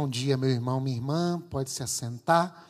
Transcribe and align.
Bom 0.00 0.08
dia, 0.08 0.36
meu 0.36 0.48
irmão, 0.48 0.80
minha 0.80 0.96
irmã. 0.96 1.42
Pode 1.50 1.70
se 1.70 1.82
assentar. 1.82 2.68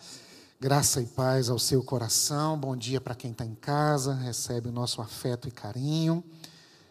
Graça 0.58 1.02
e 1.02 1.04
paz 1.04 1.50
ao 1.50 1.58
seu 1.58 1.84
coração. 1.84 2.58
Bom 2.58 2.75
dia 2.75 3.02
para 3.02 3.15
quem 3.15 3.33
está 3.33 3.44
em 3.44 3.54
casa. 3.54 4.15
Recebe 4.15 4.70
o 4.70 4.73
nosso 4.73 5.02
afeto 5.02 5.46
e 5.46 5.50
carinho. 5.50 6.25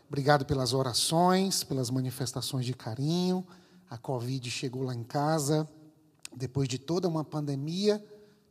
Obrigado 0.08 0.46
pelas 0.46 0.74
orações, 0.74 1.64
pelas 1.64 1.90
manifestações 1.90 2.68
de 2.68 2.76
carinho. 2.76 3.44
A 3.90 3.98
Covid 3.98 4.48
chegou 4.52 4.84
lá 4.84 4.94
em 4.94 5.04
casa 5.04 5.68
depois 6.32 6.70
de 6.70 6.78
toda 6.78 7.08
uma 7.08 7.24
pandemia. 7.24 8.00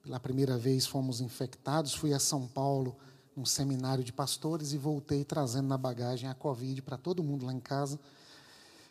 Pela 0.03 0.19
primeira 0.19 0.59
vez 0.59 0.87
fomos 0.87 1.21
infectados. 1.21 1.95
Fui 1.95 2.13
a 2.13 2.19
São 2.19 2.49
Paulo 2.49 2.97
num 3.37 3.47
seminário 3.47 4.03
de 4.03 4.13
pastores 4.13 4.73
e 4.73 4.77
voltei 4.77 5.25
trazendo 5.25 5.69
na 5.69 5.79
bagagem 5.79 6.29
a 6.29 6.35
Covid 6.35 6.83
para 6.83 6.97
todo 6.97 7.23
mundo 7.23 7.47
lá 7.47 7.53
em 7.53 7.61
casa. 7.61 7.97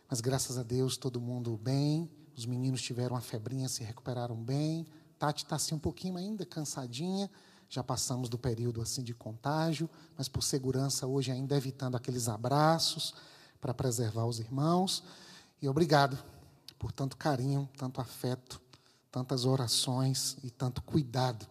Mas 0.10 0.22
graças 0.22 0.58
a 0.58 0.64
Deus, 0.64 0.96
todo 0.96 1.20
mundo 1.20 1.60
bem. 1.62 2.10
Os 2.36 2.46
meninos 2.46 2.82
tiveram 2.82 3.16
a 3.16 3.22
febrinha, 3.22 3.70
se 3.70 3.84
recuperaram 3.84 4.36
bem. 4.36 4.86
Tati 5.18 5.44
está 5.44 5.56
assim 5.56 5.76
um 5.76 5.80
pouquinho 5.80 6.18
ainda 6.18 6.46
cansadinha. 6.46 7.30
Já 7.70 7.84
passamos 7.84 8.30
do 8.30 8.38
período 8.38 8.82
assim 8.82 9.04
de 9.04 9.14
contágio, 9.14 9.90
mas 10.18 10.28
por 10.28 10.44
segurança 10.44 11.08
hoje 11.08 11.32
ainda 11.32 11.56
evitando 11.56 11.96
aqueles 11.96 12.28
abraços 12.28 13.14
para 13.60 13.74
preservar 13.74 14.26
os 14.26 14.40
irmãos. 14.40 15.04
E 15.62 15.68
obrigado 15.68 16.18
por 16.78 16.92
tanto 16.92 17.18
carinho, 17.18 17.68
tanto 17.78 18.02
afeto, 18.02 18.62
tantas 19.12 19.46
orações 19.46 20.38
e 20.44 20.50
tanto 20.50 20.82
cuidado. 20.82 21.48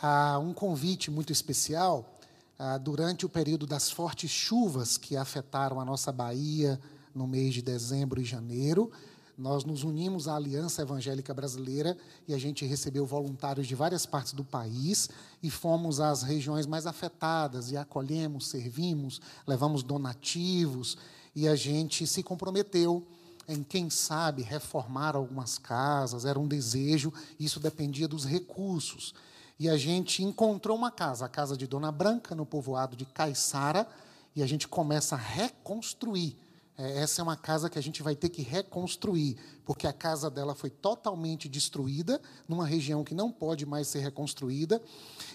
Há 0.00 0.38
um 0.38 0.54
convite 0.54 1.10
muito 1.10 1.32
especial 1.32 2.18
ah, 2.58 2.78
durante 2.78 3.26
o 3.26 3.28
período 3.28 3.66
das 3.66 3.90
fortes 3.90 4.30
chuvas 4.30 4.96
que 4.96 5.16
afetaram 5.16 5.80
a 5.80 5.84
nossa 5.84 6.12
Bahia, 6.12 6.80
no 7.14 7.26
mês 7.26 7.54
de 7.54 7.62
dezembro 7.62 8.20
e 8.20 8.24
janeiro. 8.24 8.90
Nós 9.36 9.64
nos 9.64 9.82
unimos 9.82 10.28
à 10.28 10.36
Aliança 10.36 10.82
Evangélica 10.82 11.34
Brasileira 11.34 11.96
e 12.28 12.32
a 12.34 12.38
gente 12.38 12.64
recebeu 12.64 13.04
voluntários 13.04 13.66
de 13.66 13.74
várias 13.74 14.06
partes 14.06 14.32
do 14.32 14.44
país 14.44 15.10
e 15.42 15.50
fomos 15.50 15.98
às 15.98 16.22
regiões 16.22 16.66
mais 16.66 16.86
afetadas 16.86 17.72
e 17.72 17.76
acolhemos, 17.76 18.46
servimos, 18.46 19.20
levamos 19.44 19.82
donativos 19.82 20.96
e 21.34 21.48
a 21.48 21.56
gente 21.56 22.06
se 22.06 22.22
comprometeu 22.22 23.04
em, 23.48 23.62
quem 23.62 23.90
sabe, 23.90 24.42
reformar 24.42 25.16
algumas 25.16 25.58
casas, 25.58 26.24
era 26.24 26.38
um 26.38 26.46
desejo, 26.46 27.12
isso 27.38 27.58
dependia 27.58 28.06
dos 28.06 28.24
recursos. 28.24 29.14
E 29.58 29.68
a 29.68 29.76
gente 29.76 30.22
encontrou 30.22 30.76
uma 30.76 30.90
casa, 30.90 31.26
a 31.26 31.28
casa 31.28 31.56
de 31.56 31.66
Dona 31.66 31.92
Branca, 31.92 32.34
no 32.34 32.46
povoado 32.46 32.96
de 32.96 33.04
Caiçara, 33.04 33.86
e 34.34 34.42
a 34.42 34.46
gente 34.46 34.66
começa 34.66 35.14
a 35.14 35.18
reconstruir 35.18 36.36
essa 36.76 37.20
é 37.20 37.22
uma 37.22 37.36
casa 37.36 37.70
que 37.70 37.78
a 37.78 37.82
gente 37.82 38.02
vai 38.02 38.16
ter 38.16 38.28
que 38.28 38.42
reconstruir, 38.42 39.36
porque 39.64 39.86
a 39.86 39.92
casa 39.92 40.28
dela 40.28 40.54
foi 40.54 40.70
totalmente 40.70 41.48
destruída, 41.48 42.20
numa 42.48 42.66
região 42.66 43.04
que 43.04 43.14
não 43.14 43.30
pode 43.30 43.64
mais 43.64 43.86
ser 43.86 44.00
reconstruída. 44.00 44.82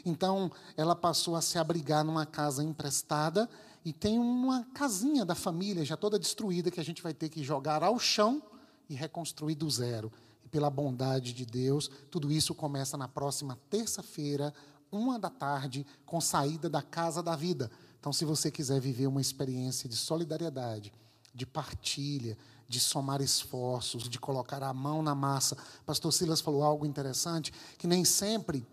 Então, 0.06 0.52
ela 0.76 0.96
passou 0.96 1.36
a 1.36 1.42
se 1.42 1.58
abrigar 1.58 2.04
numa 2.04 2.26
casa 2.26 2.62
emprestada 2.62 3.50
e 3.86 3.94
tem 3.94 4.20
uma 4.20 4.66
casinha 4.74 5.24
da 5.24 5.34
família 5.36 5.86
já 5.86 5.96
toda 5.96 6.20
destruída 6.20 6.70
que 6.70 6.80
a 6.80 6.84
gente 6.84 7.02
vai 7.02 7.14
ter 7.14 7.30
que 7.30 7.42
jogar 7.42 7.84
ao 7.84 7.98
chão 7.98 8.44
e 8.90 8.94
reconstruir 8.94 9.56
do 9.56 9.70
zero. 9.70 10.12
E 10.44 10.50
pela 10.50 10.70
bondade 10.70 11.32
de 11.32 11.46
Deus, 11.46 11.90
tudo 12.12 12.30
isso 12.30 12.54
começa 12.54 12.98
na 12.98 13.08
próxima 13.08 13.58
terça-feira, 13.70 14.54
uma 14.92 15.18
da 15.18 15.30
tarde, 15.30 15.86
com 16.06 16.20
saída 16.20 16.70
da 16.70 16.82
Casa 16.82 17.24
da 17.24 17.36
Vida. 17.36 17.72
Então, 18.00 18.12
se 18.12 18.26
você 18.26 18.52
quiser 18.52 18.82
viver 18.82 19.08
uma 19.08 19.22
experiência 19.22 19.88
de 19.88 19.96
solidariedade, 19.96 20.92
de 21.40 21.46
partilha, 21.46 22.38
de 22.68 22.82
somar 22.82 23.22
esforços, 23.22 24.10
de 24.10 24.20
colocar 24.20 24.62
a 24.62 24.74
mão 24.74 25.02
na 25.02 25.16
massa. 25.16 25.58
Pastor 25.86 26.12
Silas 26.12 26.42
falou 26.42 26.64
algo 26.64 26.86
interessante, 26.86 27.54
que 27.78 27.88
nem 27.88 28.04
sempre 28.04 28.68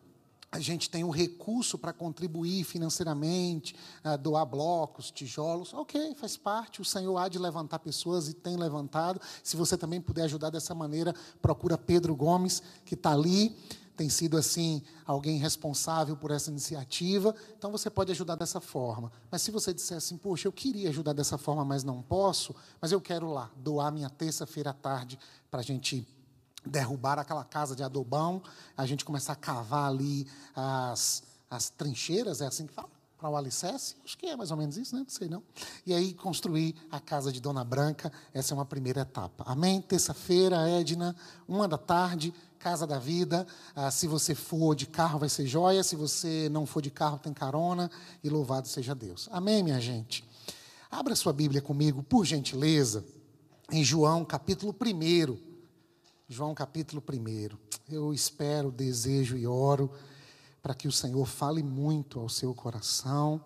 a 0.51 0.59
gente 0.59 0.91
tem 0.91 1.05
o 1.05 1.11
recurso 1.11 1.79
para 1.79 1.93
contribuir 1.93 2.65
financeiramente, 2.65 3.77
uh, 4.05 4.19
doar 4.19 4.45
blocos, 4.45 5.11
tijolos. 5.11 5.73
Ok, 5.75 6.15
faz 6.17 6.37
parte. 6.37 6.81
O 6.81 6.85
Senhor 6.85 7.17
há 7.19 7.29
de 7.29 7.39
levantar 7.39 7.79
pessoas 7.79 8.29
e 8.29 8.35
tem 8.35 8.57
levantado. 8.57 9.21
Se 9.43 9.57
você 9.57 9.77
também 9.77 10.01
puder 10.01 10.25
ajudar 10.25 10.51
dessa 10.51 10.75
maneira, 10.75 11.15
procura 11.41 11.79
Pedro 11.79 12.17
Gomes, 12.17 12.63
que 12.85 12.95
está 12.95 13.13
ali 13.13 13.57
tem 13.97 14.09
sido 14.09 14.37
assim 14.37 14.83
alguém 15.05 15.39
responsável 15.39 16.17
por 16.17 16.31
essa 16.31 16.51
iniciativa, 16.51 17.35
então 17.57 17.71
você 17.73 17.89
pode 17.89 18.13
ajudar 18.13 18.37
dessa 18.37 18.61
forma. 18.61 19.11
Mas 19.31 19.43
se 19.43 19.51
você 19.51 19.73
disser 19.73 19.97
assim, 19.97 20.17
poxa, 20.17 20.47
eu 20.47 20.53
queria 20.53 20.91
ajudar 20.91 21.13
dessa 21.13 21.39
forma, 21.39 21.65
mas 21.65 21.83
não 21.83 22.03
posso, 22.03 22.55
mas 22.81 22.93
eu 22.93 23.01
quero 23.01 23.31
lá 23.31 23.51
doar 23.57 23.91
minha 23.91 24.11
terça-feira 24.11 24.71
à 24.71 24.75
tarde 24.75 25.19
para 25.51 25.61
a 25.61 25.65
gente 25.65 26.07
derrubar 26.67 27.19
aquela 27.19 27.45
casa 27.45 27.75
de 27.75 27.83
adobão, 27.83 28.43
a 28.77 28.85
gente 28.85 29.05
começar 29.05 29.33
a 29.33 29.37
cavar 29.37 29.89
ali 29.91 30.27
as, 30.55 31.23
as 31.49 31.71
trincheiras, 31.71 32.41
é 32.41 32.47
assim 32.47 32.67
que 32.67 32.75
fala? 32.75 32.91
Para 33.17 33.31
o 33.31 33.37
alicerce? 33.37 33.97
Acho 34.05 34.19
que 34.19 34.27
é 34.27 34.37
mais 34.37 34.51
ou 34.51 34.59
menos 34.59 34.77
isso, 34.77 34.95
né? 34.95 35.01
Não 35.01 35.09
sei 35.09 35.27
não. 35.27 35.43
E 35.87 35.95
aí 35.95 36.13
construir 36.13 36.75
a 36.91 37.01
casa 37.01 37.33
de 37.33 37.41
Dona 37.41 37.65
Branca, 37.65 38.13
essa 38.35 38.53
é 38.53 38.55
uma 38.55 38.67
primeira 38.67 39.01
etapa. 39.01 39.43
Amém? 39.47 39.81
Terça-feira, 39.81 40.69
Edna, 40.69 41.17
uma 41.49 41.67
da 41.67 41.79
tarde, 41.79 42.35
Casa 42.67 42.85
da 42.85 42.99
Vida. 42.99 43.47
Ah, 43.77 43.93
se 43.93 44.09
você 44.09 44.35
for 44.35 44.75
de 44.75 44.87
carro, 44.87 45.21
vai 45.21 45.29
ser 45.29 45.47
joia. 45.47 45.85
Se 45.85 45.95
você 45.95 46.49
não 46.51 46.67
for 46.67 46.83
de 46.83 46.91
carro, 46.91 47.17
tem 47.17 47.33
carona. 47.33 47.89
E 48.25 48.29
louvado 48.29 48.67
seja 48.67 48.93
Deus. 48.93 49.29
Amém, 49.31 49.63
minha 49.63 49.81
gente? 49.81 50.25
Abra 50.91 51.15
sua 51.15 51.33
Bíblia 51.33 51.63
comigo, 51.63 52.03
por 52.03 52.25
gentileza, 52.27 53.05
em 53.71 53.85
João 53.85 54.25
capítulo 54.25 54.75
1. 54.85 55.39
João 56.29 56.57
capítulo 56.57 57.01
1. 57.09 57.57
Eu 57.89 58.13
espero, 58.13 58.73
desejo 58.73 59.37
e 59.37 59.47
oro 59.47 59.89
para 60.61 60.75
que 60.75 60.89
o 60.89 60.93
Senhor 60.93 61.25
fale 61.25 61.63
muito 61.63 62.19
ao 62.19 62.29
seu 62.29 62.53
coração. 62.53 63.41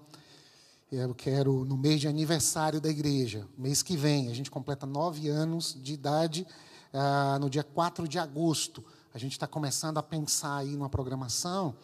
Eu 0.91 1.15
quero, 1.15 1.67
no 1.67 1.77
mês 1.77 2.01
de 2.01 2.09
aniversário 2.09 2.81
da 2.81 2.89
igreja, 2.89 3.47
mês 3.59 3.83
que 3.83 3.99
vem, 3.99 4.31
a 4.31 4.35
gente 4.35 4.51
completa 4.51 4.87
nove 4.87 5.29
anos 5.29 5.77
de 5.79 5.93
idade, 5.93 6.47
ah, 6.91 7.37
no 7.39 7.51
dia 7.51 7.63
4 7.63 8.09
de 8.09 8.19
agosto. 8.19 8.83
A 9.13 9.19
gente 9.19 9.33
está 9.33 9.47
começando 9.47 9.99
a 9.99 10.03
pensar 10.03 10.59
aí 10.59 10.77
numa 10.77 10.89
programação. 10.89 11.75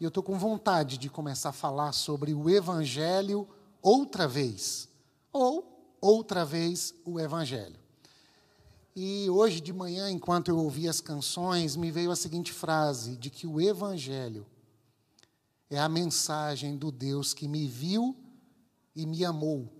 E 0.00 0.04
eu 0.04 0.08
estou 0.08 0.22
com 0.22 0.38
vontade 0.38 0.98
de 0.98 1.08
começar 1.08 1.50
a 1.50 1.52
falar 1.52 1.92
sobre 1.92 2.34
o 2.34 2.50
Evangelho 2.50 3.48
outra 3.80 4.26
vez. 4.26 4.88
Ou, 5.32 5.96
outra 6.00 6.44
vez, 6.44 6.94
o 7.04 7.20
Evangelho. 7.20 7.78
E 8.94 9.30
hoje 9.30 9.60
de 9.60 9.72
manhã, 9.72 10.10
enquanto 10.10 10.48
eu 10.48 10.58
ouvia 10.58 10.90
as 10.90 11.00
canções, 11.00 11.76
me 11.76 11.90
veio 11.90 12.10
a 12.10 12.16
seguinte 12.16 12.52
frase: 12.52 13.16
de 13.16 13.30
que 13.30 13.46
o 13.46 13.60
Evangelho 13.60 14.44
é 15.70 15.78
a 15.78 15.88
mensagem 15.88 16.76
do 16.76 16.90
Deus 16.90 17.32
que 17.32 17.46
me 17.46 17.68
viu 17.68 18.16
e 18.96 19.06
me 19.06 19.24
amou. 19.24 19.72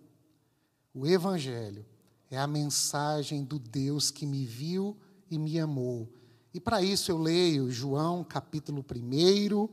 O 0.95 1.07
Evangelho 1.07 1.85
é 2.31 2.39
a 2.39 2.47
mensagem 2.47 3.43
do 3.43 3.59
Deus 3.59 4.13
que 4.13 4.25
me 4.27 4.45
viu 4.45 4.97
e 5.29 5.39
me 5.39 5.59
amou. 5.59 6.09
E 6.53 6.59
para 6.59 6.83
isso 6.83 7.11
eu 7.11 7.19
leio 7.19 7.71
João 7.71 8.25
capítulo 8.25 8.83
1, 8.83 9.69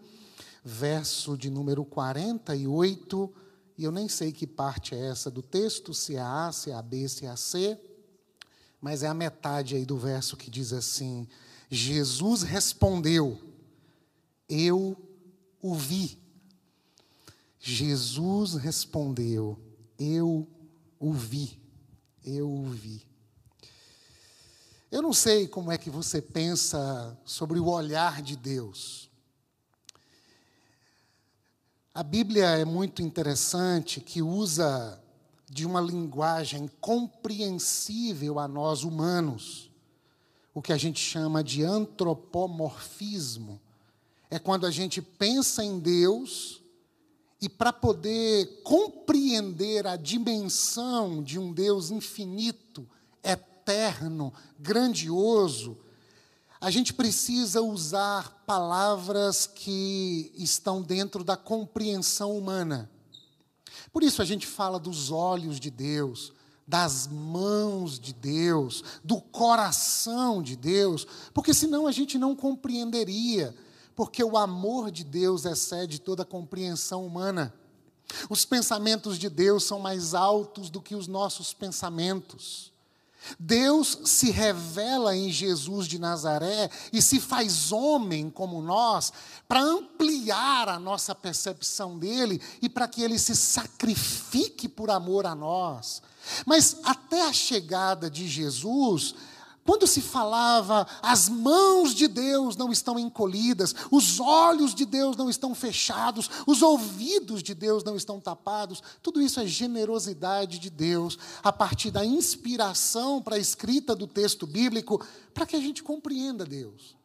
verso 0.64 1.38
de 1.38 1.50
número 1.50 1.86
48, 1.86 3.34
e 3.78 3.84
eu 3.84 3.92
nem 3.92 4.10
sei 4.10 4.32
que 4.32 4.46
parte 4.46 4.94
é 4.94 5.08
essa 5.08 5.32
do 5.32 5.42
texto, 5.42 5.94
se 5.94 6.16
é 6.16 6.22
A, 6.22 6.52
se 6.52 6.72
é 6.72 6.74
a 6.74 6.82
B, 6.82 7.08
se 7.08 7.26
é 7.26 7.30
a 7.30 7.38
C, 7.38 7.80
mas 8.82 9.04
é 9.04 9.08
a 9.08 9.14
metade 9.14 9.76
aí 9.76 9.86
do 9.86 9.98
verso 9.98 10.36
que 10.36 10.52
diz 10.52 10.74
assim: 10.74 11.28
Jesus 11.70 12.44
respondeu, 12.44 13.40
eu 14.50 14.98
o 15.62 15.74
vi. 15.74 16.20
Jesus 17.60 18.56
respondeu, 18.56 19.58
eu 19.98 20.48
o 21.00 21.14
vi, 21.14 21.60
eu 22.24 22.52
o 22.52 22.66
vi. 22.66 23.02
Eu 24.92 25.02
não 25.02 25.14
sei 25.14 25.48
como 25.48 25.72
é 25.72 25.78
que 25.78 25.90
você 25.90 26.22
pensa 26.22 27.18
sobre 27.26 27.60
o 27.60 27.68
olhar 27.68 28.22
de 28.22 28.36
Deus. 28.36 29.10
A 31.94 32.04
Bíblia 32.04 32.46
é 32.46 32.64
muito 32.64 33.02
interessante 33.02 34.00
que 34.00 34.22
usa 34.22 35.02
de 35.50 35.66
uma 35.66 35.82
linguagem 35.82 36.70
compreensível 36.80 38.38
a 38.38 38.48
nós 38.48 38.84
humanos, 38.84 39.72
o 40.54 40.62
que 40.62 40.72
a 40.72 40.78
gente 40.78 41.00
chama 41.00 41.44
de 41.44 41.64
antropomorfismo. 41.64 43.60
É 44.30 44.38
quando 44.38 44.68
a 44.68 44.72
gente 44.72 45.02
pensa 45.02 45.64
em 45.64 45.80
Deus 45.80 46.62
e 47.42 47.50
para 47.50 47.74
poder 47.74 48.62
compreender 48.64 49.88
a 49.88 49.96
dimensão 49.96 51.24
de 51.24 51.40
um 51.40 51.52
Deus 51.52 51.90
infinito, 51.90 52.88
eterno, 53.24 53.55
grandioso, 54.60 55.78
a 56.60 56.72
gente 56.72 56.94
precisa 56.94 57.62
usar 57.62 58.44
palavras 58.46 59.46
que 59.46 60.32
estão 60.36 60.82
dentro 60.82 61.24
da 61.24 61.38
compreensão 61.38 62.38
humana. 62.38 62.90
Por 63.92 64.04
isso 64.04 64.22
a 64.22 64.26
gente 64.26 64.48
fala 64.48 64.80
dos 64.80 65.12
olhos 65.12 65.60
de 65.60 65.70
Deus, 65.70 66.34
das 66.68 67.08
mãos 67.08 68.00
de 68.00 68.14
Deus, 68.14 68.84
do 69.04 69.22
coração 69.22 70.42
de 70.42 70.56
Deus, 70.56 71.06
porque 71.34 71.54
senão 71.54 71.86
a 71.86 71.92
gente 71.92 72.18
não 72.18 72.36
compreenderia, 72.36 73.56
porque 73.96 74.24
o 74.24 74.38
amor 74.38 74.90
de 74.90 75.04
Deus 75.04 75.46
excede 75.46 76.00
toda 76.00 76.26
compreensão 76.26 77.06
humana. 77.06 77.54
Os 78.30 78.44
pensamentos 78.44 79.18
de 79.18 79.30
Deus 79.30 79.64
são 79.64 79.80
mais 79.80 80.14
altos 80.14 80.70
do 80.70 80.82
que 80.82 80.96
os 80.96 81.08
nossos 81.08 81.54
pensamentos. 81.54 82.75
Deus 83.40 84.00
se 84.06 84.32
revela 84.32 85.16
em 85.16 85.32
Jesus 85.32 85.88
de 85.88 86.00
Nazaré 86.00 86.70
e 86.92 87.02
se 87.02 87.20
faz 87.20 87.72
homem 87.72 88.30
como 88.30 88.62
nós, 88.62 89.12
para 89.48 89.62
ampliar 89.62 90.70
a 90.70 90.80
nossa 90.80 91.14
percepção 91.14 91.98
dele 91.98 92.42
e 92.62 92.70
para 92.70 92.88
que 92.88 93.02
ele 93.02 93.20
se 93.20 93.36
sacrifique 93.36 94.68
por 94.68 94.90
amor 94.90 95.26
a 95.26 95.36
nós. 95.36 96.02
Mas 96.46 96.78
até 96.84 97.28
a 97.28 97.34
chegada 97.34 98.10
de 98.10 98.28
Jesus, 98.28 99.16
quando 99.66 99.88
se 99.88 100.00
falava, 100.00 100.86
as 101.02 101.28
mãos 101.28 101.96
de 101.96 102.08
Deus 102.08 102.56
não 102.56 102.72
estão 102.72 103.00
encolhidas, 103.00 103.74
os 103.90 104.20
olhos 104.20 104.76
de 104.76 104.86
Deus 104.86 105.18
não 105.18 105.28
estão 105.28 105.56
fechados, 105.56 106.30
os 106.46 106.62
ouvidos 106.62 107.42
de 107.42 107.56
Deus 107.56 107.84
não 107.84 107.96
estão 107.96 108.20
tapados, 108.20 108.84
tudo 109.02 109.20
isso 109.20 109.40
é 109.40 109.48
generosidade 109.48 110.60
de 110.60 110.70
Deus, 110.70 111.18
a 111.42 111.52
partir 111.52 111.90
da 111.90 112.06
inspiração 112.06 113.24
para 113.24 113.38
a 113.38 113.40
escrita 113.40 113.96
do 113.96 114.06
texto 114.06 114.46
bíblico, 114.46 115.04
para 115.34 115.48
que 115.48 115.56
a 115.56 115.60
gente 115.60 115.82
compreenda 115.82 116.46
Deus, 116.46 116.96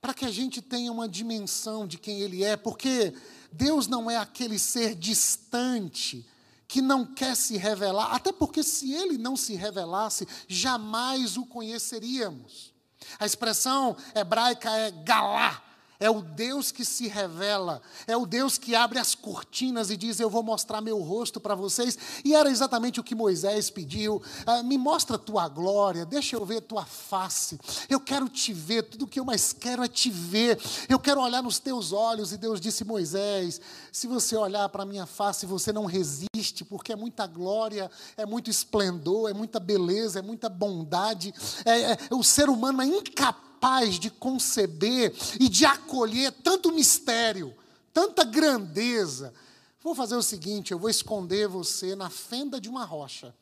para 0.00 0.12
que 0.12 0.24
a 0.24 0.30
gente 0.30 0.60
tenha 0.60 0.90
uma 0.90 1.08
dimensão 1.08 1.86
de 1.86 1.98
quem 1.98 2.20
Ele 2.20 2.42
é, 2.42 2.56
porque 2.56 3.14
Deus 3.52 3.86
não 3.86 4.10
é 4.10 4.16
aquele 4.16 4.58
ser 4.58 4.96
distante, 4.96 6.26
que 6.72 6.80
não 6.80 7.04
quer 7.04 7.36
se 7.36 7.58
revelar, 7.58 8.14
até 8.14 8.32
porque 8.32 8.62
se 8.62 8.94
ele 8.94 9.18
não 9.18 9.36
se 9.36 9.54
revelasse, 9.54 10.26
jamais 10.48 11.36
o 11.36 11.44
conheceríamos. 11.44 12.72
A 13.18 13.26
expressão 13.26 13.94
hebraica 14.14 14.70
é 14.70 14.90
galá, 14.90 15.62
é 16.02 16.10
o 16.10 16.20
Deus 16.20 16.72
que 16.72 16.84
se 16.84 17.06
revela, 17.06 17.80
é 18.08 18.16
o 18.16 18.26
Deus 18.26 18.58
que 18.58 18.74
abre 18.74 18.98
as 18.98 19.14
cortinas 19.14 19.88
e 19.88 19.96
diz: 19.96 20.18
Eu 20.18 20.28
vou 20.28 20.42
mostrar 20.42 20.80
meu 20.80 20.98
rosto 20.98 21.38
para 21.38 21.54
vocês. 21.54 21.96
E 22.24 22.34
era 22.34 22.50
exatamente 22.50 22.98
o 22.98 23.04
que 23.04 23.14
Moisés 23.14 23.70
pediu: 23.70 24.20
ah, 24.44 24.64
Me 24.64 24.76
mostra 24.76 25.16
tua 25.16 25.48
glória, 25.48 26.04
deixa 26.04 26.34
eu 26.34 26.44
ver 26.44 26.62
tua 26.62 26.84
face. 26.84 27.56
Eu 27.88 28.00
quero 28.00 28.28
te 28.28 28.52
ver, 28.52 28.82
tudo 28.82 29.06
que 29.06 29.20
eu 29.20 29.24
mais 29.24 29.52
quero 29.52 29.84
é 29.84 29.88
te 29.88 30.10
ver. 30.10 30.60
Eu 30.88 30.98
quero 30.98 31.20
olhar 31.20 31.40
nos 31.40 31.60
teus 31.60 31.92
olhos. 31.92 32.32
E 32.32 32.36
Deus 32.36 32.60
disse: 32.60 32.84
Moisés, 32.84 33.60
se 33.92 34.08
você 34.08 34.36
olhar 34.36 34.68
para 34.70 34.82
a 34.82 34.86
minha 34.86 35.06
face, 35.06 35.46
você 35.46 35.72
não 35.72 35.84
resiste, 35.84 36.64
porque 36.68 36.92
é 36.92 36.96
muita 36.96 37.28
glória, 37.28 37.88
é 38.16 38.26
muito 38.26 38.50
esplendor, 38.50 39.30
é 39.30 39.32
muita 39.32 39.60
beleza, 39.60 40.18
é 40.18 40.22
muita 40.22 40.48
bondade. 40.48 41.32
É, 41.64 41.92
é, 41.92 41.98
o 42.10 42.24
ser 42.24 42.48
humano 42.48 42.82
é 42.82 42.86
incapaz 42.86 43.51
capaz 43.62 44.00
de 44.00 44.10
conceber 44.10 45.14
e 45.38 45.48
de 45.48 45.64
acolher 45.64 46.32
tanto 46.32 46.72
mistério, 46.72 47.54
tanta 47.94 48.24
grandeza. 48.24 49.32
Vou 49.80 49.94
fazer 49.94 50.16
o 50.16 50.22
seguinte: 50.22 50.72
eu 50.72 50.80
vou 50.80 50.90
esconder 50.90 51.46
você 51.46 51.94
na 51.94 52.10
fenda 52.10 52.60
de 52.60 52.68
uma 52.68 52.84
rocha 52.84 53.32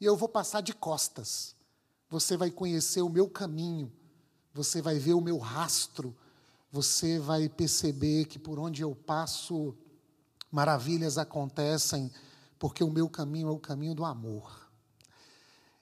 e 0.00 0.04
eu 0.04 0.16
vou 0.16 0.28
passar 0.28 0.60
de 0.60 0.72
costas. 0.72 1.56
Você 2.08 2.36
vai 2.36 2.52
conhecer 2.52 3.02
o 3.02 3.08
meu 3.08 3.28
caminho, 3.28 3.92
você 4.54 4.80
vai 4.80 4.96
ver 4.96 5.14
o 5.14 5.20
meu 5.20 5.38
rastro, 5.38 6.16
você 6.70 7.18
vai 7.18 7.48
perceber 7.48 8.26
que 8.26 8.38
por 8.38 8.60
onde 8.60 8.82
eu 8.82 8.94
passo, 8.94 9.76
maravilhas 10.52 11.18
acontecem, 11.18 12.12
porque 12.60 12.84
o 12.84 12.90
meu 12.90 13.08
caminho 13.08 13.48
é 13.48 13.52
o 13.52 13.58
caminho 13.58 13.94
do 13.94 14.04
amor. 14.04 14.68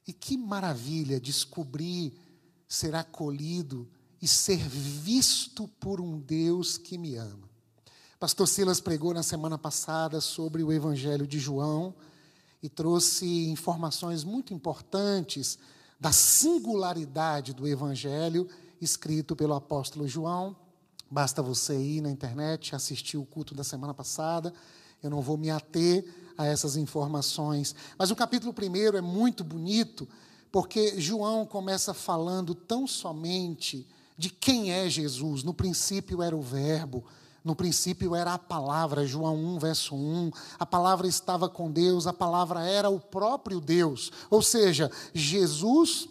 E 0.09 0.15
que 0.15 0.39
maravilha 0.39 1.21
descobrir 1.21 2.26
ser 2.69 2.95
acolhido 2.95 3.89
e 4.21 4.27
ser 4.27 4.59
visto 4.59 5.69
por 5.81 6.01
um 6.01 6.19
Deus 6.19 6.79
que 6.79 6.99
me 6.99 7.17
ama. 7.17 7.49
Pastor 8.19 8.49
Silas 8.49 8.81
pregou 8.81 9.13
na 9.13 9.23
semana 9.23 9.59
passada 9.59 10.21
sobre 10.21 10.63
o 10.63 10.73
Evangelho 10.73 11.27
de 11.27 11.39
João 11.39 11.95
e 12.63 12.69
trouxe 12.69 13.49
informações 13.49 14.25
muito 14.25 14.55
importantes 14.55 15.59
da 16.01 16.13
singularidade 16.13 17.53
do 17.53 17.69
Evangelho 17.69 18.49
escrito 18.81 19.37
pelo 19.37 19.55
apóstolo 19.55 20.09
João. 20.09 20.57
Basta 21.11 21.43
você 21.43 21.79
ir 21.79 22.01
na 22.01 22.11
internet, 22.11 22.75
assistir 22.75 23.17
o 23.17 23.25
culto 23.25 23.55
da 23.55 23.63
semana 23.63 23.95
passada. 23.95 24.53
Eu 25.03 25.11
não 25.11 25.21
vou 25.21 25.37
me 25.37 25.51
ater 25.51 26.05
a 26.37 26.47
essas 26.47 26.77
informações. 26.77 27.75
Mas 27.99 28.11
o 28.11 28.17
capítulo 28.17 28.53
primeiro 28.53 28.97
é 28.97 29.01
muito 29.01 29.45
bonito, 29.45 30.09
porque 30.57 30.99
João 30.99 31.45
começa 31.45 31.93
falando 31.93 32.55
tão 32.55 32.87
somente 32.87 33.87
de 34.17 34.31
quem 34.31 34.73
é 34.73 34.89
Jesus. 34.89 35.43
No 35.43 35.53
princípio 35.53 36.23
era 36.23 36.35
o 36.35 36.41
Verbo, 36.41 37.05
no 37.45 37.55
princípio 37.55 38.15
era 38.15 38.33
a 38.33 38.39
palavra, 38.39 39.07
João 39.07 39.37
1, 39.37 39.59
verso 39.59 39.95
1. 39.95 40.31
A 40.59 40.65
palavra 40.65 41.07
estava 41.07 41.47
com 41.47 41.71
Deus, 41.71 42.07
a 42.07 42.13
palavra 42.15 42.65
era 42.65 42.89
o 42.89 42.99
próprio 42.99 43.61
Deus. 43.61 44.11
Ou 44.31 44.41
seja, 44.41 44.91
Jesus 45.13 46.09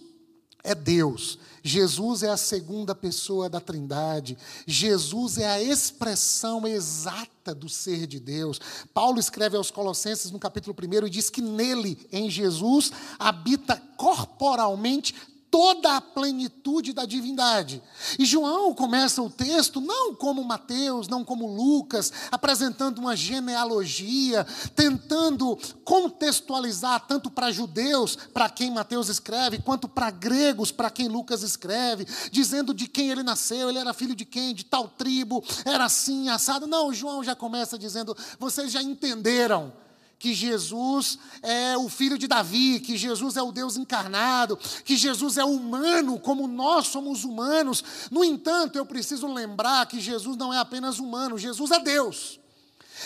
é 0.65 0.75
Deus. 0.75 1.37
Jesus 1.63 2.21
é 2.21 2.29
a 2.29 2.37
segunda 2.37 2.93
pessoa 2.93 3.49
da 3.49 3.59
Trindade. 3.59 4.37
Jesus 4.67 5.39
é 5.39 5.47
a 5.47 5.61
expressão 5.61 6.67
exata 6.67 7.55
do 7.55 7.67
ser 7.67 8.05
de 8.05 8.19
Deus. 8.19 8.61
Paulo 8.93 9.19
escreve 9.19 9.57
aos 9.57 9.71
Colossenses 9.71 10.29
no 10.29 10.37
capítulo 10.37 10.75
1 10.77 11.07
e 11.07 11.09
diz 11.09 11.29
que 11.29 11.41
nele, 11.41 12.07
em 12.11 12.29
Jesus, 12.29 12.91
habita 13.17 13.81
corporalmente 13.97 15.15
toda 15.55 15.95
a 15.95 16.01
plenitude 16.01 16.91
da 16.91 17.05
divindade. 17.05 17.81
E 18.19 18.25
João 18.25 18.75
começa 18.75 19.21
o 19.21 19.29
texto 19.29 19.79
não 19.79 20.13
como 20.13 20.43
Mateus, 20.43 21.07
não 21.07 21.23
como 21.23 21.47
Lucas, 21.47 22.11
apresentando 22.29 22.99
uma 22.99 23.15
genealogia, 23.15 24.45
tentando 24.75 25.57
contextualizar 25.85 27.07
tanto 27.07 27.31
para 27.31 27.53
judeus, 27.53 28.17
para 28.33 28.49
quem 28.49 28.69
Mateus 28.69 29.07
escreve, 29.07 29.61
quanto 29.61 29.87
para 29.87 30.11
gregos, 30.11 30.73
para 30.73 30.89
quem 30.89 31.07
Lucas 31.07 31.41
escreve, 31.41 32.05
dizendo 32.29 32.73
de 32.73 32.85
quem 32.85 33.09
ele 33.09 33.23
nasceu, 33.23 33.69
ele 33.69 33.79
era 33.79 33.93
filho 33.93 34.13
de 34.13 34.25
quem, 34.25 34.53
de 34.53 34.65
tal 34.65 34.89
tribo, 34.89 35.41
era 35.63 35.85
assim, 35.85 36.27
assado. 36.27 36.67
Não, 36.67 36.93
João 36.93 37.23
já 37.23 37.33
começa 37.33 37.79
dizendo: 37.79 38.13
vocês 38.37 38.73
já 38.73 38.83
entenderam 38.83 39.71
que 40.17 40.33
Jesus 40.33 41.19
é 41.41 41.77
o 41.77 41.89
filho 41.89 42.17
de 42.17 42.27
Davi, 42.27 42.79
que 42.79 42.97
Jesus 42.97 43.37
é 43.37 43.41
o 43.41 43.51
Deus 43.51 43.77
encarnado, 43.77 44.57
que 44.83 44.95
Jesus 44.95 45.37
é 45.37 45.45
humano 45.45 46.19
como 46.19 46.47
nós 46.47 46.87
somos 46.87 47.23
humanos. 47.23 47.83
No 48.09 48.23
entanto, 48.23 48.77
eu 48.77 48.85
preciso 48.85 49.31
lembrar 49.31 49.85
que 49.85 49.99
Jesus 49.99 50.37
não 50.37 50.53
é 50.53 50.57
apenas 50.57 50.99
humano, 50.99 51.37
Jesus 51.37 51.71
é 51.71 51.79
Deus. 51.79 52.39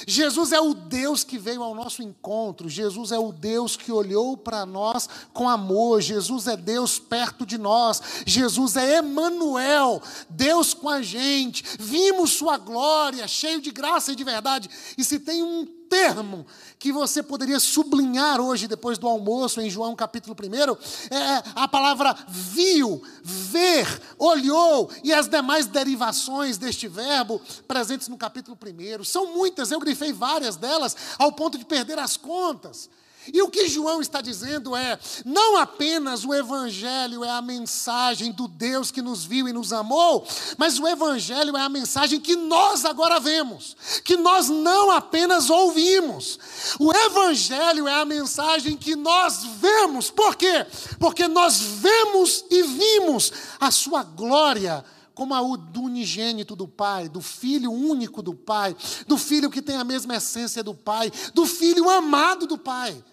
Jesus 0.08 0.52
é 0.52 0.60
o 0.60 0.74
Deus 0.74 1.24
que 1.24 1.38
veio 1.38 1.64
ao 1.64 1.74
nosso 1.74 2.04
encontro, 2.04 2.70
Jesus 2.70 3.12
é 3.12 3.18
o 3.18 3.32
Deus 3.32 3.76
que 3.76 3.92
olhou 3.92 4.38
para 4.38 4.66
nós 4.66 5.10
com 5.34 5.50
amor, 5.50 6.02
Jesus 6.02 6.48
é 6.48 6.56
Deus 6.56 7.00
perto 7.00 7.46
de 7.46 7.58
nós, 7.58 8.02
Jesus 8.26 8.76
é 8.76 8.98
Emanuel, 8.98 10.02
Deus 10.30 10.74
com 10.74 10.88
a 10.88 11.02
gente. 11.02 11.64
Vimos 11.80 12.32
sua 12.32 12.58
glória, 12.58 13.28
cheio 13.28 13.60
de 13.60 13.72
graça 13.72 14.12
e 14.12 14.16
de 14.16 14.24
verdade. 14.24 14.70
E 14.98 15.04
se 15.04 15.20
tem 15.20 15.42
um 15.44 15.79
termo 15.90 16.46
que 16.78 16.92
você 16.92 17.22
poderia 17.24 17.60
sublinhar 17.60 18.40
hoje, 18.40 18.68
depois 18.68 18.98
do 18.98 19.08
almoço, 19.08 19.60
em 19.60 19.70
João 19.70 19.96
capítulo 19.96 20.36
1, 20.40 21.14
é 21.14 21.44
a 21.56 21.68
palavra 21.68 22.16
viu, 22.30 23.02
ver, 23.24 23.88
olhou 24.18 24.90
e 25.04 25.12
as 25.12 25.28
demais 25.28 25.66
derivações 25.66 26.58
deste 26.58 26.88
verbo 26.88 27.42
presentes 27.68 28.08
no 28.08 28.18
capítulo 28.18 28.58
1. 29.00 29.04
São 29.04 29.34
muitas, 29.34 29.72
eu 29.72 29.80
grifei 29.80 30.14
várias 30.14 30.56
delas, 30.56 30.96
ao 31.18 31.32
ponto 31.32 31.58
de 31.58 31.66
perder 31.66 31.98
as 32.00 32.16
contas. 32.16 32.90
E 33.34 33.42
o 33.42 33.50
que 33.50 33.68
João 33.68 34.02
está 34.02 34.22
dizendo 34.22 34.76
é: 34.76 35.00
não 35.26 35.58
apenas 35.58 36.24
o 36.24 36.34
Evangelho 36.34 37.24
é 37.24 37.30
a 37.30 37.42
mensagem 37.42 38.32
do 38.32 38.48
Deus 38.48 38.92
que 38.92 39.02
nos 39.02 39.24
viu 39.24 39.48
e 39.48 39.54
nos 39.54 39.74
amou, 39.74 40.26
mas 40.58 40.80
o 40.80 40.88
Evangelho 40.88 41.56
é 41.56 41.62
a 41.62 41.70
mensagem 41.70 42.20
que 42.20 42.36
nós 42.36 42.86
agora 42.86 43.20
vemos, 43.20 43.76
que 44.04 44.18
nós 44.18 44.50
não 44.50 44.92
apenas 44.92 45.50
ouvimos. 45.50 46.40
O 46.80 46.94
Evangelho 46.94 47.88
é 47.88 47.94
a 47.94 48.06
mensagem 48.06 48.76
que 48.76 48.96
nós 48.96 49.44
vemos. 49.60 50.10
Por 50.10 50.36
quê? 50.36 50.66
Porque 51.00 51.28
nós 51.28 51.60
vemos 51.60 52.46
e 52.50 52.64
vimos 52.64 53.32
a 53.60 53.72
Sua 53.72 54.04
glória 54.04 54.84
como 55.20 55.34
a 55.34 55.58
do 55.58 55.82
unigênito 55.82 56.56
do 56.56 56.66
Pai, 56.66 57.10
do 57.10 57.20
Filho 57.20 57.74
único 57.74 58.22
do 58.22 58.34
Pai, 58.34 58.74
do 59.06 59.18
Filho 59.18 59.50
que 59.50 59.62
tem 59.62 59.76
a 59.76 59.84
mesma 59.84 60.16
essência 60.16 60.64
do 60.64 60.74
Pai, 60.74 61.12
do 61.34 61.46
Filho 61.46 61.90
amado 61.90 62.48
do 62.48 62.58
Pai. 62.58 63.04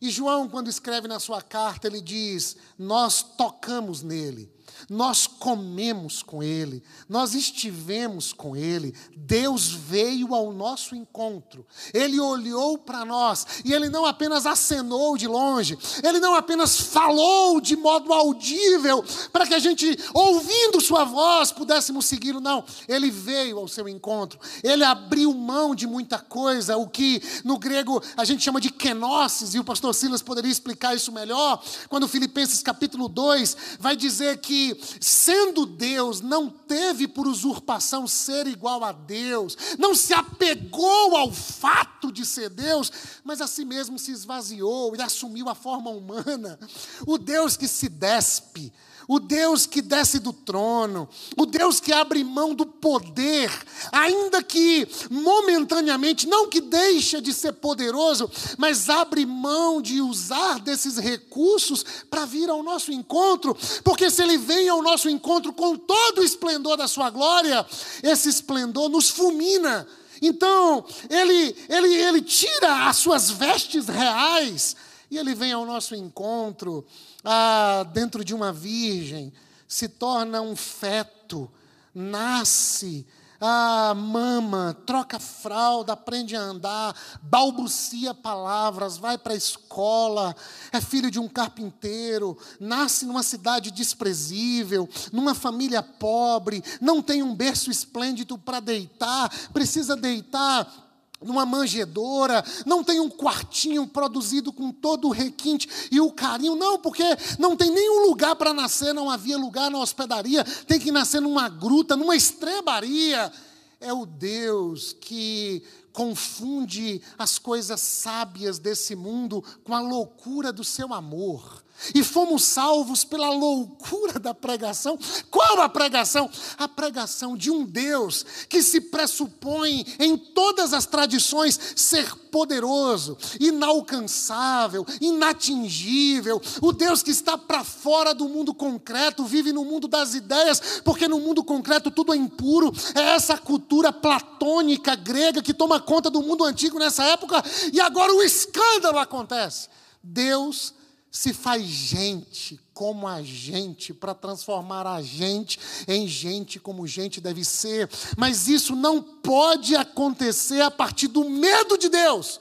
E 0.00 0.10
João, 0.10 0.48
quando 0.48 0.68
escreve 0.68 1.08
na 1.08 1.18
sua 1.18 1.42
carta, 1.42 1.86
ele 1.86 2.00
diz: 2.00 2.56
Nós 2.78 3.22
tocamos 3.22 4.02
nele, 4.02 4.52
nós 4.88 5.26
comemos 5.26 6.22
com 6.22 6.42
Ele, 6.42 6.82
nós 7.08 7.34
estivemos 7.34 8.32
com 8.32 8.56
Ele, 8.56 8.94
Deus 9.16 9.70
veio 9.70 10.34
ao 10.34 10.52
nosso 10.52 10.94
encontro, 10.94 11.66
Ele 11.92 12.20
olhou 12.20 12.78
para 12.78 13.04
nós 13.04 13.46
e 13.64 13.72
Ele 13.72 13.88
não 13.88 14.04
apenas 14.04 14.46
acenou 14.46 15.16
de 15.16 15.26
longe, 15.26 15.78
Ele 16.02 16.20
não 16.20 16.34
apenas 16.34 16.80
falou 16.80 17.60
de 17.60 17.76
modo 17.76 18.12
audível 18.12 19.04
para 19.32 19.46
que 19.46 19.54
a 19.54 19.58
gente, 19.58 19.98
ouvindo 20.12 20.80
Sua 20.80 21.04
voz, 21.04 21.52
pudéssemos 21.52 22.06
segui-lo, 22.06 22.40
não, 22.40 22.64
Ele 22.86 23.10
veio 23.10 23.58
ao 23.58 23.68
seu 23.68 23.88
encontro, 23.88 24.38
Ele 24.62 24.84
abriu 24.84 25.32
mão 25.34 25.74
de 25.74 25.86
muita 25.86 26.18
coisa, 26.18 26.76
o 26.76 26.88
que 26.88 27.22
no 27.44 27.58
grego 27.58 28.02
a 28.16 28.24
gente 28.24 28.42
chama 28.42 28.60
de 28.60 28.70
kenosis, 28.70 29.54
e 29.54 29.58
o 29.58 29.64
pastor 29.64 29.94
Silas 29.94 30.22
poderia 30.22 30.50
explicar 30.50 30.94
isso 30.94 31.12
melhor, 31.12 31.62
quando 31.88 32.08
Filipenses 32.08 32.62
capítulo 32.62 33.08
2 33.08 33.56
vai 33.78 33.96
dizer 33.96 34.38
que 34.38 34.67
sendo 35.00 35.66
Deus, 35.66 36.20
não 36.20 36.48
teve 36.48 37.06
por 37.06 37.26
usurpação 37.26 38.06
ser 38.06 38.46
igual 38.46 38.82
a 38.84 38.92
Deus, 38.92 39.56
não 39.78 39.94
se 39.94 40.12
apegou 40.12 41.16
ao 41.16 41.32
fato 41.32 42.10
de 42.10 42.24
ser 42.24 42.50
Deus, 42.50 42.90
mas 43.22 43.40
a 43.40 43.46
si 43.46 43.64
mesmo 43.64 43.98
se 43.98 44.12
esvaziou 44.12 44.94
e 44.96 45.02
assumiu 45.02 45.48
a 45.48 45.54
forma 45.54 45.90
humana. 45.90 46.58
O 47.06 47.18
Deus 47.18 47.56
que 47.56 47.68
se 47.68 47.88
despe, 47.88 48.72
o 49.08 49.18
Deus 49.18 49.64
que 49.64 49.80
desce 49.80 50.18
do 50.18 50.34
trono, 50.34 51.08
o 51.34 51.46
Deus 51.46 51.80
que 51.80 51.94
abre 51.94 52.22
mão 52.22 52.54
do 52.54 52.66
poder, 52.66 53.50
ainda 53.90 54.42
que 54.42 54.86
momentaneamente, 55.10 56.28
não 56.28 56.50
que 56.50 56.60
deixa 56.60 57.18
de 57.18 57.32
ser 57.32 57.54
poderoso, 57.54 58.30
mas 58.58 58.90
abre 58.90 59.24
mão 59.24 59.80
de 59.80 60.02
usar 60.02 60.60
desses 60.60 60.98
recursos 60.98 61.82
para 62.10 62.26
vir 62.26 62.50
ao 62.50 62.62
nosso 62.62 62.92
encontro, 62.92 63.56
porque 63.82 64.10
se 64.10 64.22
ele 64.22 64.36
vem 64.36 64.68
ao 64.68 64.82
nosso 64.82 65.08
encontro 65.08 65.54
com 65.54 65.74
todo 65.74 66.18
o 66.18 66.24
esplendor 66.24 66.76
da 66.76 66.86
sua 66.86 67.08
glória, 67.08 67.64
esse 68.02 68.28
esplendor 68.28 68.90
nos 68.90 69.08
fulmina. 69.08 69.88
Então, 70.20 70.84
ele, 71.08 71.56
ele, 71.68 71.94
ele 71.94 72.20
tira 72.20 72.88
as 72.88 72.96
suas 72.96 73.30
vestes 73.30 73.86
reais 73.86 74.76
e 75.10 75.16
ele 75.16 75.34
vem 75.34 75.52
ao 75.52 75.64
nosso 75.64 75.94
encontro 75.94 76.84
ah, 77.24 77.86
dentro 77.92 78.24
de 78.24 78.34
uma 78.34 78.52
virgem, 78.52 79.32
se 79.66 79.88
torna 79.88 80.40
um 80.40 80.56
feto, 80.56 81.50
nasce, 81.94 83.06
ah, 83.40 83.94
mama, 83.94 84.76
troca 84.84 85.18
fralda, 85.18 85.92
aprende 85.92 86.34
a 86.34 86.40
andar, 86.40 86.94
balbucia 87.22 88.12
palavras, 88.12 88.96
vai 88.96 89.16
para 89.16 89.32
a 89.32 89.36
escola, 89.36 90.34
é 90.72 90.80
filho 90.80 91.10
de 91.10 91.20
um 91.20 91.28
carpinteiro, 91.28 92.36
nasce 92.58 93.06
numa 93.06 93.22
cidade 93.22 93.70
desprezível, 93.70 94.88
numa 95.12 95.34
família 95.34 95.82
pobre, 95.82 96.62
não 96.80 97.00
tem 97.00 97.22
um 97.22 97.34
berço 97.34 97.70
esplêndido 97.70 98.36
para 98.36 98.60
deitar, 98.60 99.30
precisa 99.52 99.96
deitar 99.96 100.87
numa 101.20 101.44
manjedoura, 101.44 102.44
não 102.64 102.84
tem 102.84 103.00
um 103.00 103.10
quartinho 103.10 103.86
produzido 103.86 104.52
com 104.52 104.70
todo 104.70 105.08
o 105.08 105.12
requinte 105.12 105.68
e 105.90 106.00
o 106.00 106.12
carinho, 106.12 106.54
não, 106.54 106.78
porque 106.78 107.04
não 107.38 107.56
tem 107.56 107.70
nenhum 107.70 108.06
lugar 108.06 108.36
para 108.36 108.54
nascer, 108.54 108.92
não 108.92 109.10
havia 109.10 109.36
lugar 109.36 109.70
na 109.70 109.78
hospedaria, 109.78 110.44
tem 110.66 110.78
que 110.78 110.92
nascer 110.92 111.20
numa 111.20 111.48
gruta, 111.48 111.96
numa 111.96 112.14
estrebaria. 112.14 113.32
É 113.80 113.92
o 113.92 114.06
Deus 114.06 114.92
que 114.92 115.62
confunde 115.92 117.02
as 117.16 117.38
coisas 117.38 117.80
sábias 117.80 118.58
desse 118.58 118.94
mundo 118.94 119.42
com 119.64 119.74
a 119.74 119.80
loucura 119.80 120.52
do 120.52 120.62
seu 120.62 120.92
amor 120.92 121.62
e 121.94 122.02
fomos 122.02 122.44
salvos 122.44 123.04
pela 123.04 123.30
loucura 123.30 124.18
da 124.18 124.34
pregação. 124.34 124.98
Qual 125.30 125.60
a 125.60 125.68
pregação? 125.68 126.30
A 126.56 126.68
pregação 126.68 127.36
de 127.36 127.50
um 127.50 127.64
Deus 127.64 128.24
que 128.48 128.62
se 128.62 128.80
pressupõe 128.80 129.84
em 129.98 130.16
todas 130.16 130.72
as 130.72 130.86
tradições 130.86 131.58
ser 131.76 132.14
poderoso, 132.30 133.16
inalcançável, 133.40 134.86
inatingível, 135.00 136.40
o 136.60 136.72
Deus 136.72 137.02
que 137.02 137.10
está 137.10 137.38
para 137.38 137.64
fora 137.64 138.14
do 138.14 138.28
mundo 138.28 138.54
concreto, 138.54 139.24
vive 139.24 139.52
no 139.52 139.64
mundo 139.64 139.88
das 139.88 140.14
ideias, 140.14 140.80
porque 140.84 141.08
no 141.08 141.18
mundo 141.18 141.42
concreto 141.42 141.90
tudo 141.90 142.12
é 142.12 142.16
impuro. 142.16 142.72
É 142.94 143.14
essa 143.14 143.36
cultura 143.38 143.92
platônica 143.92 144.94
grega 144.94 145.42
que 145.42 145.54
toma 145.54 145.80
conta 145.80 146.10
do 146.10 146.22
mundo 146.22 146.44
antigo 146.44 146.78
nessa 146.78 147.04
época 147.04 147.42
e 147.72 147.80
agora 147.80 148.14
o 148.14 148.22
escândalo 148.22 148.98
acontece. 148.98 149.68
Deus 150.02 150.74
se 151.10 151.32
faz 151.32 151.64
gente 151.64 152.60
como 152.74 153.08
a 153.08 153.22
gente, 153.22 153.92
para 153.92 154.14
transformar 154.14 154.86
a 154.86 155.02
gente 155.02 155.58
em 155.86 156.06
gente 156.06 156.60
como 156.60 156.86
gente 156.86 157.20
deve 157.20 157.44
ser. 157.44 157.90
Mas 158.16 158.48
isso 158.48 158.76
não 158.76 159.02
pode 159.02 159.74
acontecer 159.74 160.60
a 160.60 160.70
partir 160.70 161.08
do 161.08 161.28
medo 161.28 161.76
de 161.76 161.88
Deus. 161.88 162.40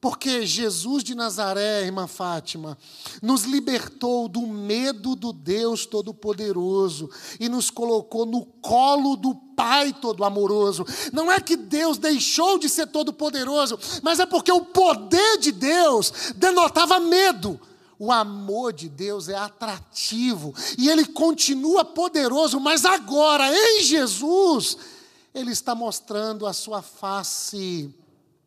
Porque 0.00 0.46
Jesus 0.46 1.02
de 1.02 1.12
Nazaré, 1.12 1.82
irmã 1.82 2.06
Fátima, 2.06 2.78
nos 3.20 3.42
libertou 3.42 4.28
do 4.28 4.46
medo 4.46 5.16
do 5.16 5.32
Deus 5.32 5.86
Todo-Poderoso 5.86 7.10
e 7.40 7.48
nos 7.48 7.68
colocou 7.68 8.24
no 8.24 8.46
colo 8.46 9.16
do 9.16 9.34
Pai 9.34 9.92
Todo-Amoroso. 9.92 10.86
Não 11.12 11.32
é 11.32 11.40
que 11.40 11.56
Deus 11.56 11.98
deixou 11.98 12.60
de 12.60 12.68
ser 12.68 12.86
todo-poderoso, 12.86 13.76
mas 14.00 14.20
é 14.20 14.26
porque 14.26 14.52
o 14.52 14.60
poder 14.60 15.38
de 15.38 15.50
Deus 15.50 16.12
denotava 16.36 17.00
medo. 17.00 17.60
O 17.98 18.12
amor 18.12 18.72
de 18.72 18.88
Deus 18.88 19.28
é 19.28 19.34
atrativo 19.34 20.54
e 20.78 20.88
ele 20.88 21.04
continua 21.04 21.84
poderoso, 21.84 22.60
mas 22.60 22.84
agora, 22.84 23.50
em 23.52 23.82
Jesus, 23.82 24.76
ele 25.34 25.50
está 25.50 25.74
mostrando 25.74 26.46
a 26.46 26.52
sua 26.52 26.80
face 26.80 27.92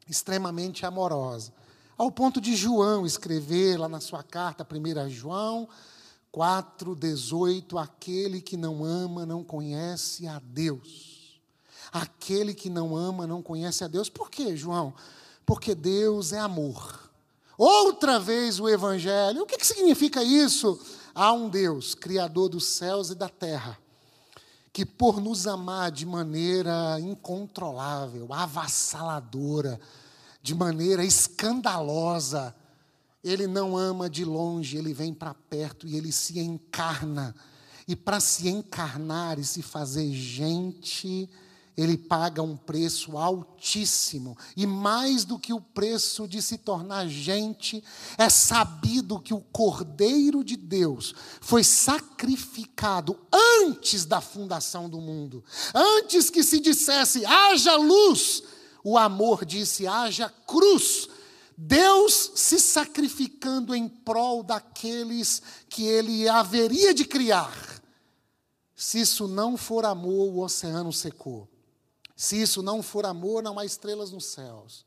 extremamente 0.07 0.85
amorosa. 0.85 1.53
Ao 1.97 2.09
ponto 2.11 2.39
de 2.39 2.55
João 2.55 3.05
escrever 3.05 3.77
lá 3.77 3.89
na 3.89 3.99
sua 3.99 4.23
carta, 4.23 4.65
1 4.65 5.09
João 5.09 5.67
4,18: 6.33 7.77
aquele 7.77 8.41
que 8.41 8.55
não 8.55 8.85
ama 8.85 9.25
não 9.25 9.43
conhece 9.43 10.27
a 10.27 10.39
Deus. 10.39 11.39
Aquele 11.91 12.53
que 12.53 12.69
não 12.69 12.95
ama 12.95 13.27
não 13.27 13.41
conhece 13.41 13.83
a 13.83 13.87
Deus. 13.87 14.09
Por 14.09 14.29
quê, 14.29 14.55
João? 14.55 14.93
Porque 15.45 15.75
Deus 15.75 16.31
é 16.31 16.39
amor. 16.39 17.00
Outra 17.63 18.19
vez 18.19 18.59
o 18.59 18.67
Evangelho. 18.67 19.43
O 19.43 19.45
que, 19.45 19.55
que 19.55 19.67
significa 19.67 20.23
isso? 20.23 20.79
Há 21.13 21.31
um 21.31 21.47
Deus, 21.47 21.93
Criador 21.93 22.49
dos 22.49 22.65
céus 22.65 23.11
e 23.11 23.15
da 23.15 23.29
terra, 23.29 23.77
que 24.73 24.83
por 24.83 25.21
nos 25.21 25.45
amar 25.45 25.91
de 25.91 26.03
maneira 26.03 26.99
incontrolável, 26.99 28.33
avassaladora, 28.33 29.79
de 30.41 30.55
maneira 30.55 31.05
escandalosa, 31.05 32.55
ele 33.23 33.45
não 33.45 33.77
ama 33.77 34.09
de 34.09 34.25
longe, 34.25 34.75
ele 34.75 34.91
vem 34.91 35.13
para 35.13 35.35
perto 35.35 35.85
e 35.85 35.95
ele 35.95 36.11
se 36.11 36.39
encarna. 36.39 37.35
E 37.87 37.95
para 37.95 38.19
se 38.19 38.49
encarnar 38.49 39.37
e 39.37 39.43
se 39.43 39.61
fazer 39.61 40.11
gente, 40.11 41.29
ele 41.81 41.97
paga 41.97 42.41
um 42.41 42.55
preço 42.55 43.17
altíssimo. 43.17 44.37
E 44.55 44.67
mais 44.67 45.25
do 45.25 45.39
que 45.39 45.53
o 45.53 45.61
preço 45.61 46.27
de 46.27 46.41
se 46.41 46.57
tornar 46.57 47.07
gente, 47.07 47.83
é 48.17 48.29
sabido 48.29 49.19
que 49.19 49.33
o 49.33 49.41
Cordeiro 49.41 50.43
de 50.43 50.55
Deus 50.55 51.15
foi 51.39 51.63
sacrificado 51.63 53.19
antes 53.61 54.05
da 54.05 54.21
fundação 54.21 54.89
do 54.89 55.01
mundo. 55.01 55.43
Antes 55.73 56.29
que 56.29 56.43
se 56.43 56.59
dissesse, 56.59 57.25
haja 57.25 57.75
luz, 57.75 58.43
o 58.83 58.97
amor 58.97 59.45
disse, 59.45 59.87
haja 59.87 60.29
cruz. 60.29 61.09
Deus 61.57 62.31
se 62.35 62.59
sacrificando 62.59 63.75
em 63.75 63.87
prol 63.87 64.41
daqueles 64.43 65.41
que 65.69 65.83
ele 65.83 66.27
haveria 66.27 66.93
de 66.93 67.05
criar. 67.05 67.81
Se 68.75 68.99
isso 68.99 69.27
não 69.27 69.55
for 69.55 69.85
amor, 69.85 70.33
o 70.33 70.39
oceano 70.39 70.91
secou. 70.91 71.50
Se 72.21 72.39
isso 72.39 72.61
não 72.61 72.83
for 72.83 73.03
amor, 73.03 73.41
não 73.41 73.57
há 73.57 73.65
estrelas 73.65 74.11
nos 74.11 74.25
céus. 74.25 74.85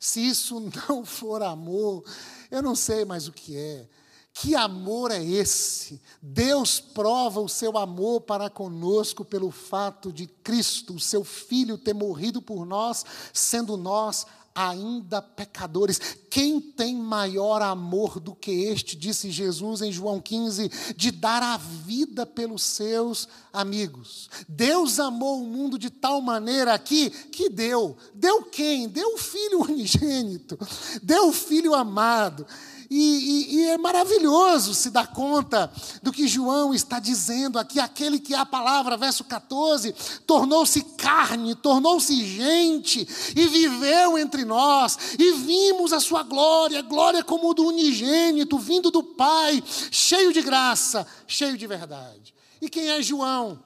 Se 0.00 0.18
isso 0.18 0.58
não 0.88 1.04
for 1.04 1.40
amor, 1.40 2.02
eu 2.50 2.60
não 2.60 2.74
sei 2.74 3.04
mais 3.04 3.28
o 3.28 3.32
que 3.32 3.56
é. 3.56 3.88
Que 4.34 4.56
amor 4.56 5.12
é 5.12 5.22
esse? 5.22 6.02
Deus 6.20 6.80
prova 6.80 7.38
o 7.38 7.48
seu 7.48 7.78
amor 7.78 8.22
para 8.22 8.50
conosco 8.50 9.24
pelo 9.24 9.52
fato 9.52 10.12
de 10.12 10.26
Cristo, 10.26 10.94
o 10.94 11.00
seu 11.00 11.22
Filho, 11.22 11.78
ter 11.78 11.94
morrido 11.94 12.42
por 12.42 12.66
nós, 12.66 13.06
sendo 13.32 13.76
nós 13.76 14.26
ainda 14.54 15.22
pecadores. 15.22 16.00
Quem 16.30 16.60
tem 16.60 16.96
maior 16.96 17.62
amor 17.62 18.18
do 18.18 18.34
que 18.34 18.50
este, 18.50 18.96
disse 18.96 19.30
Jesus 19.30 19.82
em 19.82 19.92
João 19.92 20.20
15, 20.20 20.70
de 20.96 21.10
dar 21.10 21.42
a 21.42 21.56
vida 21.56 22.24
pelos 22.24 22.62
seus 22.62 23.28
amigos? 23.52 24.30
Deus 24.48 24.98
amou 24.98 25.42
o 25.42 25.46
mundo 25.46 25.78
de 25.78 25.90
tal 25.90 26.20
maneira 26.20 26.74
aqui 26.74 27.10
que 27.10 27.48
deu. 27.48 27.96
Deu 28.14 28.44
quem? 28.44 28.88
Deu 28.88 29.14
o 29.14 29.18
Filho 29.18 29.62
unigênito, 29.68 30.58
deu 31.02 31.28
o 31.28 31.32
Filho 31.32 31.74
amado. 31.74 32.46
E, 32.94 33.54
e, 33.54 33.56
e, 33.56 33.66
é 33.68 33.78
maravilhoso 33.78 34.74
se 34.74 34.90
dar 34.90 35.06
conta 35.06 35.72
do 36.02 36.12
que 36.12 36.28
João 36.28 36.74
está 36.74 37.00
dizendo 37.00 37.58
aqui. 37.58 37.80
Aquele 37.80 38.18
que 38.18 38.34
é 38.34 38.38
a 38.38 38.44
palavra, 38.44 38.98
verso 38.98 39.24
14, 39.24 39.94
tornou-se 40.26 40.82
carne, 40.98 41.54
tornou-se 41.54 42.14
gente 42.22 43.08
e 43.34 43.46
viveu 43.46 44.18
entre 44.18 44.44
nós. 44.44 44.98
E 45.18 45.32
vimos 45.32 45.90
a 45.94 46.00
sua 46.00 46.22
glória, 46.22 46.82
glória 46.82 47.24
como 47.24 47.54
do 47.54 47.66
unigênito, 47.66 48.58
vindo 48.58 48.90
do 48.90 49.02
Pai, 49.02 49.64
cheio 49.90 50.30
de 50.30 50.42
graça, 50.42 51.06
cheio 51.26 51.56
de 51.56 51.66
verdade. 51.66 52.34
E 52.60 52.68
quem 52.68 52.90
é 52.90 53.00
João? 53.00 53.58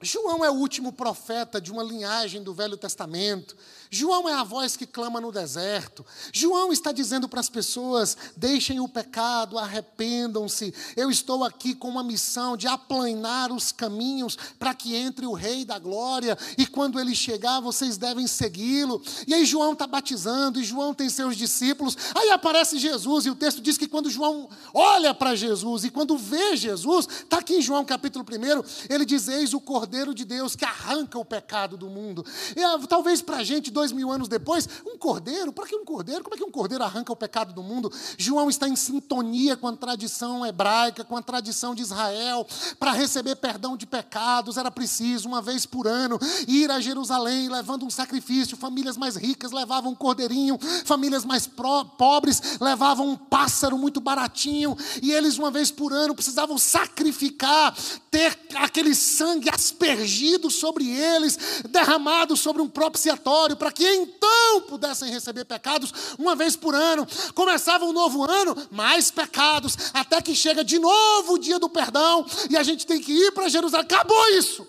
João 0.00 0.42
é 0.42 0.50
o 0.50 0.54
último 0.54 0.90
profeta 0.90 1.60
de 1.60 1.70
uma 1.70 1.82
linhagem 1.82 2.42
do 2.42 2.54
Velho 2.54 2.78
Testamento. 2.78 3.54
João 3.92 4.28
é 4.28 4.34
a 4.34 4.44
voz 4.44 4.76
que 4.76 4.86
clama 4.86 5.20
no 5.20 5.32
deserto. 5.32 6.06
João 6.32 6.72
está 6.72 6.92
dizendo 6.92 7.28
para 7.28 7.40
as 7.40 7.50
pessoas: 7.50 8.16
deixem 8.36 8.78
o 8.78 8.88
pecado, 8.88 9.58
arrependam-se. 9.58 10.72
Eu 10.96 11.10
estou 11.10 11.42
aqui 11.42 11.74
com 11.74 11.88
uma 11.88 12.04
missão 12.04 12.56
de 12.56 12.68
aplanar 12.68 13.50
os 13.50 13.72
caminhos 13.72 14.38
para 14.60 14.74
que 14.74 14.94
entre 14.94 15.26
o 15.26 15.32
Rei 15.32 15.64
da 15.64 15.76
Glória. 15.76 16.38
E 16.56 16.66
quando 16.66 17.00
ele 17.00 17.16
chegar, 17.16 17.58
vocês 17.58 17.96
devem 17.96 18.28
segui-lo. 18.28 19.02
E 19.26 19.34
aí 19.34 19.44
João 19.44 19.72
está 19.72 19.88
batizando, 19.88 20.60
e 20.60 20.64
João 20.64 20.94
tem 20.94 21.10
seus 21.10 21.36
discípulos. 21.36 21.96
Aí 22.14 22.30
aparece 22.30 22.78
Jesus, 22.78 23.26
e 23.26 23.30
o 23.30 23.34
texto 23.34 23.60
diz 23.60 23.76
que 23.76 23.88
quando 23.88 24.08
João 24.08 24.48
olha 24.72 25.12
para 25.12 25.34
Jesus 25.34 25.82
e 25.82 25.90
quando 25.90 26.16
vê 26.16 26.56
Jesus, 26.56 27.08
está 27.08 27.38
aqui 27.38 27.56
em 27.56 27.62
João 27.62 27.84
capítulo 27.84 28.24
1, 28.24 28.92
ele 28.94 29.04
diz: 29.04 29.26
Eis 29.26 29.52
o 29.52 29.60
Cordeiro 29.60 30.14
de 30.14 30.24
Deus 30.24 30.54
que 30.54 30.64
arranca 30.64 31.18
o 31.18 31.24
pecado 31.24 31.76
do 31.76 31.90
mundo. 31.90 32.24
E, 32.54 32.62
ah, 32.62 32.78
talvez 32.88 33.20
para 33.20 33.38
a 33.38 33.44
gente, 33.44 33.70
dois 33.80 33.92
mil 33.92 34.10
anos 34.10 34.28
depois, 34.28 34.68
um 34.86 34.98
cordeiro, 34.98 35.52
para 35.52 35.66
que 35.66 35.74
um 35.74 35.86
cordeiro? 35.86 36.22
Como 36.22 36.34
é 36.34 36.38
que 36.38 36.44
um 36.44 36.50
cordeiro 36.50 36.84
arranca 36.84 37.10
o 37.10 37.16
pecado 37.16 37.54
do 37.54 37.62
mundo? 37.62 37.90
João 38.18 38.50
está 38.50 38.68
em 38.68 38.76
sintonia 38.76 39.56
com 39.56 39.66
a 39.66 39.74
tradição 39.74 40.44
hebraica, 40.44 41.02
com 41.02 41.16
a 41.16 41.22
tradição 41.22 41.74
de 41.74 41.80
Israel. 41.80 42.46
Para 42.78 42.92
receber 42.92 43.36
perdão 43.36 43.78
de 43.78 43.86
pecados, 43.86 44.58
era 44.58 44.70
preciso, 44.70 45.26
uma 45.26 45.40
vez 45.40 45.64
por 45.64 45.86
ano, 45.86 46.18
ir 46.46 46.70
a 46.70 46.78
Jerusalém 46.78 47.48
levando 47.48 47.86
um 47.86 47.90
sacrifício. 47.90 48.54
Famílias 48.54 48.98
mais 48.98 49.16
ricas 49.16 49.50
levavam 49.50 49.92
um 49.92 49.94
cordeirinho, 49.94 50.58
famílias 50.84 51.24
mais 51.24 51.46
pobres 51.46 52.58
levavam 52.60 53.08
um 53.08 53.16
pássaro 53.16 53.78
muito 53.78 53.98
baratinho, 53.98 54.76
e 55.00 55.10
eles, 55.10 55.38
uma 55.38 55.50
vez 55.50 55.70
por 55.70 55.92
ano, 55.94 56.14
precisavam 56.14 56.58
sacrificar, 56.58 57.74
ter 58.10 58.38
aquele 58.56 58.94
sangue 58.94 59.48
aspergido 59.48 60.50
sobre 60.50 60.86
eles, 60.86 61.38
derramado 61.70 62.36
sobre 62.36 62.60
um 62.60 62.68
propiciatório, 62.68 63.56
para 63.56 63.69
que 63.70 63.86
então 63.86 64.62
pudessem 64.68 65.10
receber 65.10 65.44
pecados 65.44 65.92
uma 66.18 66.34
vez 66.34 66.56
por 66.56 66.74
ano. 66.74 67.06
Começava 67.34 67.84
um 67.84 67.92
novo 67.92 68.24
ano, 68.24 68.56
mais 68.70 69.10
pecados, 69.10 69.76
até 69.92 70.20
que 70.20 70.34
chega 70.34 70.64
de 70.64 70.78
novo 70.78 71.34
o 71.34 71.38
dia 71.38 71.58
do 71.58 71.68
perdão 71.68 72.26
e 72.48 72.56
a 72.56 72.62
gente 72.62 72.86
tem 72.86 73.00
que 73.00 73.12
ir 73.12 73.32
para 73.32 73.48
Jerusalém. 73.48 73.86
Acabou 73.86 74.28
isso. 74.30 74.66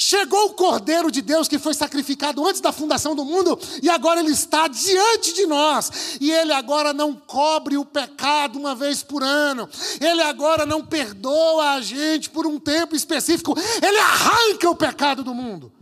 Chegou 0.00 0.46
o 0.46 0.54
Cordeiro 0.54 1.10
de 1.10 1.20
Deus 1.20 1.48
que 1.48 1.58
foi 1.58 1.74
sacrificado 1.74 2.46
antes 2.46 2.60
da 2.60 2.70
fundação 2.70 3.16
do 3.16 3.24
mundo 3.24 3.58
e 3.82 3.90
agora 3.90 4.20
ele 4.20 4.30
está 4.30 4.68
diante 4.68 5.32
de 5.32 5.44
nós. 5.44 6.18
E 6.20 6.30
ele 6.30 6.52
agora 6.52 6.92
não 6.92 7.12
cobre 7.14 7.76
o 7.76 7.84
pecado 7.84 8.60
uma 8.60 8.76
vez 8.76 9.02
por 9.02 9.24
ano. 9.24 9.68
Ele 10.00 10.22
agora 10.22 10.64
não 10.64 10.86
perdoa 10.86 11.70
a 11.72 11.80
gente 11.80 12.30
por 12.30 12.46
um 12.46 12.60
tempo 12.60 12.94
específico. 12.94 13.58
Ele 13.82 13.98
arranca 13.98 14.70
o 14.70 14.76
pecado 14.76 15.24
do 15.24 15.34
mundo. 15.34 15.72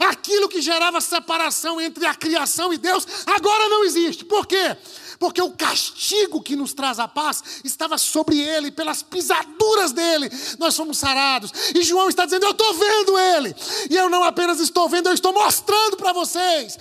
Aquilo 0.00 0.48
que 0.48 0.60
gerava 0.60 1.00
separação 1.00 1.80
entre 1.80 2.04
a 2.04 2.14
criação 2.14 2.72
e 2.72 2.78
Deus, 2.78 3.06
agora 3.26 3.68
não 3.68 3.84
existe. 3.84 4.24
Por 4.24 4.46
quê? 4.46 4.76
Porque 5.18 5.42
o 5.42 5.50
castigo 5.50 6.40
que 6.40 6.54
nos 6.54 6.72
traz 6.72 6.98
a 6.98 7.08
paz 7.08 7.42
estava 7.64 7.98
sobre 7.98 8.38
ele, 8.38 8.70
pelas 8.70 9.02
pisaduras 9.02 9.92
dele, 9.92 10.30
nós 10.58 10.76
fomos 10.76 10.98
sarados. 10.98 11.52
E 11.74 11.82
João 11.82 12.08
está 12.08 12.24
dizendo: 12.24 12.44
Eu 12.44 12.52
estou 12.52 12.74
vendo 12.74 13.18
ele, 13.18 13.54
e 13.90 13.96
eu 13.96 14.08
não 14.08 14.22
apenas 14.22 14.60
estou 14.60 14.88
vendo, 14.88 15.08
eu 15.08 15.14
estou 15.14 15.32
mostrando 15.32 15.96
para 15.96 16.12
vocês. 16.12 16.78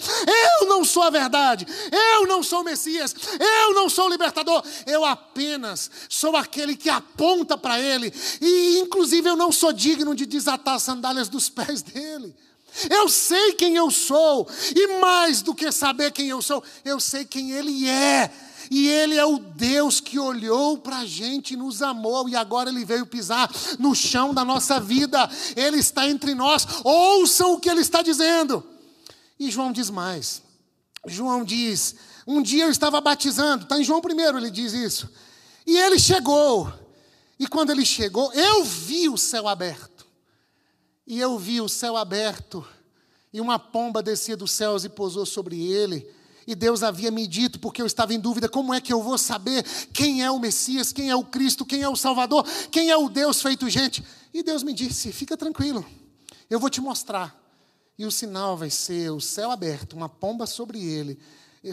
Eu 0.62 0.68
não 0.68 0.84
sou 0.84 1.04
a 1.04 1.10
verdade, 1.10 1.66
eu 1.92 2.28
não 2.28 2.44
sou 2.44 2.62
o 2.62 2.64
Messias, 2.64 3.16
eu 3.40 3.74
não 3.74 3.90
sou 3.90 4.06
o 4.06 4.10
libertador, 4.10 4.64
eu 4.86 5.04
apenas 5.04 5.90
sou 6.08 6.36
aquele 6.36 6.76
que 6.76 6.90
aponta 6.90 7.58
para 7.58 7.80
ele, 7.80 8.14
e 8.40 8.80
inclusive 8.80 9.28
eu 9.28 9.36
não 9.36 9.52
sou 9.52 9.74
digno 9.74 10.14
de 10.14 10.26
desatar 10.26 10.76
as 10.76 10.84
sandálias 10.84 11.28
dos 11.28 11.50
pés 11.50 11.82
dele. 11.82 12.36
Eu 12.90 13.10
sei 13.10 13.54
quem 13.54 13.76
eu 13.76 13.90
sou, 13.90 14.48
e 14.76 15.00
mais 15.00 15.42
do 15.42 15.56
que 15.56 15.72
saber 15.72 16.12
quem 16.12 16.28
eu 16.28 16.42
sou, 16.42 16.64
eu 16.86 17.00
sei 17.00 17.26
quem 17.26 17.52
Ele 17.52 17.88
é. 17.88 18.32
E 18.70 18.88
Ele 18.88 19.16
é 19.16 19.26
o 19.26 19.40
Deus 19.40 20.00
que 20.00 20.20
olhou 20.20 20.78
para 20.78 21.00
a 21.00 21.06
gente 21.06 21.54
e 21.54 21.58
nos 21.58 21.82
amou, 21.82 22.28
e 22.28 22.36
agora 22.36 22.70
Ele 22.70 22.84
veio 22.84 23.06
pisar 23.06 23.50
no 23.80 23.96
chão 23.96 24.34
da 24.34 24.44
nossa 24.44 24.80
vida. 24.80 25.30
Ele 25.56 25.78
está 25.78 26.08
entre 26.08 26.36
nós. 26.36 26.68
Ouçam 26.84 27.54
o 27.54 27.60
que 27.60 27.70
Ele 27.70 27.82
está 27.82 28.02
dizendo. 28.02 28.64
E 29.40 29.50
João 29.50 29.72
diz 29.72 29.90
mais. 29.90 30.42
João 31.06 31.44
diz: 31.44 31.96
Um 32.26 32.42
dia 32.42 32.66
eu 32.66 32.72
estava 32.72 33.00
batizando, 33.00 33.64
está 33.64 33.80
em 33.80 33.84
João 33.84 34.02
primeiro, 34.02 34.38
ele 34.38 34.52
diz 34.52 34.74
isso. 34.74 35.10
E 35.66 35.78
ele 35.78 36.00
chegou. 36.00 36.72
E 37.40 37.48
quando 37.48 37.70
ele 37.70 37.86
chegou, 37.86 38.32
eu 38.34 38.64
vi 38.64 39.08
o 39.08 39.18
céu 39.18 39.48
aberto. 39.48 39.97
E 41.08 41.22
eu 41.22 41.40
vi 41.40 41.62
o 41.62 41.70
céu 41.70 41.96
aberto, 41.96 42.68
e 43.32 43.40
uma 43.40 43.58
pomba 43.58 44.04
descia 44.04 44.36
dos 44.36 44.52
céus 44.52 44.84
e 44.84 44.90
pousou 44.90 45.26
sobre 45.26 45.66
ele. 45.72 46.06
E 46.46 46.54
Deus 46.54 46.84
havia 46.84 47.10
me 47.10 47.26
dito, 47.26 47.60
porque 47.60 47.82
eu 47.82 47.86
estava 47.86 48.14
em 48.14 48.20
dúvida: 48.20 48.50
como 48.50 48.74
é 48.74 48.82
que 48.82 48.92
eu 48.92 49.02
vou 49.02 49.18
saber 49.18 49.64
quem 49.94 50.22
é 50.22 50.30
o 50.30 50.38
Messias, 50.38 50.92
quem 50.92 51.10
é 51.10 51.16
o 51.16 51.24
Cristo, 51.24 51.66
quem 51.66 51.82
é 51.82 51.88
o 51.88 51.96
Salvador, 51.96 52.46
quem 52.70 52.92
é 52.92 52.98
o 52.98 53.08
Deus 53.08 53.42
feito 53.42 53.70
gente? 53.70 54.04
E 54.34 54.44
Deus 54.44 54.64
me 54.64 54.74
disse: 54.74 55.14
fica 55.14 55.38
tranquilo, 55.38 55.86
eu 56.50 56.60
vou 56.60 56.70
te 56.70 56.82
mostrar. 56.82 57.42
E 57.98 58.06
o 58.06 58.12
sinal 58.12 58.58
vai 58.58 58.70
ser 58.70 59.10
o 59.10 59.22
céu 59.22 59.50
aberto, 59.50 59.94
uma 59.94 60.10
pomba 60.10 60.46
sobre 60.46 60.84
ele. 60.84 61.18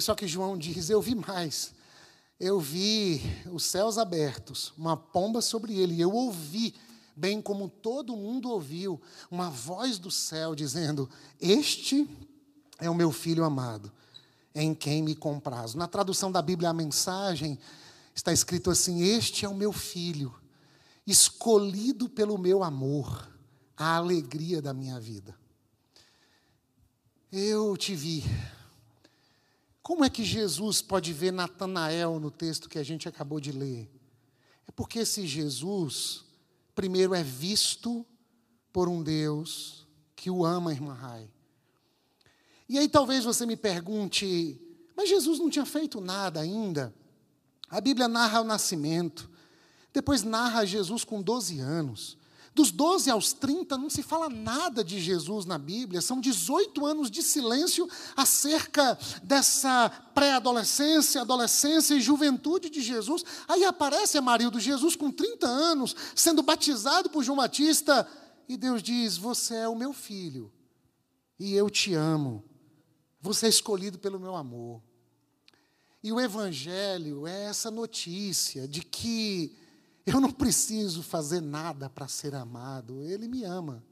Só 0.01 0.15
que 0.15 0.29
João 0.29 0.57
diz: 0.57 0.91
eu 0.91 1.03
vi 1.03 1.15
mais. 1.17 1.73
Eu 2.39 2.59
vi 2.59 3.23
os 3.53 3.65
céus 3.65 3.97
abertos, 3.97 4.73
uma 4.77 4.97
pomba 4.97 5.41
sobre 5.41 5.79
ele, 5.79 5.95
e 5.95 6.01
eu 6.01 6.13
ouvi 6.13 6.75
bem 7.17 7.41
como 7.41 7.69
todo 7.69 8.17
mundo 8.17 8.51
ouviu 8.51 9.01
uma 9.31 9.51
voz 9.51 9.99
do 9.99 10.11
céu 10.11 10.55
dizendo: 10.55 11.09
Este 11.41 12.09
é 12.79 12.91
o 12.91 12.95
meu 12.95 13.13
filho 13.13 13.45
amado, 13.45 13.93
em 14.55 14.75
quem 14.75 15.03
me 15.03 15.15
comprazo. 15.15 15.79
Na 15.79 15.87
tradução 15.87 16.31
da 16.31 16.43
Bíblia, 16.43 16.71
a 16.71 16.75
mensagem 16.75 17.59
está 18.15 18.33
escrito 18.33 18.71
assim: 18.71 19.03
Este 19.03 19.45
é 19.45 19.49
o 19.49 19.55
meu 19.55 19.73
filho, 19.73 20.35
escolhido 21.07 22.09
pelo 22.09 22.39
meu 22.39 22.63
amor, 22.63 23.29
a 23.77 23.97
alegria 23.97 24.61
da 24.61 24.73
minha 24.73 24.99
vida. 24.99 25.37
Eu 27.31 27.77
te 27.77 27.95
vi. 27.95 28.25
Como 29.83 30.05
é 30.05 30.09
que 30.09 30.25
Jesus 30.25 30.81
pode 30.81 31.13
ver 31.13 31.31
Natanael 31.31 32.19
no 32.19 32.31
texto 32.31 32.71
que 32.71 32.79
a 32.79 32.83
gente 32.83 33.07
acabou 33.07 33.39
de 33.39 33.53
ler? 33.53 33.91
É 34.67 34.73
porque 34.73 35.01
esse 35.01 35.27
Jesus 35.27 36.24
primeiro 36.75 37.15
é 37.15 37.23
visto 37.23 38.05
por 38.73 38.89
um 38.89 39.03
Deus 39.03 39.87
que 40.17 40.31
o 40.31 40.45
ama, 40.45 40.73
irmã 40.73 40.95
Rai. 40.95 41.31
E 42.69 42.79
aí 42.79 42.89
talvez 42.89 43.25
você 43.25 43.45
me 43.47 43.57
pergunte, 43.57 44.61
mas 44.97 45.09
Jesus 45.09 45.39
não 45.39 45.51
tinha 45.51 45.67
feito 45.67 46.01
nada 46.01 46.41
ainda? 46.41 46.95
A 47.69 47.81
Bíblia 47.81 48.09
narra 48.09 48.41
o 48.41 48.45
nascimento, 48.45 49.31
depois 49.93 50.23
narra 50.23 50.65
Jesus 50.65 51.05
com 51.05 51.23
12 51.23 51.61
anos. 51.61 52.17
Dos 52.55 52.71
12 52.71 53.11
aos 53.11 53.33
30 53.33 53.77
não 53.77 53.91
se 53.91 54.01
fala 54.01 54.29
nada 54.29 54.85
de 54.85 55.01
Jesus 55.01 55.45
na 55.45 55.59
Bíblia, 55.59 56.01
são 56.01 56.21
18 56.21 56.87
anos 56.87 57.11
de 57.11 57.21
silêncio 57.21 57.89
acerca 58.17 58.97
dessa 59.25 59.91
pré-adolescência, 60.15 61.21
adolescência 61.21 61.97
e 61.97 62.01
juventude 62.01 62.71
de 62.71 62.81
Jesus. 62.81 63.25
Aí 63.49 63.65
aparece 63.65 64.17
Amarildo, 64.17 64.61
Jesus 64.61 64.95
com 64.95 65.11
30 65.11 65.45
anos, 65.49 65.97
sendo 66.15 66.45
batizado 66.45 67.11
por 67.11 67.25
João 67.25 67.39
Batista, 67.39 68.09
e 68.49 68.57
Deus 68.57 68.81
diz: 68.85 69.17
Você 69.17 69.57
é 69.57 69.69
o 69.69 69.75
meu 69.75 69.93
filho, 69.93 70.53
e 71.41 71.55
eu 71.55 71.69
te 71.69 71.93
amo, 71.93 72.45
você 73.21 73.47
é 73.47 73.49
escolhido 73.49 73.99
pelo 73.99 74.21
meu 74.21 74.37
amor. 74.37 74.81
E 76.05 76.13
o 76.13 76.21
Evangelho 76.21 77.27
é 77.27 77.47
essa 77.47 77.69
notícia 77.69 78.69
de 78.69 78.81
que 78.83 79.57
eu 80.07 80.21
não 80.21 80.31
preciso 80.31 81.03
fazer 81.03 81.41
nada 81.41 81.89
para 81.89 82.07
ser 82.09 82.35
amado, 82.35 83.03
Ele 83.03 83.27
me 83.27 83.45
ama. 83.45 83.83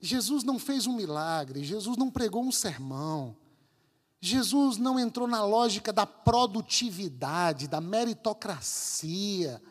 Jesus 0.00 0.42
não 0.44 0.58
fez 0.58 0.86
um 0.86 0.94
milagre, 0.94 1.64
Jesus 1.64 1.96
não 1.96 2.10
pregou 2.10 2.44
um 2.44 2.52
sermão, 2.52 3.36
Jesus 4.20 4.76
não 4.76 4.98
entrou 4.98 5.28
na 5.28 5.44
lógica 5.44 5.92
da 5.92 6.06
produtividade, 6.06 7.68
da 7.68 7.80
meritocracia, 7.80 9.62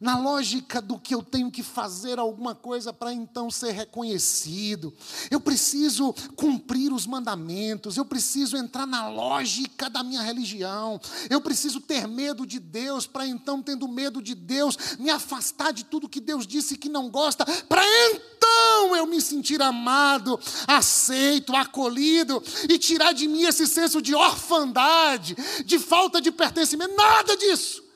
na 0.00 0.16
lógica 0.16 0.80
do 0.80 0.98
que 0.98 1.14
eu 1.14 1.22
tenho 1.22 1.50
que 1.50 1.62
fazer 1.62 2.18
alguma 2.18 2.54
coisa 2.54 2.90
para 2.92 3.12
então 3.12 3.50
ser 3.50 3.72
reconhecido. 3.72 4.94
Eu 5.30 5.40
preciso 5.40 6.14
cumprir 6.34 6.90
os 6.90 7.06
mandamentos, 7.06 7.98
eu 7.98 8.04
preciso 8.04 8.56
entrar 8.56 8.86
na 8.86 9.08
lógica 9.08 9.90
da 9.90 10.02
minha 10.02 10.22
religião. 10.22 10.98
Eu 11.28 11.40
preciso 11.40 11.80
ter 11.80 12.08
medo 12.08 12.46
de 12.46 12.58
Deus 12.58 13.06
para 13.06 13.26
então, 13.26 13.62
tendo 13.62 13.86
medo 13.86 14.22
de 14.22 14.34
Deus, 14.34 14.76
me 14.98 15.10
afastar 15.10 15.72
de 15.72 15.84
tudo 15.84 16.08
que 16.08 16.20
Deus 16.20 16.46
disse 16.46 16.78
que 16.78 16.88
não 16.88 17.10
gosta, 17.10 17.44
para 17.68 17.84
então 18.06 18.96
eu 18.96 19.06
me 19.06 19.20
sentir 19.20 19.60
amado, 19.60 20.40
aceito, 20.66 21.54
acolhido 21.54 22.42
e 22.68 22.78
tirar 22.78 23.12
de 23.12 23.28
mim 23.28 23.42
esse 23.42 23.66
senso 23.66 24.00
de 24.00 24.14
orfandade, 24.14 25.36
de 25.64 25.78
falta 25.78 26.20
de 26.20 26.30
pertencimento, 26.30 26.94
nada 26.96 27.36
disso. 27.36 27.89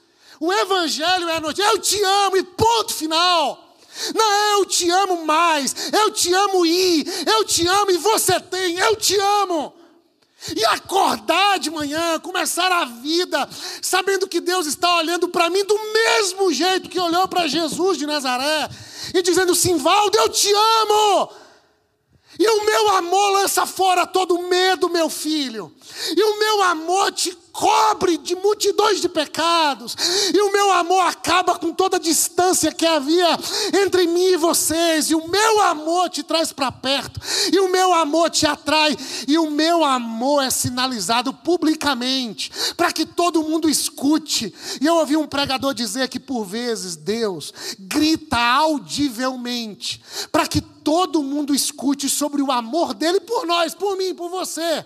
O 0.44 0.52
Evangelho 0.52 1.26
é 1.30 1.36
a 1.36 1.40
notícia. 1.40 1.70
Eu 1.70 1.78
te 1.78 2.02
amo 2.02 2.36
e 2.36 2.42
ponto 2.42 2.92
final. 2.92 3.74
Não, 4.14 4.58
eu 4.58 4.66
te 4.66 4.90
amo 4.90 5.24
mais. 5.24 5.74
Eu 5.90 6.10
te 6.10 6.34
amo 6.34 6.66
e 6.66 7.02
eu 7.26 7.44
te 7.46 7.66
amo 7.66 7.90
e 7.90 7.96
você 7.96 8.38
tem. 8.38 8.76
Eu 8.76 8.94
te 8.94 9.16
amo. 9.16 9.72
E 10.54 10.62
acordar 10.66 11.58
de 11.58 11.70
manhã, 11.70 12.20
começar 12.20 12.70
a 12.70 12.84
vida, 12.84 13.48
sabendo 13.80 14.28
que 14.28 14.42
Deus 14.42 14.66
está 14.66 14.98
olhando 14.98 15.28
para 15.28 15.48
mim 15.48 15.64
do 15.64 15.78
mesmo 15.94 16.52
jeito 16.52 16.90
que 16.90 17.00
olhou 17.00 17.26
para 17.26 17.46
Jesus 17.46 17.96
de 17.96 18.04
Nazaré, 18.04 18.68
e 19.14 19.22
dizendo: 19.22 19.54
Simvaldo, 19.54 20.18
eu 20.18 20.28
te 20.28 20.52
amo. 20.52 21.32
E 22.38 22.46
o 22.46 22.66
meu 22.66 22.88
amor 22.96 23.30
lança 23.30 23.64
fora 23.64 24.06
todo 24.06 24.42
medo, 24.42 24.90
meu 24.90 25.08
filho. 25.08 25.74
E 26.14 26.22
o 26.22 26.38
meu 26.38 26.62
amor 26.64 27.12
te 27.12 27.34
cobre 27.54 28.18
de 28.18 28.34
multidões 28.34 29.00
de 29.00 29.08
pecados, 29.08 29.96
e 30.34 30.40
o 30.40 30.50
meu 30.50 30.72
amor 30.72 31.06
acaba 31.06 31.56
com 31.56 31.72
toda 31.72 31.98
a 31.98 32.00
distância 32.00 32.72
que 32.72 32.84
havia 32.84 33.28
entre 33.80 34.08
mim 34.08 34.32
e 34.32 34.36
vocês, 34.36 35.08
e 35.08 35.14
o 35.14 35.28
meu 35.28 35.62
amor 35.62 36.10
te 36.10 36.24
traz 36.24 36.52
para 36.52 36.72
perto, 36.72 37.20
e 37.52 37.60
o 37.60 37.70
meu 37.70 37.94
amor 37.94 38.28
te 38.28 38.44
atrai, 38.44 38.96
e 39.28 39.38
o 39.38 39.52
meu 39.52 39.84
amor 39.84 40.42
é 40.42 40.50
sinalizado 40.50 41.32
publicamente, 41.32 42.50
para 42.76 42.92
que 42.92 43.06
todo 43.06 43.44
mundo 43.44 43.70
escute. 43.70 44.52
E 44.80 44.84
eu 44.84 44.96
ouvi 44.96 45.16
um 45.16 45.28
pregador 45.28 45.72
dizer 45.72 46.08
que 46.08 46.18
por 46.18 46.44
vezes 46.44 46.96
Deus 46.96 47.54
grita 47.78 48.36
audivelmente, 48.36 50.02
para 50.32 50.48
que 50.48 50.60
todo 50.60 51.22
mundo 51.22 51.54
escute 51.54 52.08
sobre 52.08 52.42
o 52.42 52.50
amor 52.50 52.94
dele 52.94 53.20
por 53.20 53.46
nós, 53.46 53.76
por 53.76 53.96
mim, 53.96 54.12
por 54.12 54.28
você. 54.28 54.84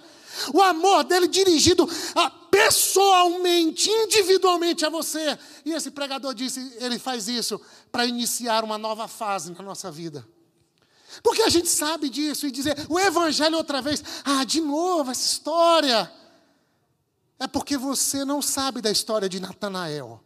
O 0.53 0.63
amor 0.63 1.05
dele 1.05 1.29
dirigido 1.29 1.89
a, 2.15 2.31
pessoalmente, 2.31 3.91
individualmente 3.91 4.85
a 4.85 4.89
você. 4.89 5.39
E 5.65 5.73
esse 5.73 5.91
pregador 5.91 6.35
disse: 6.35 6.77
ele 6.79 6.99
faz 6.99 7.29
isso 7.29 7.61
para 7.91 8.07
iniciar 8.07 8.65
uma 8.65 8.79
nova 8.79 9.09
fase 9.09 9.53
na 9.53 9.63
nossa 9.63 9.91
vida. 9.91 10.27
Porque 11.23 11.43
a 11.43 11.49
gente 11.49 11.69
sabe 11.69 12.09
disso 12.09 12.47
e 12.47 12.51
dizer, 12.51 12.77
o 12.89 12.99
evangelho 12.99 13.57
outra 13.57 13.81
vez, 13.81 14.03
ah, 14.25 14.45
de 14.45 14.61
novo 14.61 15.11
essa 15.11 15.27
história. 15.27 16.13
É 17.41 17.47
porque 17.47 17.77
você 17.77 18.25
não 18.25 18.43
sabe 18.43 18.81
da 18.81 18.91
história 18.91 19.29
de 19.29 19.41
Natanael. 19.41 20.21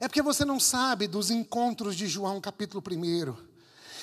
É 0.00 0.08
porque 0.08 0.22
você 0.22 0.44
não 0.44 0.58
sabe 0.58 1.06
dos 1.06 1.30
encontros 1.30 1.94
de 1.96 2.06
João, 2.06 2.40
capítulo 2.40 2.82
1. 2.82 3.47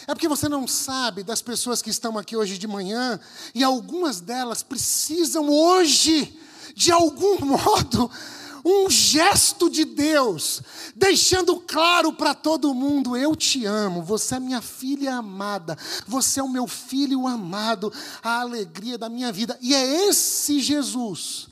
É 0.08 0.13
porque 0.13 0.28
você 0.28 0.48
não 0.48 0.68
sabe 0.68 1.24
das 1.24 1.41
pessoas 1.41 1.82
que 1.82 1.89
estão 1.89 2.18
aqui 2.18 2.36
hoje 2.36 2.58
de 2.58 2.68
manhã 2.68 3.20
e 3.54 3.63
algumas 3.63 4.22
delas 4.22 4.62
precisam 4.62 5.50
hoje, 5.50 6.38
de 6.76 6.91
algum 6.91 7.39
modo, 7.46 8.12
um 8.63 8.89
gesto 8.89 9.70
de 9.70 9.86
Deus, 9.86 10.62
deixando 10.96 11.60
claro 11.60 12.13
para 12.13 12.34
todo 12.34 12.74
mundo: 12.74 13.15
eu 13.15 13.36
te 13.36 13.65
amo, 13.65 14.02
você 14.02 14.36
é 14.36 14.39
minha 14.39 14.62
filha 14.62 15.15
amada, 15.15 15.78
você 16.08 16.39
é 16.39 16.44
o 16.44 16.50
meu 16.50 16.68
filho 16.68 17.28
amado, 17.28 17.94
a 18.24 18.41
alegria 18.41 18.98
da 18.98 19.08
minha 19.08 19.32
vida. 19.32 19.58
E 19.62 19.74
é 19.74 20.08
esse 20.08 20.60
Jesus, 20.60 21.48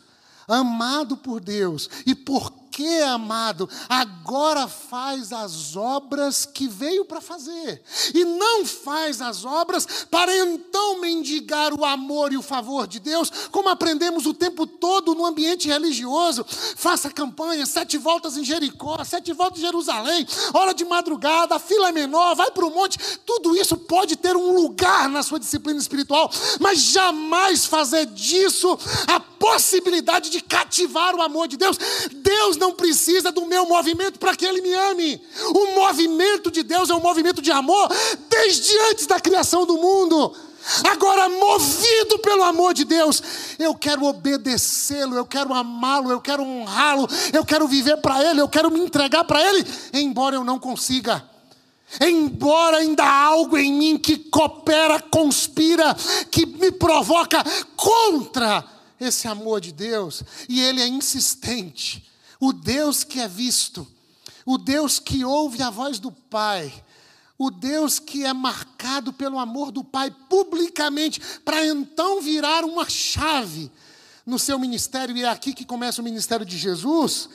amado 0.48 1.16
por 1.16 1.39
Deus 1.39 1.88
e 2.06 2.16
por 2.16 2.62
amado, 3.03 3.69
agora 3.89 4.67
faz 4.67 5.31
as 5.31 5.75
obras 5.75 6.45
que 6.45 6.67
veio 6.67 7.05
para 7.05 7.21
fazer, 7.21 7.81
e 8.13 8.23
não 8.25 8.65
faz 8.65 9.21
as 9.21 9.45
obras 9.45 9.86
para 10.09 10.36
então 10.36 10.99
mendigar 11.01 11.73
o 11.73 11.83
amor 11.83 12.31
e 12.31 12.38
o 12.38 12.41
favor 12.41 12.88
de 12.88 12.99
Deus, 12.99 13.29
como 13.51 13.69
aprendemos 13.69 14.25
o 14.25 14.33
tempo 14.33 14.65
todo 14.65 15.13
no 15.13 15.25
ambiente 15.25 15.67
religioso. 15.67 16.45
Faça 16.75 17.09
campanha, 17.09 17.65
sete 17.65 17.97
voltas 17.97 18.38
em 18.38 18.43
Jericó, 18.43 19.03
sete 19.03 19.33
voltas 19.33 19.59
em 19.59 19.65
Jerusalém, 19.65 20.25
hora 20.53 20.73
de 20.73 20.86
madrugada, 20.86 21.55
a 21.55 21.59
fila 21.59 21.89
é 21.89 21.91
menor, 21.91 22.36
vai 22.36 22.51
para 22.51 22.65
o 22.65 22.73
monte. 22.73 22.97
Tudo 23.25 23.55
isso 23.55 23.77
pode 23.77 24.15
ter 24.15 24.36
um 24.36 24.53
lugar 24.53 25.09
na 25.09 25.23
sua 25.23 25.39
disciplina 25.39 25.79
espiritual, 25.79 26.31
mas 26.59 26.79
jamais 26.79 27.65
fazer 27.65 28.05
disso 28.07 28.77
a 29.07 29.19
possibilidade 29.19 30.29
de 30.29 30.41
cativar 30.41 31.15
o 31.15 31.21
amor 31.21 31.47
de 31.47 31.57
Deus. 31.57 31.77
Deus 32.12 32.55
não 32.63 32.71
precisa 32.71 33.30
do 33.30 33.45
meu 33.45 33.65
movimento 33.65 34.17
para 34.17 34.34
que 34.36 34.45
Ele 34.45 34.62
me 34.62 34.73
ame. 34.73 35.21
O 35.54 35.76
movimento 35.76 36.49
de 36.49 36.63
Deus 36.63 36.89
é 36.89 36.95
um 36.95 37.02
movimento 37.02 37.41
de 37.41 37.52
amor 37.52 37.89
desde 38.30 38.78
antes 38.89 39.06
da 39.06 39.19
criação 39.19 39.65
do 39.65 39.78
mundo. 39.78 40.34
Agora, 40.89 41.28
movido 41.28 42.19
pelo 42.19 42.41
amor 42.41 42.73
de 42.73 42.86
Deus, 42.86 43.21
eu 43.60 43.76
quero 43.76 44.06
obedecê-lo, 44.06 45.13
eu 45.17 45.26
quero 45.26 45.54
amá-lo, 45.54 46.10
eu 46.10 46.21
quero 46.21 46.41
honrá-lo, 46.41 47.06
eu 47.34 47.43
quero 47.43 47.67
viver 47.67 47.97
para 47.97 48.23
Ele, 48.23 48.39
eu 48.39 48.47
quero 48.47 48.71
me 48.71 48.80
entregar 48.80 49.26
para 49.26 49.41
Ele, 49.41 49.65
embora 49.91 50.38
eu 50.38 50.43
não 50.45 50.58
consiga. 50.58 51.21
Embora 51.99 52.78
ainda 52.78 53.04
há 53.04 53.26
algo 53.26 53.58
em 53.58 53.73
mim 53.73 53.97
que 53.97 54.15
coopera, 54.17 55.02
conspira, 55.02 55.93
que 56.32 56.45
me 56.45 56.71
provoca 56.71 57.43
contra 57.76 58.63
esse 59.02 59.28
amor 59.28 59.60
de 59.60 59.73
Deus, 59.73 60.23
e 60.47 60.62
Ele 60.62 60.82
é 60.82 60.88
insistente. 60.88 62.12
O 62.43 62.51
Deus 62.51 63.06
que 63.06 63.21
é 63.21 63.27
visto, 63.27 63.88
o 64.45 64.58
Deus 64.58 64.99
que 64.99 65.23
ouve 65.23 65.63
a 65.63 65.69
voz 65.69 65.97
do 65.97 66.12
Pai, 66.12 66.84
o 67.38 67.49
Deus 67.49 67.99
que 67.99 68.25
é 68.25 68.34
marcado 68.34 69.13
pelo 69.13 69.39
amor 69.39 69.71
do 69.71 69.82
Pai 69.82 70.12
publicamente, 70.12 71.21
para 71.45 71.65
então 71.65 72.21
virar 72.21 72.65
uma 72.65 72.89
chave 72.89 73.71
no 74.25 74.38
seu 74.38 74.60
ministério, 74.60 75.15
e 75.15 75.23
é 75.23 75.29
aqui 75.29 75.53
que 75.53 75.63
começa 75.63 76.01
o 76.01 76.03
ministério 76.03 76.45
de 76.45 76.58
Jesus, 76.58 77.29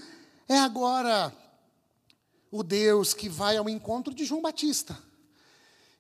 é 0.47 0.59
agora 0.59 1.35
o 2.51 2.63
Deus 2.63 3.15
que 3.15 3.31
vai 3.31 3.57
ao 3.57 3.67
encontro 3.67 4.13
de 4.15 4.27
João 4.27 4.43
Batista. 4.43 4.95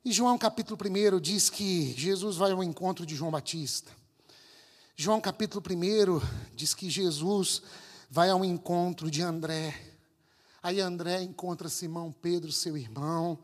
E 0.04 0.12
João 0.12 0.36
capítulo 0.36 0.78
1 0.78 1.18
diz 1.18 1.48
que 1.48 1.94
Jesus 1.96 2.36
vai 2.36 2.52
ao 2.52 2.62
encontro 2.62 3.06
de 3.06 3.16
João 3.16 3.30
Batista. 3.30 3.90
João 4.94 5.18
capítulo 5.18 5.64
1 5.66 6.20
diz 6.54 6.74
que 6.74 6.90
Jesus 6.90 7.62
vai 8.10 8.30
ao 8.30 8.44
encontro 8.44 9.10
de 9.10 9.22
André. 9.22 9.74
Aí 10.62 10.80
André 10.80 11.22
encontra 11.22 11.68
Simão 11.68 12.10
Pedro, 12.10 12.50
seu 12.50 12.76
irmão. 12.76 13.38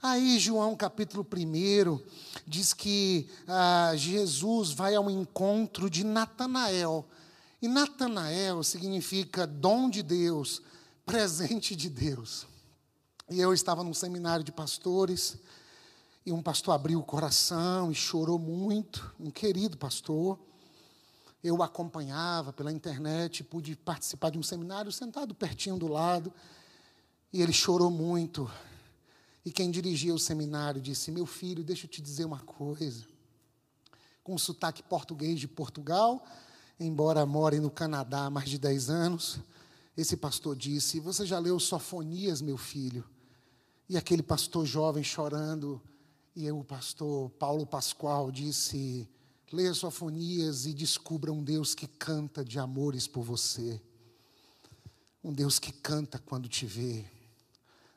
Aí 0.00 0.38
João 0.38 0.76
capítulo 0.76 1.26
1 1.26 2.00
diz 2.46 2.72
que 2.72 3.28
ah, 3.48 3.92
Jesus 3.96 4.70
vai 4.70 4.94
ao 4.94 5.10
encontro 5.10 5.90
de 5.90 6.04
Natanael. 6.04 7.04
E 7.60 7.66
Natanael 7.66 8.62
significa 8.62 9.46
dom 9.46 9.90
de 9.90 10.02
Deus, 10.02 10.62
presente 11.04 11.74
de 11.74 11.90
Deus. 11.90 12.46
E 13.28 13.40
eu 13.40 13.52
estava 13.52 13.82
num 13.82 13.94
seminário 13.94 14.44
de 14.44 14.52
pastores, 14.52 15.36
e 16.24 16.30
um 16.30 16.42
pastor 16.42 16.74
abriu 16.74 17.00
o 17.00 17.04
coração 17.04 17.90
e 17.90 17.94
chorou 17.94 18.38
muito, 18.38 19.12
um 19.18 19.30
querido 19.30 19.76
pastor 19.76 20.38
eu 21.46 21.62
acompanhava 21.62 22.52
pela 22.52 22.72
internet, 22.72 23.44
pude 23.44 23.76
participar 23.76 24.30
de 24.30 24.38
um 24.38 24.42
seminário 24.42 24.90
sentado 24.90 25.34
pertinho 25.34 25.78
do 25.78 25.86
lado, 25.86 26.32
e 27.32 27.40
ele 27.40 27.52
chorou 27.52 27.90
muito. 27.90 28.50
E 29.44 29.52
quem 29.52 29.70
dirigia 29.70 30.12
o 30.12 30.18
seminário 30.18 30.80
disse: 30.80 31.12
Meu 31.12 31.24
filho, 31.24 31.62
deixa 31.62 31.86
eu 31.86 31.90
te 31.90 32.02
dizer 32.02 32.24
uma 32.24 32.40
coisa. 32.40 33.06
Com 34.24 34.36
sotaque 34.36 34.82
português 34.82 35.38
de 35.38 35.46
Portugal, 35.46 36.24
embora 36.80 37.24
more 37.24 37.60
no 37.60 37.70
Canadá 37.70 38.26
há 38.26 38.30
mais 38.30 38.50
de 38.50 38.58
10 38.58 38.90
anos, 38.90 39.38
esse 39.96 40.16
pastor 40.16 40.56
disse: 40.56 40.98
Você 40.98 41.24
já 41.24 41.38
leu 41.38 41.60
Sofonias, 41.60 42.42
meu 42.42 42.56
filho? 42.56 43.04
E 43.88 43.96
aquele 43.96 44.22
pastor 44.22 44.66
jovem 44.66 45.04
chorando, 45.04 45.80
e 46.34 46.50
o 46.50 46.64
pastor 46.64 47.30
Paulo 47.30 47.64
Pascoal 47.64 48.32
disse: 48.32 49.08
Leia 49.52 49.72
Sofonias 49.74 50.66
e 50.66 50.74
descubra 50.74 51.32
um 51.32 51.42
Deus 51.42 51.74
que 51.74 51.86
canta 51.86 52.44
de 52.44 52.58
amores 52.58 53.06
por 53.06 53.22
você. 53.22 53.80
Um 55.22 55.32
Deus 55.32 55.58
que 55.60 55.72
canta 55.72 56.18
quando 56.18 56.48
te 56.48 56.66
vê. 56.66 57.04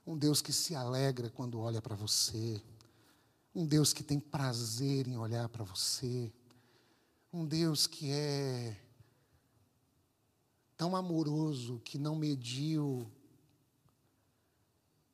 Um 0.05 0.15
Deus 0.15 0.41
que 0.41 0.53
se 0.53 0.75
alegra 0.75 1.29
quando 1.31 1.59
olha 1.59 1.81
para 1.81 1.95
você. 1.95 2.61
Um 3.53 3.65
Deus 3.65 3.93
que 3.93 4.03
tem 4.03 4.19
prazer 4.19 5.07
em 5.07 5.17
olhar 5.17 5.49
para 5.49 5.63
você. 5.63 6.31
Um 7.33 7.45
Deus 7.45 7.87
que 7.87 8.11
é 8.11 8.79
tão 10.77 10.95
amoroso 10.95 11.81
que 11.83 11.97
não 11.97 12.15
mediu 12.15 13.11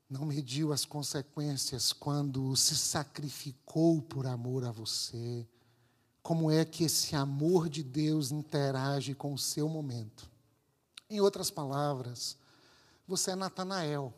não 0.08 0.26
mediu 0.26 0.72
as 0.72 0.86
consequências 0.86 1.92
quando 1.92 2.56
se 2.56 2.76
sacrificou 2.76 4.02
por 4.02 4.28
amor 4.28 4.64
a 4.64 4.72
você. 4.72 5.48
Como 6.26 6.50
é 6.50 6.66
que 6.66 6.84
esse 6.84 7.16
amor 7.16 7.70
de 7.70 7.84
Deus 7.84 8.32
interage 8.32 9.14
com 9.14 9.32
o 9.32 9.38
seu 9.38 9.70
momento? 9.70 10.28
Em 11.08 11.22
outras 11.22 11.52
palavras, 11.52 12.36
você 13.08 13.30
é 13.30 13.36
Natanael. 13.36 14.12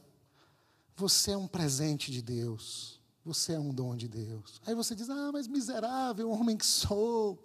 Você 0.96 1.32
é 1.32 1.38
um 1.38 1.50
presente 1.50 2.10
de 2.10 2.22
Deus. 2.22 3.02
Você 3.26 3.56
é 3.56 3.60
um 3.60 3.74
dom 3.74 3.94
de 3.94 4.08
Deus. 4.08 4.62
Aí 4.66 4.74
você 4.74 4.96
diz: 4.96 5.10
Ah, 5.10 5.32
mas 5.34 5.50
miserável 5.50 6.32
homem 6.32 6.56
que 6.56 6.66
sou. 6.66 7.44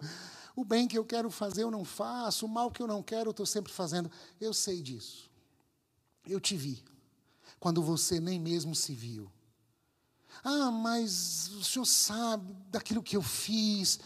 O 0.55 0.63
bem 0.63 0.87
que 0.87 0.97
eu 0.97 1.03
quero 1.03 1.29
fazer 1.29 1.63
eu 1.63 1.69
não 1.69 1.83
faço. 1.83 2.45
O 2.45 2.49
mal 2.49 2.71
que 2.71 2.81
eu 2.81 2.87
não 2.87 3.03
quero 3.03 3.27
eu 3.27 3.31
estou 3.31 3.45
sempre 3.45 3.73
fazendo. 3.73 4.09
Eu 4.39 4.53
sei 4.53 4.81
disso. 4.81 5.29
Eu 6.25 6.39
te 6.39 6.55
vi. 6.55 6.81
Quando 7.59 7.83
você 7.83 8.17
nem 8.17 8.39
mesmo 8.39 8.73
se 8.73 8.95
viu. 8.95 9.29
Ah, 10.41 10.71
mas 10.71 11.49
o 11.49 11.65
senhor 11.65 11.85
sabe 11.85 12.55
daquilo 12.71 13.03
que 13.03 13.17
eu 13.17 13.21
fiz 13.21 13.99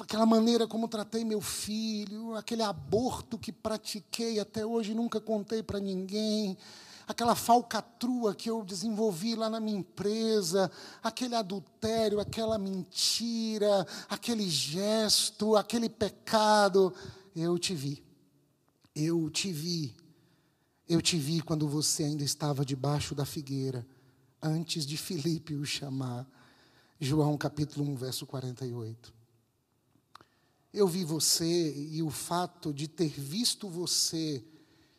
aquela 0.00 0.26
maneira 0.26 0.66
como 0.66 0.88
tratei 0.88 1.24
meu 1.24 1.40
filho, 1.40 2.34
aquele 2.34 2.62
aborto 2.62 3.38
que 3.38 3.52
pratiquei 3.52 4.40
até 4.40 4.64
hoje 4.64 4.94
nunca 4.94 5.20
contei 5.20 5.62
para 5.62 5.78
ninguém, 5.78 6.56
aquela 7.06 7.34
falcatrua 7.34 8.34
que 8.34 8.48
eu 8.48 8.64
desenvolvi 8.64 9.34
lá 9.34 9.50
na 9.50 9.60
minha 9.60 9.78
empresa, 9.78 10.70
aquele 11.02 11.34
adultério, 11.34 12.20
aquela 12.20 12.58
mentira, 12.58 13.86
aquele 14.08 14.48
gesto, 14.48 15.56
aquele 15.56 15.88
pecado, 15.88 16.94
eu 17.34 17.58
te 17.58 17.74
vi. 17.74 18.02
Eu 18.94 19.28
te 19.30 19.52
vi. 19.52 19.94
Eu 20.88 21.00
te 21.00 21.16
vi 21.16 21.40
quando 21.40 21.68
você 21.68 22.04
ainda 22.04 22.24
estava 22.24 22.64
debaixo 22.64 23.14
da 23.14 23.24
figueira, 23.24 23.86
antes 24.42 24.84
de 24.84 24.96
Filipe 24.96 25.54
o 25.54 25.64
chamar. 25.64 26.26
João 26.98 27.36
capítulo 27.36 27.88
1, 27.92 27.96
verso 27.96 28.26
48. 28.26 29.19
Eu 30.72 30.86
vi 30.86 31.04
você 31.04 31.74
e 31.90 32.02
o 32.02 32.10
fato 32.10 32.72
de 32.72 32.86
ter 32.86 33.08
visto 33.08 33.68
você, 33.68 34.44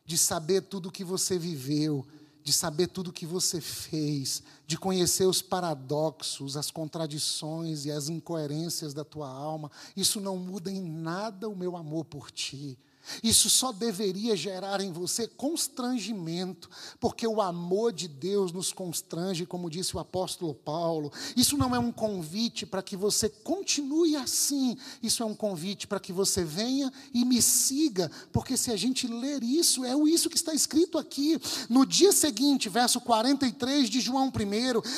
de 0.05 0.17
saber 0.17 0.63
tudo 0.63 0.89
o 0.89 0.91
que 0.91 1.03
você 1.03 1.37
viveu, 1.39 2.05
de 2.43 2.51
saber 2.51 2.87
tudo 2.87 3.09
o 3.09 3.13
que 3.13 3.25
você 3.25 3.61
fez, 3.61 4.43
de 4.65 4.77
conhecer 4.77 5.25
os 5.25 5.41
paradoxos, 5.41 6.57
as 6.57 6.71
contradições 6.71 7.85
e 7.85 7.91
as 7.91 8.09
incoerências 8.09 8.93
da 8.93 9.03
tua 9.03 9.29
alma, 9.29 9.71
isso 9.95 10.19
não 10.19 10.37
muda 10.37 10.71
em 10.71 10.81
nada 10.81 11.47
o 11.47 11.55
meu 11.55 11.77
amor 11.77 12.05
por 12.05 12.31
ti. 12.31 12.77
Isso 13.23 13.49
só 13.49 13.71
deveria 13.71 14.35
gerar 14.35 14.81
em 14.81 14.91
você 14.91 15.27
constrangimento, 15.27 16.69
porque 16.99 17.27
o 17.27 17.41
amor 17.41 17.91
de 17.91 18.07
Deus 18.07 18.51
nos 18.51 18.71
constrange, 18.71 19.45
como 19.45 19.69
disse 19.69 19.95
o 19.95 19.99
apóstolo 19.99 20.53
Paulo. 20.53 21.11
Isso 21.35 21.57
não 21.57 21.75
é 21.75 21.79
um 21.79 21.91
convite 21.91 22.65
para 22.65 22.81
que 22.81 22.95
você 22.95 23.29
continue 23.29 24.15
assim, 24.15 24.77
isso 25.01 25.23
é 25.23 25.25
um 25.25 25.35
convite 25.35 25.87
para 25.87 25.99
que 25.99 26.13
você 26.13 26.43
venha 26.43 26.91
e 27.13 27.25
me 27.25 27.41
siga, 27.41 28.11
porque 28.31 28.57
se 28.57 28.71
a 28.71 28.77
gente 28.77 29.07
ler 29.07 29.43
isso, 29.43 29.83
é 29.85 29.93
isso 30.09 30.29
que 30.29 30.37
está 30.37 30.53
escrito 30.53 30.97
aqui. 30.97 31.39
No 31.69 31.85
dia 31.85 32.11
seguinte, 32.11 32.69
verso 32.69 32.99
43 33.01 33.89
de 33.89 33.99
João 33.99 34.27
1, 34.27 34.31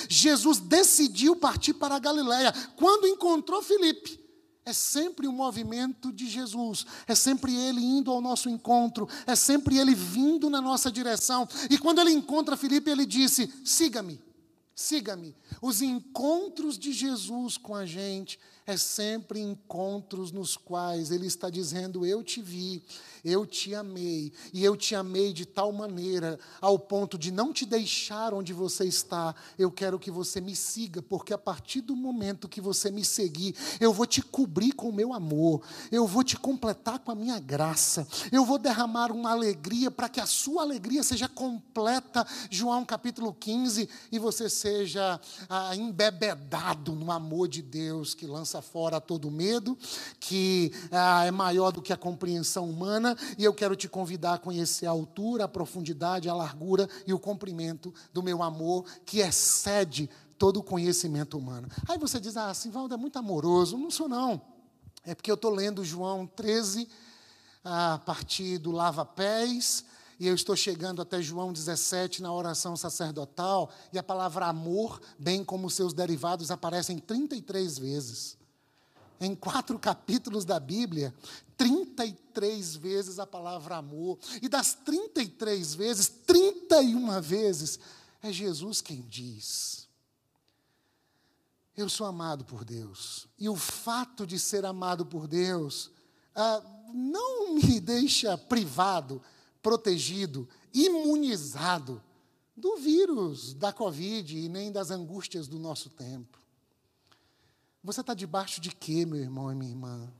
Jesus 0.09 0.59
decidiu 0.59 1.35
partir 1.35 1.73
para 1.73 1.95
a 1.95 1.99
Galiléia. 1.99 2.53
Quando 2.75 3.07
encontrou 3.07 3.61
Filipe, 3.61 4.22
é 4.65 4.71
sempre 4.71 5.27
o 5.27 5.33
movimento 5.33 6.11
de 6.11 6.27
Jesus, 6.27 6.85
é 7.07 7.13
sempre 7.13 7.53
Ele 7.55 7.81
indo 7.81 8.11
ao 8.11 8.21
nosso 8.21 8.49
encontro, 8.49 9.07
é 9.27 9.35
sempre 9.35 9.77
Ele 9.77 9.93
vindo 9.93 10.49
na 10.49 10.61
nossa 10.61 10.91
direção. 10.91 11.47
E 11.69 11.77
quando 11.77 11.99
ele 11.99 12.11
encontra 12.11 12.57
Filipe, 12.57 12.89
ele 12.89 13.05
disse: 13.05 13.51
siga-me, 13.63 14.21
siga-me. 14.75 15.35
Os 15.61 15.81
encontros 15.81 16.77
de 16.77 16.93
Jesus 16.93 17.57
com 17.57 17.75
a 17.75 17.85
gente 17.85 18.39
é 18.65 18.77
sempre 18.77 19.39
encontros 19.39 20.31
nos 20.31 20.55
quais 20.55 21.11
Ele 21.11 21.27
está 21.27 21.49
dizendo: 21.49 22.05
Eu 22.05 22.23
te 22.23 22.41
vi, 22.41 22.83
eu 23.23 23.45
te 23.45 23.75
amei, 23.75 24.31
e 24.53 24.63
eu 24.63 24.75
te 24.75 24.95
amei 24.95 25.33
de 25.33 25.45
tal 25.45 25.71
maneira, 25.71 26.39
ao 26.61 26.79
ponto 26.79 27.17
de 27.17 27.31
não 27.31 27.51
te 27.51 27.65
deixar 27.65 28.33
onde 28.33 28.53
você 28.53 28.85
está. 28.85 29.35
Eu 29.57 29.71
quero 29.71 29.99
que 29.99 30.09
você 30.09 30.39
me 30.39 30.55
siga, 30.55 31.01
porque 31.01 31.33
a 31.33 31.37
partir 31.37 31.81
do 31.81 31.95
momento 31.95 32.47
que 32.47 32.61
você 32.61 32.89
me 32.89 33.03
seguir, 33.03 33.55
eu 33.79 33.93
vou 33.93 34.05
te 34.05 34.21
cobrir 34.21 34.71
com 34.73 34.89
o 34.89 34.93
meu 34.93 35.13
amor, 35.13 35.61
eu 35.91 36.07
vou 36.07 36.23
te 36.23 36.37
completar 36.37 36.99
com 36.99 37.11
a 37.11 37.15
minha 37.15 37.39
graça, 37.39 38.07
eu 38.31 38.45
vou 38.45 38.57
derramar 38.57 39.11
uma 39.11 39.31
alegria 39.31 39.91
para 39.91 40.09
que 40.09 40.21
a 40.21 40.25
sua 40.25 40.63
alegria 40.63 41.03
seja 41.03 41.27
completa. 41.27 42.25
João 42.49 42.85
capítulo 42.85 43.33
15, 43.33 43.89
e 44.11 44.19
você 44.19 44.49
seja 44.49 45.19
ah, 45.49 45.75
embebedado 45.75 46.93
no 46.93 47.11
amor 47.11 47.47
de 47.47 47.61
Deus 47.61 48.13
que 48.13 48.25
lança 48.25 48.52
fora 48.61 49.01
todo 49.01 49.31
medo, 49.31 49.77
que 50.19 50.71
ah, 50.91 51.25
é 51.25 51.31
maior 51.31 51.71
do 51.71 51.81
que 51.81 51.93
a 51.93 51.97
compreensão 51.97 52.69
humana 52.69 53.17
e 53.37 53.43
eu 53.43 53.53
quero 53.53 53.75
te 53.75 53.87
convidar 53.87 54.35
a 54.35 54.37
conhecer 54.37 54.85
a 54.85 54.91
altura, 54.91 55.45
a 55.45 55.47
profundidade, 55.47 56.29
a 56.29 56.33
largura 56.33 56.89
e 57.05 57.13
o 57.13 57.19
comprimento 57.19 57.93
do 58.13 58.23
meu 58.23 58.43
amor, 58.43 58.85
que 59.05 59.19
excede 59.19 60.09
todo 60.37 60.57
o 60.57 60.63
conhecimento 60.63 61.37
humano. 61.37 61.67
Aí 61.87 61.97
você 61.97 62.19
diz, 62.19 62.35
ah, 62.35 62.53
Sivaldo 62.53 62.93
é 62.93 62.97
muito 62.97 63.17
amoroso. 63.17 63.77
Não 63.77 63.89
sou, 63.89 64.09
não. 64.09 64.41
É 65.05 65.15
porque 65.15 65.31
eu 65.31 65.35
estou 65.35 65.51
lendo 65.51 65.83
João 65.83 66.25
13, 66.25 66.87
a 67.63 67.99
partir 68.05 68.57
do 68.57 68.71
lava-pés, 68.71 69.85
e 70.19 70.27
eu 70.27 70.35
estou 70.35 70.55
chegando 70.55 71.01
até 71.01 71.21
João 71.21 71.51
17 71.51 72.21
na 72.21 72.33
oração 72.33 72.75
sacerdotal, 72.75 73.69
e 73.91 73.97
a 73.97 74.03
palavra 74.03 74.47
amor, 74.47 75.01
bem 75.17 75.43
como 75.43 75.69
seus 75.69 75.93
derivados, 75.93 76.51
aparecem 76.51 76.97
33 76.97 77.77
vezes 77.77 78.42
em 79.23 79.35
quatro 79.35 79.79
capítulos 79.79 80.45
da 80.45 80.59
Bíblia, 80.59 81.13
33 81.57 82.75
vezes 82.75 83.19
a 83.19 83.25
palavra 83.25 83.77
amor. 83.77 84.19
E 84.41 84.49
das 84.49 84.73
33 84.73 85.73
vezes, 85.75 86.09
31 86.25 87.21
vezes, 87.21 87.79
é 88.21 88.31
Jesus 88.31 88.81
quem 88.81 89.01
diz. 89.01 89.87
Eu 91.75 91.89
sou 91.89 92.05
amado 92.05 92.45
por 92.45 92.63
Deus. 92.63 93.27
E 93.39 93.49
o 93.49 93.55
fato 93.55 94.27
de 94.27 94.37
ser 94.39 94.65
amado 94.65 95.05
por 95.05 95.27
Deus 95.27 95.89
ah, 96.35 96.61
não 96.93 97.55
me 97.55 97.79
deixa 97.79 98.37
privado, 98.37 99.21
protegido, 99.61 100.47
imunizado 100.73 102.01
do 102.55 102.77
vírus, 102.77 103.53
da 103.53 103.73
Covid 103.73 104.37
e 104.37 104.47
nem 104.47 104.71
das 104.71 104.91
angústias 104.91 105.47
do 105.47 105.57
nosso 105.57 105.89
tempo. 105.89 106.42
Você 107.83 108.01
está 108.01 108.13
debaixo 108.13 108.61
de 108.61 108.71
quê, 108.71 109.05
meu 109.05 109.19
irmão 109.19 109.51
e 109.51 109.55
minha 109.55 109.71
irmã? 109.71 110.11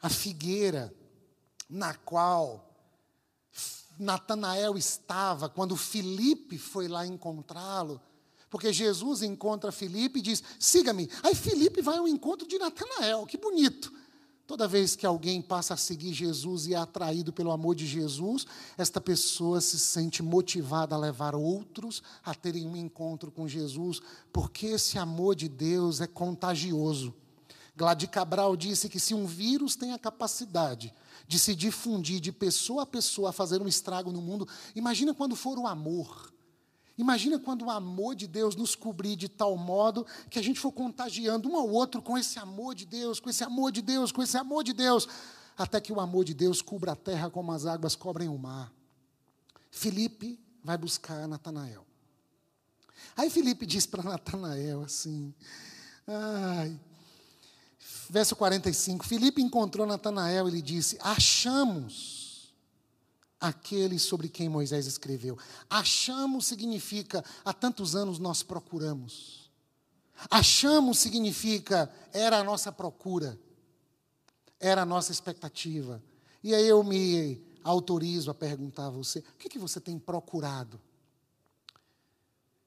A 0.00 0.08
figueira 0.08 0.94
na 1.68 1.94
qual 1.94 2.70
Natanael 3.98 4.78
estava 4.78 5.48
quando 5.48 5.76
Filipe 5.76 6.56
foi 6.58 6.88
lá 6.88 7.04
encontrá-lo. 7.04 8.00
Porque 8.48 8.72
Jesus 8.72 9.22
encontra 9.22 9.70
Filipe 9.70 10.18
e 10.18 10.22
diz: 10.22 10.42
siga-me. 10.58 11.08
Aí 11.22 11.34
Filipe 11.34 11.82
vai 11.82 11.98
ao 11.98 12.08
encontro 12.08 12.46
de 12.46 12.58
Natanael, 12.58 13.26
que 13.26 13.36
bonito. 13.36 13.92
Toda 14.50 14.66
vez 14.66 14.96
que 14.96 15.06
alguém 15.06 15.40
passa 15.40 15.74
a 15.74 15.76
seguir 15.76 16.12
Jesus 16.12 16.66
e 16.66 16.74
é 16.74 16.76
atraído 16.76 17.32
pelo 17.32 17.52
amor 17.52 17.76
de 17.76 17.86
Jesus, 17.86 18.44
esta 18.76 19.00
pessoa 19.00 19.60
se 19.60 19.78
sente 19.78 20.24
motivada 20.24 20.92
a 20.92 20.98
levar 20.98 21.36
outros 21.36 22.02
a 22.24 22.34
terem 22.34 22.66
um 22.66 22.74
encontro 22.74 23.30
com 23.30 23.46
Jesus, 23.46 24.02
porque 24.32 24.66
esse 24.66 24.98
amor 24.98 25.36
de 25.36 25.48
Deus 25.48 26.00
é 26.00 26.08
contagioso. 26.08 27.14
Gladys 27.76 28.10
Cabral 28.10 28.56
disse 28.56 28.88
que 28.88 28.98
se 28.98 29.14
um 29.14 29.24
vírus 29.24 29.76
tem 29.76 29.92
a 29.92 29.98
capacidade 30.00 30.92
de 31.28 31.38
se 31.38 31.54
difundir 31.54 32.18
de 32.18 32.32
pessoa 32.32 32.82
a 32.82 32.86
pessoa, 32.86 33.30
a 33.30 33.32
fazer 33.32 33.62
um 33.62 33.68
estrago 33.68 34.10
no 34.10 34.20
mundo, 34.20 34.48
imagina 34.74 35.14
quando 35.14 35.36
for 35.36 35.60
o 35.60 35.66
amor. 35.68 36.29
Imagina 37.00 37.38
quando 37.38 37.64
o 37.64 37.70
amor 37.70 38.14
de 38.14 38.26
Deus 38.26 38.54
nos 38.54 38.74
cobrir 38.74 39.16
de 39.16 39.26
tal 39.26 39.56
modo 39.56 40.06
que 40.28 40.38
a 40.38 40.42
gente 40.42 40.60
for 40.60 40.70
contagiando 40.70 41.48
um 41.48 41.56
ao 41.56 41.66
outro 41.66 42.02
com 42.02 42.18
esse 42.18 42.38
amor 42.38 42.74
de 42.74 42.84
Deus, 42.84 43.18
com 43.18 43.30
esse 43.30 43.42
amor 43.42 43.72
de 43.72 43.80
Deus, 43.80 44.12
com 44.12 44.22
esse 44.22 44.36
amor 44.36 44.62
de 44.62 44.74
Deus, 44.74 45.08
até 45.56 45.80
que 45.80 45.94
o 45.94 45.98
amor 45.98 46.26
de 46.26 46.34
Deus 46.34 46.60
cubra 46.60 46.92
a 46.92 46.96
terra 46.96 47.30
como 47.30 47.52
as 47.52 47.64
águas 47.64 47.96
cobrem 47.96 48.28
o 48.28 48.36
mar. 48.36 48.70
Felipe 49.70 50.38
vai 50.62 50.76
buscar 50.76 51.26
Natanael. 51.26 51.86
Aí 53.16 53.30
Felipe 53.30 53.64
diz 53.64 53.86
para 53.86 54.02
Natanael 54.02 54.82
assim: 54.82 55.32
ai, 56.06 56.78
verso 58.10 58.36
45: 58.36 59.06
Felipe 59.06 59.40
encontrou 59.40 59.86
Natanael 59.86 60.48
e 60.48 60.50
lhe 60.50 60.60
disse: 60.60 60.98
Achamos 61.00 62.19
aquele 63.40 63.98
sobre 63.98 64.28
quem 64.28 64.48
Moisés 64.48 64.86
escreveu. 64.86 65.38
Achamos 65.68 66.46
significa 66.46 67.24
há 67.44 67.52
tantos 67.52 67.96
anos 67.96 68.18
nós 68.18 68.42
procuramos. 68.42 69.50
Achamos 70.30 70.98
significa 70.98 71.90
era 72.12 72.38
a 72.38 72.44
nossa 72.44 72.70
procura, 72.70 73.38
era 74.58 74.82
a 74.82 74.86
nossa 74.86 75.10
expectativa. 75.12 76.02
E 76.42 76.54
aí 76.54 76.68
eu 76.68 76.84
me 76.84 77.42
autorizo 77.64 78.30
a 78.30 78.34
perguntar 78.34 78.86
a 78.86 78.90
você: 78.90 79.20
o 79.20 79.38
que, 79.38 79.48
que 79.48 79.58
você 79.58 79.80
tem 79.80 79.98
procurado? 79.98 80.80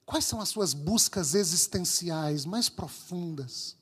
Quais 0.04 0.24
são 0.24 0.40
as 0.40 0.48
suas 0.48 0.74
buscas 0.74 1.34
existenciais 1.34 2.44
mais 2.44 2.68
profundas? 2.68 3.76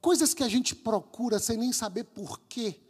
Coisas 0.00 0.34
que 0.34 0.42
a 0.42 0.48
gente 0.48 0.76
procura 0.76 1.38
sem 1.38 1.56
nem 1.56 1.72
saber 1.72 2.04
porquê. 2.04 2.80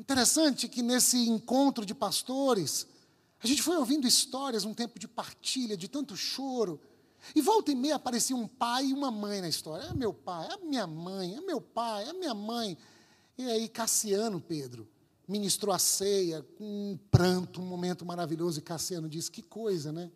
Interessante 0.00 0.66
que 0.66 0.80
nesse 0.80 1.28
encontro 1.28 1.84
de 1.84 1.94
pastores, 1.94 2.86
a 3.38 3.46
gente 3.46 3.62
foi 3.62 3.76
ouvindo 3.76 4.06
histórias, 4.06 4.64
um 4.64 4.72
tempo 4.72 4.98
de 4.98 5.06
partilha, 5.06 5.76
de 5.76 5.88
tanto 5.88 6.16
choro. 6.16 6.80
E 7.34 7.42
volta 7.42 7.70
e 7.70 7.74
meia 7.74 7.96
aparecia 7.96 8.34
um 8.34 8.48
pai 8.48 8.86
e 8.86 8.92
uma 8.94 9.10
mãe 9.10 9.42
na 9.42 9.48
história. 9.48 9.84
É 9.84 9.92
meu 9.92 10.14
pai, 10.14 10.48
é 10.50 10.56
minha 10.56 10.86
mãe, 10.86 11.36
é 11.36 11.40
meu 11.42 11.60
pai, 11.60 12.08
é 12.08 12.14
minha 12.14 12.32
mãe. 12.32 12.78
E 13.36 13.44
aí 13.44 13.68
Cassiano, 13.68 14.40
Pedro, 14.40 14.88
ministrou 15.28 15.74
a 15.74 15.78
ceia 15.78 16.42
com 16.56 16.64
um 16.64 16.98
pranto, 17.10 17.60
um 17.60 17.66
momento 17.66 18.02
maravilhoso. 18.06 18.58
E 18.58 18.62
Cassiano 18.62 19.06
disse: 19.06 19.30
Que 19.30 19.42
coisa, 19.42 19.92
né? 19.92 20.10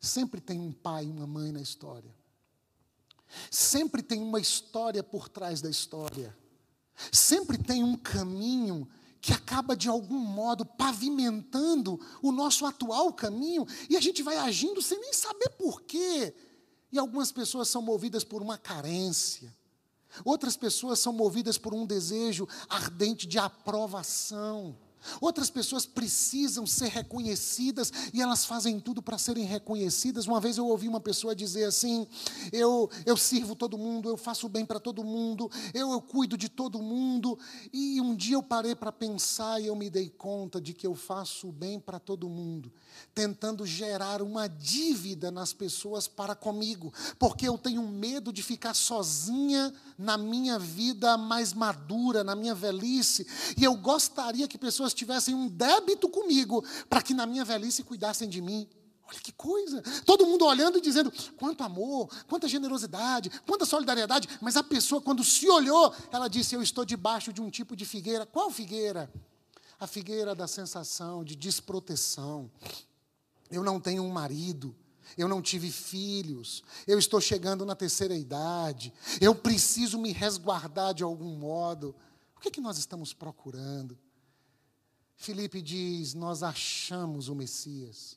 Sempre 0.00 0.40
tem 0.40 0.58
um 0.58 0.72
pai 0.72 1.04
e 1.04 1.10
uma 1.10 1.26
mãe 1.26 1.52
na 1.52 1.60
história. 1.60 2.16
Sempre 3.50 4.02
tem 4.02 4.22
uma 4.22 4.40
história 4.40 5.02
por 5.02 5.28
trás 5.28 5.60
da 5.60 5.68
história. 5.68 6.34
Sempre 7.12 7.58
tem 7.58 7.84
um 7.84 7.94
caminho 7.94 8.88
que 9.20 9.32
acaba 9.32 9.76
de 9.76 9.88
algum 9.88 10.18
modo 10.18 10.64
pavimentando 10.64 12.00
o 12.22 12.30
nosso 12.30 12.64
atual 12.64 13.12
caminho 13.12 13.66
e 13.88 13.96
a 13.96 14.00
gente 14.00 14.22
vai 14.22 14.36
agindo 14.38 14.80
sem 14.80 15.00
nem 15.00 15.12
saber 15.12 15.50
por 15.50 15.82
quê. 15.82 16.34
E 16.90 16.98
algumas 16.98 17.30
pessoas 17.30 17.68
são 17.68 17.82
movidas 17.82 18.24
por 18.24 18.40
uma 18.40 18.56
carência, 18.56 19.54
outras 20.24 20.56
pessoas 20.56 20.98
são 20.98 21.12
movidas 21.12 21.58
por 21.58 21.74
um 21.74 21.84
desejo 21.84 22.48
ardente 22.68 23.26
de 23.26 23.38
aprovação. 23.38 24.76
Outras 25.20 25.50
pessoas 25.50 25.86
precisam 25.86 26.66
ser 26.66 26.88
reconhecidas 26.88 27.92
e 28.12 28.20
elas 28.20 28.44
fazem 28.44 28.78
tudo 28.80 29.02
para 29.02 29.18
serem 29.18 29.44
reconhecidas. 29.44 30.26
Uma 30.26 30.40
vez 30.40 30.58
eu 30.58 30.66
ouvi 30.66 30.88
uma 30.88 31.00
pessoa 31.00 31.34
dizer 31.34 31.64
assim: 31.64 32.06
eu, 32.52 32.90
eu 33.06 33.16
sirvo 33.16 33.54
todo 33.54 33.78
mundo, 33.78 34.08
eu 34.08 34.16
faço 34.16 34.48
bem 34.48 34.64
para 34.64 34.80
todo 34.80 35.04
mundo, 35.04 35.50
eu, 35.72 35.92
eu 35.92 36.00
cuido 36.00 36.36
de 36.36 36.48
todo 36.48 36.82
mundo. 36.82 37.38
E 37.72 38.00
um 38.00 38.14
dia 38.14 38.36
eu 38.36 38.42
parei 38.42 38.74
para 38.74 38.92
pensar 38.92 39.60
e 39.60 39.66
eu 39.66 39.76
me 39.76 39.90
dei 39.90 40.08
conta 40.08 40.60
de 40.60 40.72
que 40.72 40.86
eu 40.86 40.94
faço 40.94 41.50
bem 41.52 41.78
para 41.78 41.98
todo 41.98 42.28
mundo, 42.28 42.72
tentando 43.14 43.66
gerar 43.66 44.22
uma 44.22 44.48
dívida 44.48 45.30
nas 45.30 45.52
pessoas 45.52 46.06
para 46.06 46.34
comigo, 46.34 46.92
porque 47.18 47.48
eu 47.48 47.56
tenho 47.56 47.82
medo 47.82 48.32
de 48.32 48.42
ficar 48.42 48.74
sozinha 48.74 49.72
na 49.96 50.16
minha 50.16 50.58
vida 50.58 51.16
mais 51.16 51.52
madura, 51.52 52.22
na 52.22 52.34
minha 52.34 52.54
velhice, 52.54 53.26
e 53.56 53.64
eu 53.64 53.76
gostaria 53.76 54.48
que 54.48 54.58
pessoas 54.58 54.87
tivessem 54.94 55.34
um 55.34 55.48
débito 55.48 56.08
comigo 56.08 56.64
para 56.88 57.02
que 57.02 57.14
na 57.14 57.26
minha 57.26 57.44
velhice 57.44 57.82
cuidassem 57.82 58.28
de 58.28 58.40
mim. 58.40 58.68
Olha 59.08 59.20
que 59.20 59.32
coisa! 59.32 59.82
Todo 60.04 60.26
mundo 60.26 60.44
olhando 60.44 60.76
e 60.76 60.82
dizendo 60.82 61.10
quanto 61.38 61.64
amor, 61.64 62.10
quanta 62.26 62.46
generosidade, 62.46 63.30
quanta 63.46 63.64
solidariedade, 63.64 64.28
mas 64.40 64.54
a 64.54 64.62
pessoa, 64.62 65.00
quando 65.00 65.24
se 65.24 65.48
olhou, 65.48 65.94
ela 66.12 66.28
disse: 66.28 66.54
Eu 66.54 66.62
estou 66.62 66.84
debaixo 66.84 67.32
de 67.32 67.40
um 67.40 67.48
tipo 67.48 67.74
de 67.74 67.86
figueira. 67.86 68.26
Qual 68.26 68.50
figueira? 68.50 69.10
A 69.80 69.86
figueira 69.86 70.34
da 70.34 70.46
sensação 70.46 71.24
de 71.24 71.34
desproteção. 71.34 72.50
Eu 73.50 73.64
não 73.64 73.80
tenho 73.80 74.02
um 74.02 74.10
marido, 74.10 74.76
eu 75.16 75.26
não 75.26 75.40
tive 75.40 75.70
filhos, 75.70 76.62
eu 76.86 76.98
estou 76.98 77.18
chegando 77.18 77.64
na 77.64 77.74
terceira 77.74 78.14
idade, 78.14 78.92
eu 79.22 79.34
preciso 79.34 79.98
me 79.98 80.12
resguardar 80.12 80.92
de 80.92 81.02
algum 81.02 81.34
modo. 81.34 81.94
O 82.36 82.40
que, 82.40 82.48
é 82.48 82.50
que 82.50 82.60
nós 82.60 82.76
estamos 82.76 83.14
procurando? 83.14 83.98
Filipe 85.18 85.60
diz: 85.60 86.14
Nós 86.14 86.42
achamos 86.42 87.28
o 87.28 87.34
Messias. 87.34 88.16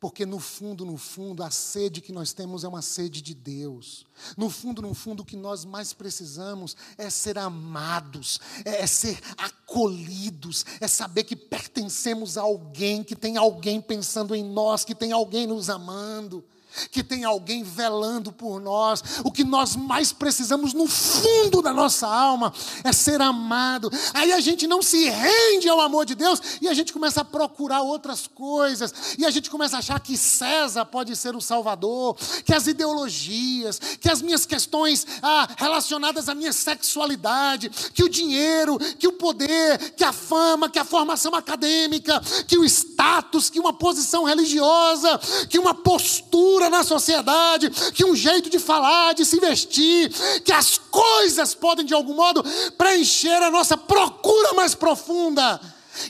Porque 0.00 0.26
no 0.26 0.40
fundo, 0.40 0.84
no 0.84 0.96
fundo, 0.96 1.44
a 1.44 1.50
sede 1.50 2.00
que 2.00 2.10
nós 2.10 2.32
temos 2.32 2.64
é 2.64 2.68
uma 2.68 2.82
sede 2.82 3.22
de 3.22 3.34
Deus. 3.34 4.04
No 4.36 4.50
fundo, 4.50 4.82
no 4.82 4.92
fundo, 4.94 5.22
o 5.22 5.24
que 5.24 5.36
nós 5.36 5.64
mais 5.64 5.92
precisamos 5.92 6.76
é 6.98 7.08
ser 7.08 7.38
amados, 7.38 8.40
é, 8.64 8.80
é 8.82 8.86
ser 8.86 9.20
acolhidos, 9.36 10.64
é 10.80 10.88
saber 10.88 11.22
que 11.22 11.36
pertencemos 11.36 12.36
a 12.36 12.42
alguém, 12.42 13.04
que 13.04 13.14
tem 13.14 13.36
alguém 13.36 13.80
pensando 13.80 14.34
em 14.34 14.42
nós, 14.42 14.84
que 14.84 14.94
tem 14.94 15.12
alguém 15.12 15.46
nos 15.46 15.70
amando 15.70 16.44
que 16.90 17.02
tem 17.02 17.24
alguém 17.24 17.62
velando 17.62 18.32
por 18.32 18.60
nós. 18.60 19.02
O 19.24 19.30
que 19.30 19.44
nós 19.44 19.76
mais 19.76 20.12
precisamos 20.12 20.72
no 20.72 20.86
fundo 20.86 21.62
da 21.62 21.72
nossa 21.72 22.06
alma 22.06 22.52
é 22.84 22.92
ser 22.92 23.20
amado. 23.20 23.90
Aí 24.14 24.32
a 24.32 24.40
gente 24.40 24.66
não 24.66 24.82
se 24.82 25.08
rende 25.08 25.68
ao 25.68 25.80
amor 25.80 26.04
de 26.04 26.14
Deus 26.14 26.40
e 26.60 26.68
a 26.68 26.74
gente 26.74 26.92
começa 26.92 27.20
a 27.20 27.24
procurar 27.24 27.82
outras 27.82 28.26
coisas. 28.26 29.16
E 29.18 29.24
a 29.24 29.30
gente 29.30 29.50
começa 29.50 29.76
a 29.76 29.78
achar 29.78 30.00
que 30.00 30.16
César 30.16 30.84
pode 30.84 31.14
ser 31.16 31.34
o 31.34 31.40
Salvador, 31.40 32.16
que 32.44 32.54
as 32.54 32.66
ideologias, 32.66 33.78
que 34.00 34.10
as 34.10 34.22
minhas 34.22 34.46
questões 34.46 35.06
ah, 35.22 35.48
relacionadas 35.56 36.28
à 36.28 36.34
minha 36.34 36.52
sexualidade, 36.52 37.70
que 37.92 38.04
o 38.04 38.08
dinheiro, 38.08 38.78
que 38.98 39.08
o 39.08 39.12
poder, 39.12 39.92
que 39.92 40.04
a 40.04 40.12
fama, 40.12 40.68
que 40.68 40.78
a 40.78 40.84
formação 40.84 41.34
acadêmica, 41.34 42.20
que 42.46 42.58
o 42.58 42.64
status, 42.64 43.50
que 43.50 43.60
uma 43.60 43.72
posição 43.72 44.24
religiosa, 44.24 45.18
que 45.48 45.58
uma 45.58 45.74
postura 45.74 46.65
na 46.68 46.84
sociedade, 46.84 47.70
que 47.92 48.04
um 48.04 48.14
jeito 48.14 48.50
de 48.50 48.58
falar, 48.58 49.14
de 49.14 49.24
se 49.24 49.38
vestir, 49.40 50.10
que 50.44 50.52
as 50.52 50.78
coisas 50.78 51.54
podem 51.54 51.84
de 51.84 51.94
algum 51.94 52.14
modo 52.14 52.44
preencher 52.76 53.42
a 53.42 53.50
nossa 53.50 53.76
procura 53.76 54.54
mais 54.54 54.74
profunda. 54.74 55.60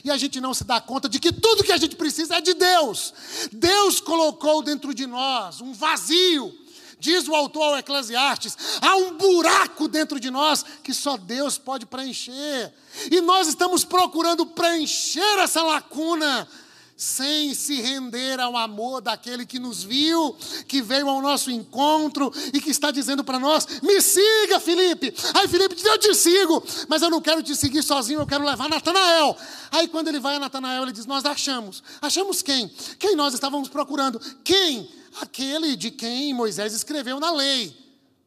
E 0.03 0.11
a 0.11 0.17
gente 0.17 0.41
não 0.41 0.53
se 0.53 0.63
dá 0.63 0.81
conta 0.81 1.07
de 1.07 1.19
que 1.19 1.31
tudo 1.31 1.63
que 1.63 1.71
a 1.71 1.77
gente 1.77 1.95
precisa 1.95 2.35
é 2.35 2.41
de 2.41 2.53
Deus. 2.53 3.13
Deus 3.51 3.99
colocou 3.99 4.61
dentro 4.61 4.93
de 4.93 5.07
nós 5.07 5.61
um 5.61 5.73
vazio. 5.73 6.53
Diz 6.99 7.27
o 7.27 7.35
autor 7.35 7.63
ao 7.63 7.77
Eclesiastes: 7.77 8.57
há 8.81 8.95
um 8.95 9.17
buraco 9.17 9.87
dentro 9.87 10.19
de 10.19 10.31
nós 10.31 10.65
que 10.83 10.93
só 10.93 11.15
Deus 11.15 11.57
pode 11.57 11.85
preencher. 11.85 12.73
E 13.11 13.21
nós 13.21 13.47
estamos 13.47 13.85
procurando 13.85 14.45
preencher 14.45 15.39
essa 15.39 15.61
lacuna 15.61 16.47
sem 16.97 17.53
se 17.53 17.79
render 17.79 18.39
ao 18.39 18.57
amor 18.57 19.01
daquele 19.01 19.45
que 19.45 19.59
nos 19.59 19.83
viu, 19.83 20.35
que 20.67 20.81
veio 20.81 21.07
ao 21.07 21.21
nosso 21.21 21.51
encontro 21.51 22.33
e 22.51 22.59
que 22.59 22.71
está 22.71 22.89
dizendo 22.89 23.23
para 23.23 23.37
nós: 23.37 23.67
me 23.83 24.01
siga, 24.01 24.59
Felipe. 24.59 25.13
Aí 25.35 25.47
Felipe 25.47 25.75
diz: 25.75 25.85
eu 25.85 25.99
te 25.99 26.15
sigo, 26.15 26.63
mas 26.89 27.03
eu 27.03 27.11
não 27.11 27.21
quero 27.21 27.43
te 27.43 27.55
seguir 27.55 27.83
sozinho, 27.83 28.21
eu 28.21 28.25
quero 28.25 28.43
levar 28.43 28.67
Natanael. 28.67 29.37
Aí 29.71 29.87
quando 29.87 30.07
ele 30.07 30.19
vai 30.19 30.37
a 30.37 30.39
Natanael, 30.39 30.83
ele 30.83 30.91
diz: 30.91 31.05
nós 31.05 31.23
achamos. 31.23 31.83
Achamos 32.01 32.41
quem? 32.41 32.67
Quem 32.97 33.15
nós 33.15 33.35
estávamos 33.35 33.69
procurando? 33.69 34.19
Quem? 34.43 34.89
Aquele 35.21 35.75
de 35.75 35.91
quem 35.91 36.33
Moisés 36.33 36.73
escreveu 36.73 37.19
na 37.19 37.29
lei. 37.31 37.77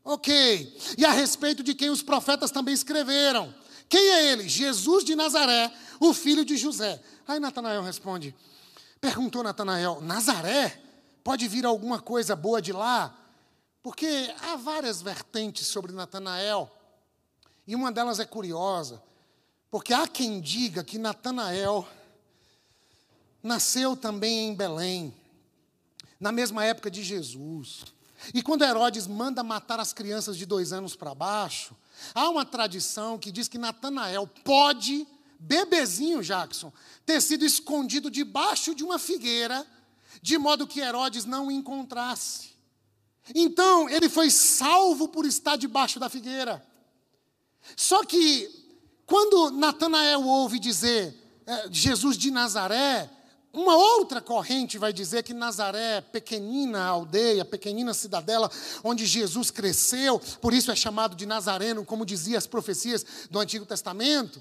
Ok. 0.05 0.79
E 0.97 1.05
a 1.05 1.11
respeito 1.11 1.65
de 1.65 1.75
quem 1.75 1.91
os 1.91 2.03
profetas 2.03 2.53
também 2.53 2.73
escreveram. 2.73 3.53
Quem 3.89 4.01
é 4.01 4.33
ele? 4.33 4.49
Jesus 4.49 5.05
de 5.05 5.17
Nazaré, 5.17 5.73
o 5.99 6.15
filho 6.15 6.45
de 6.45 6.57
José. 6.57 7.03
Aí 7.27 7.41
Natanael 7.41 7.83
responde: 7.83 8.33
Perguntou 9.01 9.43
Natanael: 9.43 10.01
Nazaré? 10.01 10.81
Pode 11.25 11.49
vir 11.49 11.65
alguma 11.65 12.01
coisa 12.01 12.37
boa 12.37 12.61
de 12.61 12.73
lá? 12.73 13.17
Porque 13.83 14.35
há 14.43 14.57
várias 14.57 15.01
vertentes 15.01 15.67
sobre 15.67 15.93
Natanael. 15.93 16.71
E 17.67 17.75
uma 17.75 17.93
delas 17.93 18.19
é 18.19 18.25
curiosa, 18.25 19.03
porque 19.71 19.95
há 19.95 20.07
quem 20.07 20.41
diga 20.41 20.83
que 20.83 20.99
Natanael 20.99 21.87
nasceu 23.43 23.97
também 23.97 24.49
em 24.49 24.55
Belém, 24.55 25.15
na 26.19 26.33
mesma 26.33 26.65
época 26.65 26.91
de 26.91 27.03
Jesus. 27.03 27.85
E 28.35 28.43
quando 28.43 28.65
Herodes 28.65 29.07
manda 29.07 29.43
matar 29.43 29.81
as 29.81 29.93
crianças 29.93 30.37
de 30.37 30.45
dois 30.45 30.73
anos 30.73 30.95
para 30.95 31.15
baixo, 31.15 31.75
há 32.15 32.29
uma 32.29 32.45
tradição 32.45 33.19
que 33.19 33.33
diz 33.33 33.49
que 33.49 33.57
Natanael 33.57 34.27
pode 34.45 35.07
bebezinho 35.41 36.23
Jackson, 36.23 36.71
ter 37.07 37.21
sido 37.23 37.45
escondido 37.45 38.11
debaixo 38.11 38.75
de 38.75 38.85
uma 38.85 38.99
figueira, 38.99 39.67
de 40.21 40.37
modo 40.37 40.67
que 40.67 40.81
Herodes 40.81 41.25
não 41.25 41.47
o 41.47 41.51
encontrasse. 41.51 42.51
Então, 43.35 43.89
ele 43.89 44.09
foi 44.09 44.31
salvo 44.31 45.09
por 45.09 45.25
estar 45.25 45.57
debaixo 45.57 45.99
da 45.99 46.09
figueira. 46.09 46.65
Só 47.75 48.05
que, 48.05 48.51
quando 49.07 49.51
Natanael 49.51 50.23
ouve 50.27 50.59
dizer 50.59 51.15
é, 51.47 51.69
Jesus 51.71 52.19
de 52.19 52.31
Nazaré, 52.31 53.09
uma 53.53 53.75
outra 53.75 54.21
corrente 54.21 54.79
vai 54.79 54.93
dizer 54.93 55.23
que 55.23 55.33
Nazaré, 55.33 56.01
pequenina 56.01 56.85
aldeia, 56.85 57.45
pequenina 57.45 57.95
cidadela, 57.95 58.51
onde 58.85 59.07
Jesus 59.07 59.51
cresceu, 59.51 60.21
por 60.41 60.53
isso 60.53 60.71
é 60.71 60.77
chamado 60.77 61.17
de 61.17 61.27
Nazareno, 61.27 61.85
como 61.85 62.07
dizia 62.07 62.39
as 62.39 62.47
profecias 62.47 63.05
do 63.31 63.39
Antigo 63.39 63.65
Testamento 63.65 64.41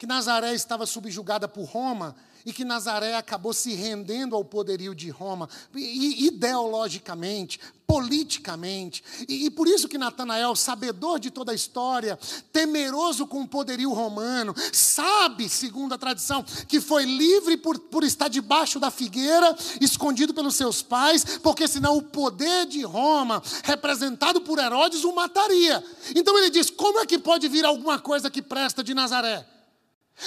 que 0.00 0.06
Nazaré 0.06 0.54
estava 0.54 0.86
subjugada 0.86 1.46
por 1.46 1.64
Roma 1.64 2.16
e 2.46 2.54
que 2.54 2.64
Nazaré 2.64 3.16
acabou 3.16 3.52
se 3.52 3.74
rendendo 3.74 4.34
ao 4.34 4.42
poderio 4.42 4.94
de 4.94 5.10
Roma, 5.10 5.46
ideologicamente, 5.74 7.60
politicamente. 7.86 9.04
E, 9.28 9.44
e, 9.44 9.50
por 9.50 9.68
isso 9.68 9.86
que 9.86 9.98
Natanael, 9.98 10.56
sabedor 10.56 11.20
de 11.20 11.30
toda 11.30 11.52
a 11.52 11.54
história, 11.54 12.18
temeroso 12.50 13.26
com 13.26 13.42
o 13.42 13.46
poderio 13.46 13.92
romano, 13.92 14.54
sabe, 14.72 15.50
segundo 15.50 15.92
a 15.92 15.98
tradição, 15.98 16.42
que 16.66 16.80
foi 16.80 17.04
livre 17.04 17.58
por, 17.58 17.78
por 17.78 18.02
estar 18.02 18.28
debaixo 18.28 18.80
da 18.80 18.90
figueira, 18.90 19.54
escondido 19.82 20.32
pelos 20.32 20.56
seus 20.56 20.80
pais, 20.80 21.36
porque 21.42 21.68
senão 21.68 21.98
o 21.98 22.02
poder 22.02 22.64
de 22.64 22.80
Roma, 22.84 23.42
representado 23.64 24.40
por 24.40 24.58
Herodes, 24.58 25.04
o 25.04 25.14
mataria. 25.14 25.84
Então 26.16 26.38
ele 26.38 26.48
diz: 26.48 26.70
como 26.70 27.00
é 27.00 27.04
que 27.04 27.18
pode 27.18 27.46
vir 27.48 27.66
alguma 27.66 27.98
coisa 27.98 28.30
que 28.30 28.40
presta 28.40 28.82
de 28.82 28.94
Nazaré? 28.94 29.59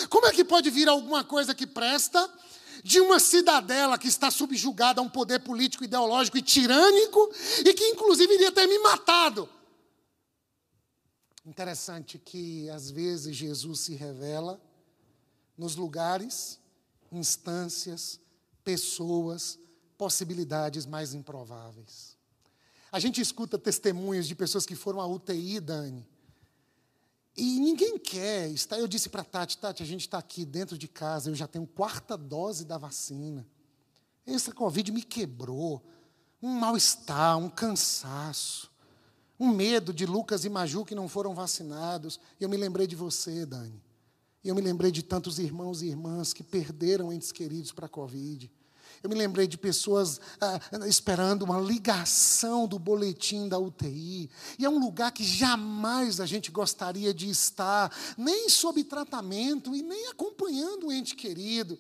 Como 0.10 0.28
é 0.28 0.32
que 0.32 0.44
pode 0.44 0.70
vir 0.70 0.88
alguma 0.88 1.24
coisa 1.24 1.54
que 1.54 1.68
presta 1.68 2.30
de 2.84 3.00
uma 3.00 3.20
cidadela 3.20 3.98
que 3.98 4.08
está 4.08 4.30
subjugada 4.30 5.00
a 5.00 5.04
um 5.04 5.10
poder 5.10 5.40
político, 5.40 5.84
ideológico 5.84 6.38
e 6.38 6.42
tirânico 6.42 7.32
e 7.66 7.74
que 7.74 7.86
inclusive 7.90 8.34
iria 8.34 8.52
ter 8.52 8.68
me 8.68 8.78
matado? 8.80 9.50
Interessante 11.46 12.18
que 12.18 12.70
às 12.70 12.90
vezes 12.90 13.36
Jesus 13.36 13.82
se 13.82 13.96
revela 13.96 14.62
nos 15.58 15.76
lugares, 15.76 16.60
instâncias, 17.12 18.20
pessoas, 18.64 19.60
possibilidades 19.98 20.86
mais 20.86 21.14
improváveis. 21.14 22.18
A 22.92 23.00
gente 23.00 23.22
escuta 23.22 23.58
testemunhos 23.58 24.28
de 24.28 24.36
pessoas 24.36 24.66
que 24.66 24.76
foram 24.76 25.02
à 25.02 25.08
UTI, 25.08 25.60
Dani, 25.60 26.06
e 27.36 27.60
ninguém 27.60 27.98
quer 27.98 28.50
estar. 28.52 28.78
Eu 28.78 28.88
disse 28.88 29.10
para 29.10 29.24
Tati, 29.24 29.58
Tati, 29.58 29.82
a 29.82 29.86
gente 29.86 30.02
está 30.02 30.18
aqui 30.18 30.46
dentro 30.46 30.78
de 30.78 30.88
casa, 30.88 31.30
eu 31.30 31.36
já 31.36 31.48
tenho 31.48 31.66
quarta 31.66 32.16
dose 32.16 32.66
da 32.66 32.78
vacina. 32.78 33.46
Essa 34.26 34.54
Covid 34.54 34.92
me 34.92 35.02
quebrou. 35.02 35.82
Um 36.42 36.60
mal-estar, 36.60 37.38
um 37.38 37.50
cansaço, 37.50 38.70
um 39.40 39.48
medo 39.48 39.94
de 39.94 40.06
Lucas 40.06 40.44
e 40.44 40.50
Maju 40.50 40.84
que 40.84 40.94
não 40.94 41.08
foram 41.08 41.34
vacinados. 41.34 42.20
E 42.40 42.44
eu 42.44 42.50
me 42.50 42.58
lembrei 42.58 42.86
de 42.86 42.96
você, 42.96 43.46
Dani. 43.46 43.82
E 44.44 44.50
eu 44.50 44.56
me 44.56 44.62
lembrei 44.62 44.92
de 44.92 45.02
tantos 45.02 45.40
irmãos 45.40 45.82
e 45.82 45.88
irmãs 45.88 46.34
que 46.34 46.44
perderam 46.44 47.14
entes 47.14 47.32
queridos 47.32 47.72
para 47.72 47.86
a 47.86 47.90
Covid. 47.90 48.52
Eu 49.04 49.10
me 49.10 49.16
lembrei 49.16 49.46
de 49.46 49.58
pessoas 49.58 50.22
ah, 50.40 50.60
esperando 50.88 51.44
uma 51.44 51.60
ligação 51.60 52.66
do 52.66 52.80
boletim 52.80 53.50
da 53.50 53.60
UTI. 53.60 54.30
E 54.58 54.64
é 54.64 54.70
um 54.70 54.80
lugar 54.80 55.12
que 55.12 55.26
jamais 55.26 56.22
a 56.22 56.26
gente 56.26 56.50
gostaria 56.50 57.14
de 57.14 57.30
estar, 57.30 57.94
nem 58.18 58.48
sob 58.48 58.82
tratamento 58.86 59.76
e 59.76 59.84
nem 59.84 60.08
acompanhando 60.08 60.88
o 60.88 60.92
ente 60.92 61.16
querido. 61.16 61.78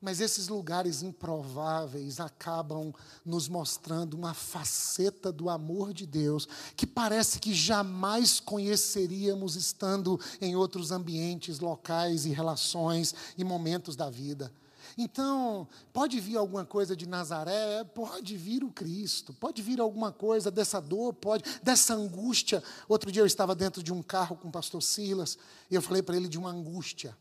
Mas 0.00 0.18
esses 0.18 0.48
lugares 0.48 1.02
improváveis 1.02 2.20
acabam 2.20 2.90
nos 3.22 3.46
mostrando 3.46 4.14
uma 4.14 4.32
faceta 4.32 5.30
do 5.30 5.50
amor 5.50 5.92
de 5.92 6.06
Deus 6.06 6.48
que 6.74 6.86
parece 6.86 7.38
que 7.38 7.52
jamais 7.52 8.40
conheceríamos 8.40 9.56
estando 9.56 10.18
em 10.40 10.56
outros 10.56 10.90
ambientes, 10.90 11.60
locais 11.60 12.24
e 12.24 12.30
relações 12.30 13.14
e 13.36 13.44
momentos 13.44 13.94
da 13.94 14.08
vida. 14.08 14.50
Então, 14.96 15.68
pode 15.92 16.20
vir 16.20 16.36
alguma 16.36 16.64
coisa 16.64 16.96
de 16.96 17.06
Nazaré, 17.06 17.84
pode 17.84 18.36
vir 18.36 18.64
o 18.64 18.70
Cristo, 18.70 19.32
pode 19.34 19.62
vir 19.62 19.80
alguma 19.80 20.12
coisa 20.12 20.50
dessa 20.50 20.80
dor, 20.80 21.14
pode, 21.14 21.44
dessa 21.62 21.94
angústia. 21.94 22.62
Outro 22.88 23.10
dia 23.10 23.22
eu 23.22 23.26
estava 23.26 23.54
dentro 23.54 23.82
de 23.82 23.92
um 23.92 24.02
carro 24.02 24.36
com 24.36 24.48
o 24.48 24.52
pastor 24.52 24.82
Silas, 24.82 25.38
e 25.70 25.74
eu 25.74 25.82
falei 25.82 26.02
para 26.02 26.16
ele 26.16 26.28
de 26.28 26.38
uma 26.38 26.50
angústia. 26.50 27.16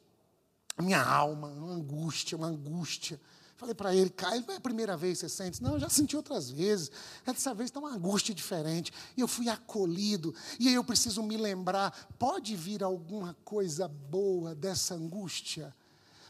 Minha 0.80 1.04
alma, 1.04 1.48
uma 1.48 1.74
angústia, 1.74 2.38
uma 2.38 2.48
angústia. 2.48 3.20
Falei 3.60 3.76
para 3.76 3.94
ele, 3.94 4.10
Caio, 4.10 4.42
não 4.48 4.54
é 4.54 4.58
a 4.58 4.62
primeira 4.62 4.96
vez 4.96 5.20
que 5.20 5.28
você 5.28 5.36
sente? 5.36 5.62
Não, 5.62 5.74
eu 5.74 5.80
já 5.80 5.90
senti 5.90 6.16
outras 6.16 6.50
vezes. 6.50 6.90
Dessa 7.26 7.54
vez 7.54 7.70
está 7.70 7.82
uma 7.82 7.94
angústia 7.94 8.34
diferente. 8.34 8.94
E 9.18 9.20
eu 9.20 9.28
fui 9.28 9.50
acolhido. 9.50 10.34
E 10.58 10.70
aí 10.70 10.76
eu 10.76 10.84
preciso 10.84 11.22
me 11.22 11.36
lembrar: 11.36 11.92
pode 12.18 12.56
vir 12.56 12.82
alguma 12.82 13.36
coisa 13.44 13.86
boa 13.86 14.56
dessa 14.56 14.96
angústia? 14.96 15.76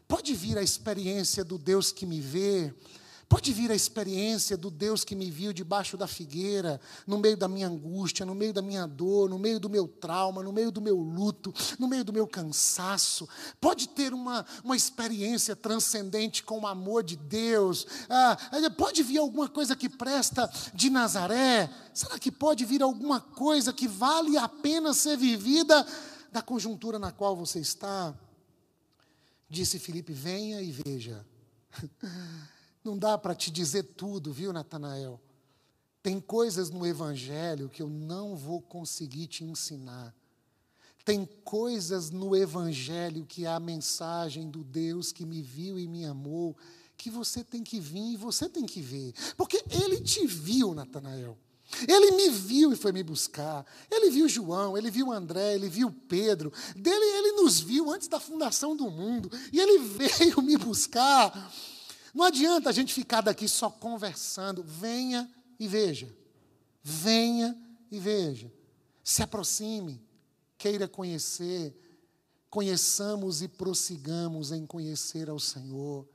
Pode 0.10 0.34
vir 0.34 0.58
a 0.58 0.64
experiência 0.64 1.44
do 1.44 1.56
Deus 1.56 1.92
que 1.92 2.04
me 2.04 2.20
vê, 2.20 2.74
pode 3.30 3.54
vir 3.54 3.70
a 3.70 3.76
experiência 3.76 4.58
do 4.58 4.72
Deus 4.72 5.04
que 5.04 5.16
me 5.16 5.30
viu 5.30 5.54
debaixo 5.54 5.96
da 5.96 6.08
figueira, 6.08 6.82
no 7.06 7.20
meio 7.20 7.38
da 7.38 7.48
minha 7.48 7.68
angústia, 7.68 8.26
no 8.26 8.34
meio 8.34 8.52
da 8.52 8.60
minha 8.60 8.88
dor, 8.88 9.30
no 9.30 9.38
meio 9.38 9.60
do 9.60 9.70
meu 9.70 9.88
trauma, 9.88 10.42
no 10.42 10.52
meio 10.52 10.72
do 10.72 10.82
meu 10.82 10.96
luto, 10.98 11.54
no 11.78 11.88
meio 11.88 12.04
do 12.04 12.12
meu 12.12 12.26
cansaço. 12.26 13.30
Pode 13.62 13.88
ter 13.90 14.12
uma, 14.12 14.44
uma 14.64 14.76
experiência 14.76 15.56
transcendente 15.56 16.42
com 16.42 16.62
o 16.62 16.68
amor 16.68 17.04
de 17.04 17.16
Deus. 17.16 17.86
Ah, 18.10 18.36
pode 18.76 19.04
vir 19.04 19.20
alguma 19.20 19.48
coisa 19.48 19.76
que 19.76 19.88
presta 19.88 20.52
de 20.74 20.90
Nazaré. 20.90 21.70
Será 21.94 22.18
que 22.18 22.32
pode 22.32 22.66
vir 22.66 22.82
alguma 22.82 23.22
coisa 23.22 23.72
que 23.72 23.88
vale 23.88 24.40
a 24.40 24.50
pena 24.50 24.92
ser 24.92 25.16
vivida 25.18 25.86
da 26.32 26.42
conjuntura 26.42 26.98
na 26.98 27.12
qual 27.12 27.36
você 27.36 27.60
está? 27.60 28.16
Disse 29.50 29.80
Felipe: 29.80 30.14
venha 30.14 30.62
e 30.62 30.72
veja. 30.72 31.26
Não 32.84 32.98
dá 32.98 33.18
para 33.18 33.36
te 33.36 33.52
dizer 33.52 33.84
tudo, 33.84 34.32
viu, 34.32 34.54
Natanael? 34.54 35.20
Tem 36.02 36.20
coisas 36.20 36.70
no 36.70 36.86
Evangelho 36.88 37.68
que 37.68 37.82
eu 37.82 37.90
não 37.90 38.36
vou 38.36 38.62
conseguir 38.62 39.28
te 39.28 39.44
ensinar. 39.44 40.16
Tem 41.04 41.26
coisas 41.44 42.10
no 42.10 42.36
Evangelho 42.36 43.26
que 43.26 43.46
é 43.46 43.50
a 43.50 43.60
mensagem 43.60 44.50
do 44.50 44.64
Deus 44.64 45.12
que 45.12 45.26
me 45.26 45.42
viu 45.42 45.78
e 45.78 45.90
me 45.90 46.06
amou, 46.06 46.56
que 46.96 47.10
você 47.10 47.44
tem 47.44 47.64
que 47.64 47.80
vir 47.82 48.14
e 48.14 48.18
você 48.18 48.48
tem 48.48 48.66
que 48.66 48.82
ver. 48.82 49.14
Porque 49.36 49.64
Ele 49.70 50.00
te 50.00 50.26
viu, 50.26 50.74
Natanael. 50.74 51.38
Ele 51.88 52.12
me 52.12 52.30
viu 52.30 52.74
e 52.74 52.76
foi 52.76 52.92
me 52.92 53.04
buscar. 53.04 53.66
Ele 53.90 54.10
viu 54.10 54.28
João, 54.28 54.78
ele 54.78 54.90
viu 54.90 55.12
André, 55.12 55.56
ele 55.56 55.70
viu 55.70 55.92
Pedro. 55.92 56.52
Dele 56.76 57.06
ele 57.18 57.32
nos 57.34 57.60
viu 57.60 57.92
antes 57.92 58.08
da 58.08 58.20
fundação 58.20 58.76
do 58.76 58.90
mundo 58.90 59.30
e 59.52 59.60
ele 59.60 59.78
veio 59.88 60.42
me 60.42 60.58
buscar. 60.58 61.54
Não 62.14 62.26
adianta 62.26 62.70
a 62.70 62.74
gente 62.74 62.94
ficar 62.94 63.22
daqui 63.22 63.48
só 63.48 63.70
conversando. 63.70 64.64
Venha 64.64 65.30
e 65.60 65.68
veja. 65.68 66.14
Venha 66.82 67.56
e 67.92 68.00
veja. 68.00 68.52
Se 69.04 69.22
aproxime, 69.22 70.02
queira 70.58 70.88
conhecer. 70.88 71.76
Conheçamos 72.50 73.44
e 73.44 73.48
prossigamos 73.48 74.52
em 74.52 74.66
conhecer 74.66 75.30
ao 75.30 75.40
Senhor. 75.40 76.08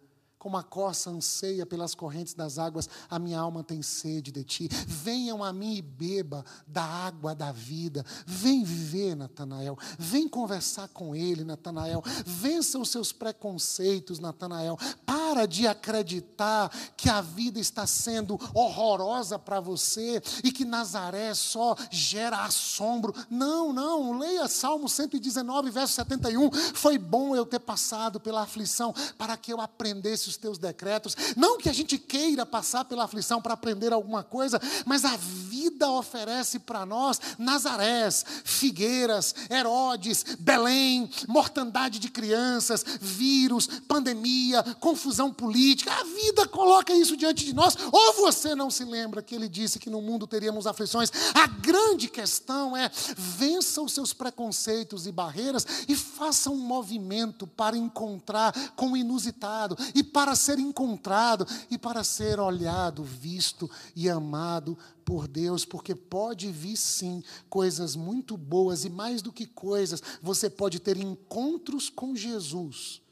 Como 0.45 0.59
a 0.59 0.62
corça 0.62 1.09
anseia 1.09 1.64
pelas 1.64 1.95
correntes 1.95 2.34
das 2.34 2.59
águas, 2.59 2.86
a 3.09 3.18
minha 3.18 3.40
alma 3.40 3.64
tem 3.64 3.80
sede 3.80 4.30
de 4.30 4.45
ti. 4.45 4.68
Venham 4.86 5.42
a 5.42 5.55
mim 5.55 5.76
e 5.76 5.80
beba 5.80 6.45
da 6.66 6.84
água 6.84 7.34
da 7.34 7.51
vida. 7.51 8.05
Vem 8.26 8.62
viver, 8.62 9.14
Natanael. 9.16 9.74
Vem 9.99 10.28
conversar 10.28 10.88
com 10.88 11.16
ele, 11.16 11.45
Natanael. 11.45 12.03
Vença 12.26 12.78
os 12.78 12.90
seus 12.90 13.11
preconceitos, 13.11 14.18
Natanael. 14.18 14.76
Para 15.07 15.47
de 15.47 15.66
acreditar 15.66 16.70
que 16.95 17.09
a 17.09 17.22
vida 17.22 17.59
está 17.59 17.86
sendo 17.86 18.38
horrorosa 18.53 19.38
para 19.38 19.61
você 19.61 20.22
e 20.45 20.53
que 20.53 20.66
Nazaré 20.66 21.32
só 21.32 21.74
gera 21.90 22.45
assombro. 22.45 23.14
Não, 23.30 23.72
não. 23.72 24.18
Leia 24.18 24.47
Salmo 24.47 24.90
119, 24.90 25.70
verso 25.70 25.95
71. 25.95 26.53
Foi 26.74 26.99
bom 26.99 27.34
eu 27.34 27.47
ter 27.47 27.61
passado 27.61 28.20
pela 28.20 28.42
aflição 28.42 28.92
para 29.16 29.38
que 29.38 29.51
eu 29.51 29.59
aprendesse 29.59 30.34
os 30.35 30.37
teus 30.37 30.59
decretos. 30.59 31.16
Não 31.37 31.59
que 31.59 31.68
a 31.68 31.72
gente 31.72 31.97
queira 31.97 32.45
passar 32.45 32.85
pela 32.85 33.05
aflição 33.05 33.41
para 33.41 33.55
aprender 33.55 33.93
alguma 33.93 34.22
coisa, 34.22 34.61
mas 34.85 35.05
a 35.05 35.16
vida 35.16 35.91
oferece 35.91 36.59
para 36.59 36.85
nós 36.85 37.20
Nazarés, 37.39 38.24
Figueiras, 38.45 39.35
Herodes, 39.51 40.24
Belém, 40.39 41.09
mortandade 41.28 41.99
de 41.99 42.09
crianças, 42.11 42.85
vírus, 43.01 43.66
pandemia, 43.89 44.62
confusão 44.80 45.32
política. 45.32 45.93
A 45.93 46.05
vida 46.05 46.47
coloca 46.49 46.93
isso 46.93 47.16
diante 47.16 47.45
de 47.45 47.55
nós. 47.55 47.76
Ou 47.93 48.12
você 48.14 48.55
não 48.55 48.70
se 48.70 48.85
lembra 48.85 49.22
que 49.22 49.35
ele 49.35 49.49
disse 49.49 49.78
que 49.78 49.91
no 49.91 50.03
mundo 50.03 50.26
teríamos 50.26 50.66
aflições? 50.66 51.11
A 51.35 51.47
grande 51.47 52.09
questão 52.09 52.76
é: 52.76 52.91
vença 53.16 53.80
os 53.80 53.93
seus 53.93 54.12
preconceitos 54.12 55.07
e 55.07 55.12
barreiras 55.12 55.66
e 55.89 55.95
faça 55.95 56.51
um 56.51 56.57
movimento 56.57 57.47
para 57.47 57.76
encontrar 57.76 58.53
com 58.74 58.93
o 58.93 58.97
inusitado 58.97 59.76
e 59.95 60.03
para 60.03 60.24
para 60.25 60.35
ser 60.35 60.59
encontrado 60.59 61.47
e 61.70 61.77
para 61.77 62.03
ser 62.03 62.41
olhado, 62.41 63.05
visto 63.05 63.70
e 63.95 64.09
amado 64.09 64.75
por 65.05 65.29
Deus, 65.29 65.66
porque 65.66 65.95
pode 65.95 66.51
vir 66.51 66.79
sim 66.79 67.22
coisas 67.51 67.95
muito 67.95 68.35
boas 68.35 68.87
e 68.87 68.89
mais 68.89 69.20
do 69.20 69.31
que 69.31 69.45
coisas, 69.47 70.03
você 70.22 70.49
pode 70.49 70.81
ter 70.81 70.97
encontros 70.97 71.91
com 71.91 72.16
Jesus, 72.16 73.03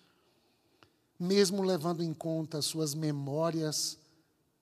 mesmo 1.20 1.62
levando 1.62 2.02
em 2.02 2.14
conta 2.14 2.62
suas 2.62 2.94
memórias 2.94 3.98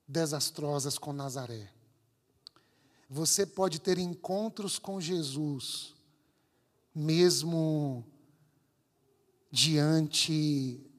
desastrosas 0.08 0.98
com 0.98 1.12
Nazaré. 1.12 1.70
Você 3.08 3.46
pode 3.46 3.78
ter 3.78 3.96
encontros 3.96 4.76
com 4.76 5.00
Jesus, 5.00 5.94
mesmo 6.92 8.04
diante 9.52 10.89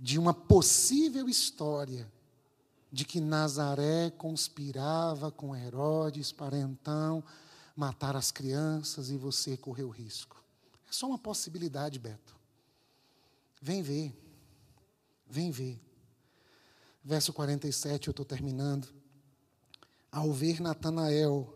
de 0.00 0.18
uma 0.18 0.34
possível 0.34 1.28
história 1.28 2.10
de 2.92 3.04
que 3.04 3.20
Nazaré 3.20 4.10
conspirava 4.10 5.30
com 5.30 5.54
Herodes 5.54 6.32
para 6.32 6.58
então 6.58 7.22
matar 7.74 8.16
as 8.16 8.30
crianças 8.30 9.10
e 9.10 9.16
você 9.16 9.56
correu 9.56 9.90
risco. 9.90 10.42
É 10.88 10.92
só 10.92 11.08
uma 11.08 11.18
possibilidade, 11.18 11.98
Beto. 11.98 12.34
Vem 13.60 13.82
ver. 13.82 14.14
Vem 15.28 15.50
ver. 15.50 15.80
Verso 17.04 17.32
47, 17.32 18.08
eu 18.08 18.12
estou 18.12 18.24
terminando. 18.24 18.88
Ao 20.10 20.32
ver 20.32 20.60
Natanael 20.60 21.52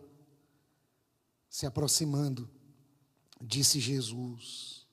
se 1.48 1.66
aproximando, 1.66 2.48
disse 3.40 3.80
Jesus: 3.80 4.86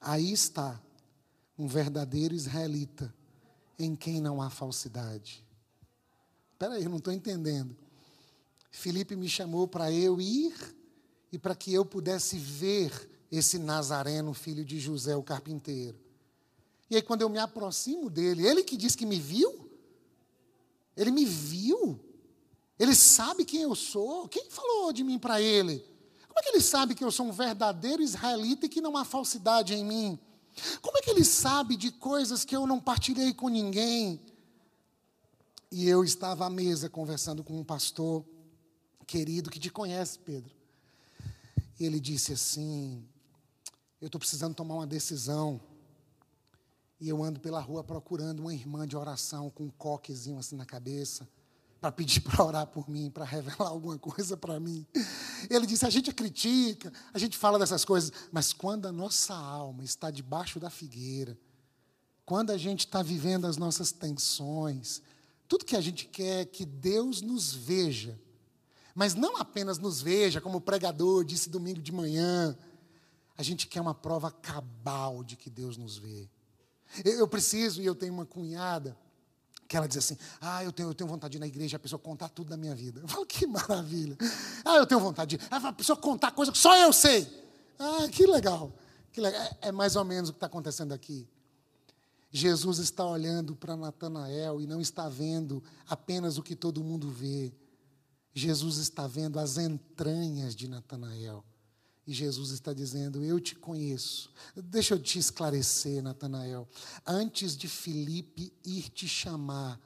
Aí 0.00 0.32
está 0.32 0.80
um 1.58 1.66
verdadeiro 1.66 2.34
israelita, 2.34 3.12
em 3.78 3.96
quem 3.96 4.20
não 4.20 4.40
há 4.40 4.48
falsidade. 4.48 5.44
Espera 6.52 6.74
aí, 6.74 6.84
eu 6.84 6.90
não 6.90 6.98
estou 6.98 7.12
entendendo. 7.12 7.76
Felipe 8.70 9.16
me 9.16 9.28
chamou 9.28 9.66
para 9.66 9.90
eu 9.90 10.20
ir 10.20 10.54
e 11.32 11.38
para 11.38 11.54
que 11.54 11.72
eu 11.72 11.84
pudesse 11.84 12.38
ver 12.38 13.10
esse 13.30 13.58
Nazareno, 13.58 14.32
filho 14.32 14.64
de 14.64 14.78
José, 14.78 15.16
o 15.16 15.22
carpinteiro. 15.22 15.98
E 16.90 16.96
aí, 16.96 17.02
quando 17.02 17.22
eu 17.22 17.28
me 17.28 17.38
aproximo 17.38 18.08
dele, 18.08 18.46
ele 18.46 18.62
que 18.62 18.76
diz 18.76 18.94
que 18.94 19.04
me 19.04 19.18
viu, 19.18 19.70
ele 20.96 21.10
me 21.10 21.24
viu, 21.24 22.00
ele 22.78 22.94
sabe 22.94 23.44
quem 23.44 23.62
eu 23.62 23.74
sou. 23.74 24.28
Quem 24.28 24.48
falou 24.48 24.92
de 24.92 25.04
mim 25.04 25.18
para 25.18 25.40
ele? 25.40 25.78
Como 26.26 26.38
é 26.38 26.42
que 26.42 26.48
ele 26.50 26.60
sabe 26.60 26.94
que 26.94 27.04
eu 27.04 27.10
sou 27.10 27.26
um 27.26 27.32
verdadeiro 27.32 28.02
israelita 28.02 28.66
e 28.66 28.68
que 28.68 28.80
não 28.80 28.96
há 28.96 29.04
falsidade 29.04 29.74
em 29.74 29.84
mim? 29.84 30.18
Como 30.80 30.98
é 30.98 31.02
que 31.02 31.10
ele 31.10 31.24
sabe 31.24 31.76
de 31.76 31.90
coisas 31.90 32.44
que 32.44 32.56
eu 32.56 32.66
não 32.66 32.80
partilhei 32.80 33.32
com 33.32 33.48
ninguém? 33.48 34.20
E 35.70 35.88
eu 35.88 36.02
estava 36.02 36.46
à 36.46 36.50
mesa 36.50 36.88
conversando 36.88 37.44
com 37.44 37.58
um 37.58 37.64
pastor 37.64 38.24
querido 39.06 39.50
que 39.50 39.58
te 39.58 39.70
conhece, 39.70 40.18
Pedro. 40.18 40.54
E 41.78 41.84
ele 41.84 42.00
disse 42.00 42.32
assim: 42.32 43.06
Eu 44.00 44.06
estou 44.06 44.18
precisando 44.18 44.54
tomar 44.54 44.76
uma 44.76 44.86
decisão. 44.86 45.60
E 47.00 47.08
eu 47.08 47.22
ando 47.22 47.38
pela 47.38 47.60
rua 47.60 47.84
procurando 47.84 48.40
uma 48.40 48.52
irmã 48.52 48.86
de 48.86 48.96
oração 48.96 49.50
com 49.50 49.64
um 49.64 49.70
coquezinho 49.70 50.38
assim 50.38 50.56
na 50.56 50.66
cabeça, 50.66 51.28
para 51.80 51.92
pedir 51.92 52.20
para 52.20 52.44
orar 52.44 52.66
por 52.66 52.88
mim, 52.88 53.10
para 53.10 53.24
revelar 53.24 53.68
alguma 53.68 53.98
coisa 53.98 54.36
para 54.36 54.58
mim. 54.58 54.86
Ele 55.48 55.66
disse: 55.66 55.86
a 55.86 55.90
gente 55.90 56.12
critica, 56.12 56.92
a 57.12 57.18
gente 57.18 57.36
fala 57.36 57.58
dessas 57.58 57.84
coisas, 57.84 58.12
mas 58.32 58.52
quando 58.52 58.86
a 58.86 58.92
nossa 58.92 59.34
alma 59.34 59.84
está 59.84 60.10
debaixo 60.10 60.58
da 60.58 60.70
figueira, 60.70 61.38
quando 62.24 62.50
a 62.50 62.58
gente 62.58 62.80
está 62.80 63.02
vivendo 63.02 63.46
as 63.46 63.56
nossas 63.56 63.92
tensões, 63.92 65.00
tudo 65.46 65.64
que 65.64 65.76
a 65.76 65.80
gente 65.80 66.06
quer 66.06 66.42
é 66.42 66.44
que 66.44 66.66
Deus 66.66 67.22
nos 67.22 67.54
veja, 67.54 68.20
mas 68.94 69.14
não 69.14 69.36
apenas 69.36 69.78
nos 69.78 70.02
veja, 70.02 70.40
como 70.40 70.58
o 70.58 70.60
pregador 70.60 71.24
disse 71.24 71.48
domingo 71.48 71.80
de 71.80 71.92
manhã, 71.92 72.56
a 73.36 73.42
gente 73.42 73.68
quer 73.68 73.80
uma 73.80 73.94
prova 73.94 74.30
cabal 74.30 75.22
de 75.22 75.36
que 75.36 75.48
Deus 75.48 75.76
nos 75.76 75.96
vê. 75.96 76.28
Eu 77.04 77.28
preciso, 77.28 77.80
e 77.80 77.86
eu 77.86 77.94
tenho 77.94 78.12
uma 78.12 78.26
cunhada, 78.26 78.96
que 79.68 79.76
ela 79.76 79.86
diz 79.86 79.98
assim: 79.98 80.16
Ah, 80.40 80.64
eu 80.64 80.72
tenho, 80.72 80.88
eu 80.88 80.94
tenho 80.94 81.08
vontade 81.08 81.32
de 81.32 81.38
ir 81.38 81.40
na 81.40 81.46
igreja 81.46 81.76
a 81.76 81.80
pessoa 81.80 82.00
contar 82.00 82.30
tudo 82.30 82.48
da 82.48 82.56
minha 82.56 82.74
vida. 82.74 83.00
Eu 83.00 83.06
falo, 83.06 83.26
que 83.26 83.46
maravilha. 83.46 84.16
Ah, 84.64 84.76
eu 84.76 84.86
tenho 84.86 85.00
vontade 85.00 85.36
de. 85.36 85.46
Ah, 85.50 85.68
a 85.68 85.72
pessoa 85.72 85.96
contar 85.96 86.32
coisa 86.32 86.50
que 86.50 86.58
só 86.58 86.74
eu 86.76 86.92
sei. 86.92 87.28
Ah, 87.78 88.08
que 88.10 88.26
legal. 88.26 88.72
Que 89.12 89.20
legal. 89.20 89.40
É, 89.40 89.68
é 89.68 89.72
mais 89.72 89.94
ou 89.94 90.04
menos 90.04 90.30
o 90.30 90.32
que 90.32 90.38
está 90.38 90.46
acontecendo 90.46 90.92
aqui. 90.92 91.28
Jesus 92.30 92.78
está 92.78 93.04
olhando 93.04 93.54
para 93.54 93.76
Natanael 93.76 94.60
e 94.60 94.66
não 94.66 94.80
está 94.80 95.08
vendo 95.08 95.62
apenas 95.86 96.38
o 96.38 96.42
que 96.42 96.56
todo 96.56 96.82
mundo 96.82 97.10
vê. 97.10 97.52
Jesus 98.34 98.78
está 98.78 99.06
vendo 99.06 99.38
as 99.38 99.58
entranhas 99.58 100.54
de 100.54 100.68
Natanael. 100.68 101.44
E 102.08 102.12
Jesus 102.14 102.52
está 102.52 102.72
dizendo: 102.72 103.22
Eu 103.22 103.38
te 103.38 103.54
conheço. 103.54 104.32
Deixa 104.56 104.94
eu 104.94 104.98
te 104.98 105.18
esclarecer, 105.18 106.02
Natanael. 106.02 106.66
Antes 107.06 107.54
de 107.54 107.68
Felipe 107.68 108.50
ir 108.64 108.88
te 108.88 109.06
chamar, 109.06 109.78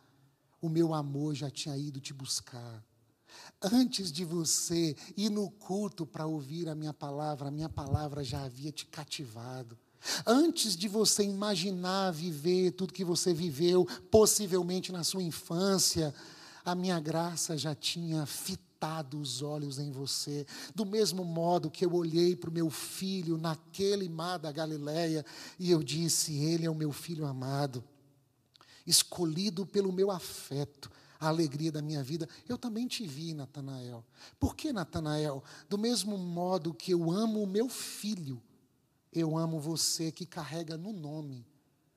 o 0.61 0.69
meu 0.69 0.95
amor 0.95 1.35
já 1.35 1.51
tinha 1.51 1.77
ido 1.77 2.01
te 2.01 2.15
buscar. 2.15 2.81
Antes 3.61 4.13
de 4.13 4.25
você 4.25 4.95
ir 5.17 5.31
no 5.31 5.51
culto 5.51 6.07
para 6.07 6.25
ouvir 6.25 6.69
a 6.69 6.77
minha 6.77 6.95
palavra, 6.95 7.49
a 7.49 7.51
minha 7.51 7.69
palavra 7.69 8.23
já 8.23 8.45
havia 8.45 8.71
te 8.71 8.87
cativado. 8.87 9.77
Antes 10.25 10.77
de 10.77 10.87
você 10.87 11.25
imaginar 11.25 12.13
viver 12.13 12.71
tudo 12.71 12.93
que 12.93 13.05
você 13.05 13.35
viveu, 13.35 13.85
possivelmente 14.13 14.93
na 14.93 15.03
sua 15.03 15.25
infância, 15.25 16.15
a 16.65 16.73
minha 16.77 17.01
graça 17.01 17.59
já 17.59 17.75
tinha 17.75 18.25
fitado 18.27 18.72
os 19.15 19.43
olhos 19.43 19.79
em 19.79 19.91
você, 19.91 20.47
do 20.75 20.85
mesmo 20.85 21.25
modo 21.25 21.71
que 21.71 21.85
eu 21.85 21.95
olhei 21.95 22.35
para 22.35 22.51
o 22.51 22.53
meu 22.53 22.69
filho 22.69 23.39
naquele 23.39 24.09
mar 24.09 24.39
da 24.39 24.51
Galileia 24.51 25.25
e 25.59 25.71
eu 25.71 25.83
disse: 25.83 26.37
Ele 26.37 26.67
é 26.67 26.71
o 26.71 26.75
meu 26.75 26.93
filho 26.93 27.25
amado, 27.25 27.85
escolhido 28.87 29.65
pelo 29.65 29.93
meu 29.93 30.11
afeto, 30.11 30.91
a 31.21 31.29
alegria 31.29 31.71
da 31.71 31.81
minha 31.81 32.03
vida. 32.03 32.29
Eu 32.49 32.59
também 32.59 32.89
te 32.89 33.07
vi, 33.07 33.33
Natanael. 33.33 34.05
Por 34.41 34.57
que, 34.57 34.73
Natanael? 34.73 35.43
Do 35.69 35.79
mesmo 35.79 36.19
modo 36.19 36.75
que 36.75 36.93
eu 36.93 37.11
amo 37.11 37.43
o 37.43 37.47
meu 37.47 37.69
filho, 37.69 38.43
eu 39.13 39.37
amo 39.37 39.61
você 39.61 40.11
que 40.11 40.27
carrega 40.27 40.77
no 40.77 40.93
nome. 40.93 41.47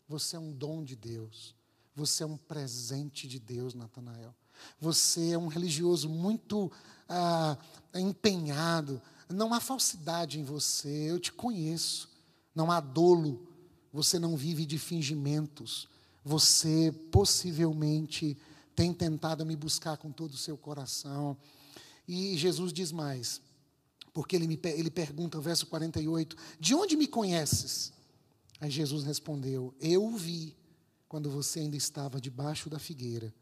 Você 0.08 0.36
é 0.36 0.40
um 0.40 0.54
dom 0.54 0.84
de 0.84 0.96
Deus. 0.96 1.56
Você 1.96 2.22
é 2.22 2.26
um 2.26 2.38
presente 2.38 3.28
de 3.28 3.40
Deus, 3.40 3.74
Natanael. 3.74 4.36
Você 4.80 5.32
é 5.32 5.38
um 5.38 5.47
religioso 5.47 6.10
muito 6.10 6.72
ah, 7.08 7.58
empenhado. 7.93 9.01
Não 9.30 9.53
há 9.53 9.60
falsidade 9.60 10.39
em 10.39 10.43
você. 10.43 11.10
Eu 11.10 11.20
te 11.20 11.32
conheço. 11.32 12.10
Não 12.53 12.72
há 12.72 12.80
dolo. 12.80 13.47
Você 13.91 14.20
não 14.20 14.36
vive 14.36 14.66
de 14.66 14.78
fingimentos. 14.78 15.88
Você 16.24 16.91
possivelmente 17.12 18.38
tem 18.76 18.93
tentado 18.93 19.45
me 19.45 19.56
buscar 19.56 19.97
com 19.97 20.12
todo 20.12 20.34
o 20.34 20.38
seu 20.38 20.58
coração. 20.58 21.38
E 22.08 22.38
Jesus 22.38 22.74
diz 22.74 22.91
mais, 22.91 23.41
porque 24.14 24.36
ele, 24.36 24.47
me, 24.47 24.60
ele 24.64 24.91
pergunta, 24.91 25.39
verso 25.39 25.66
48, 25.68 26.36
de 26.60 26.76
onde 26.76 26.95
me 26.95 27.08
conheces? 27.08 27.93
Aí 28.60 28.70
Jesus 28.70 29.03
respondeu, 29.03 29.74
eu 29.80 30.06
o 30.06 30.16
vi 30.16 30.56
quando 31.08 31.30
você 31.30 31.62
ainda 31.62 31.76
estava 31.76 32.20
debaixo 32.20 32.70
da 32.70 32.80
figueira 32.80 33.34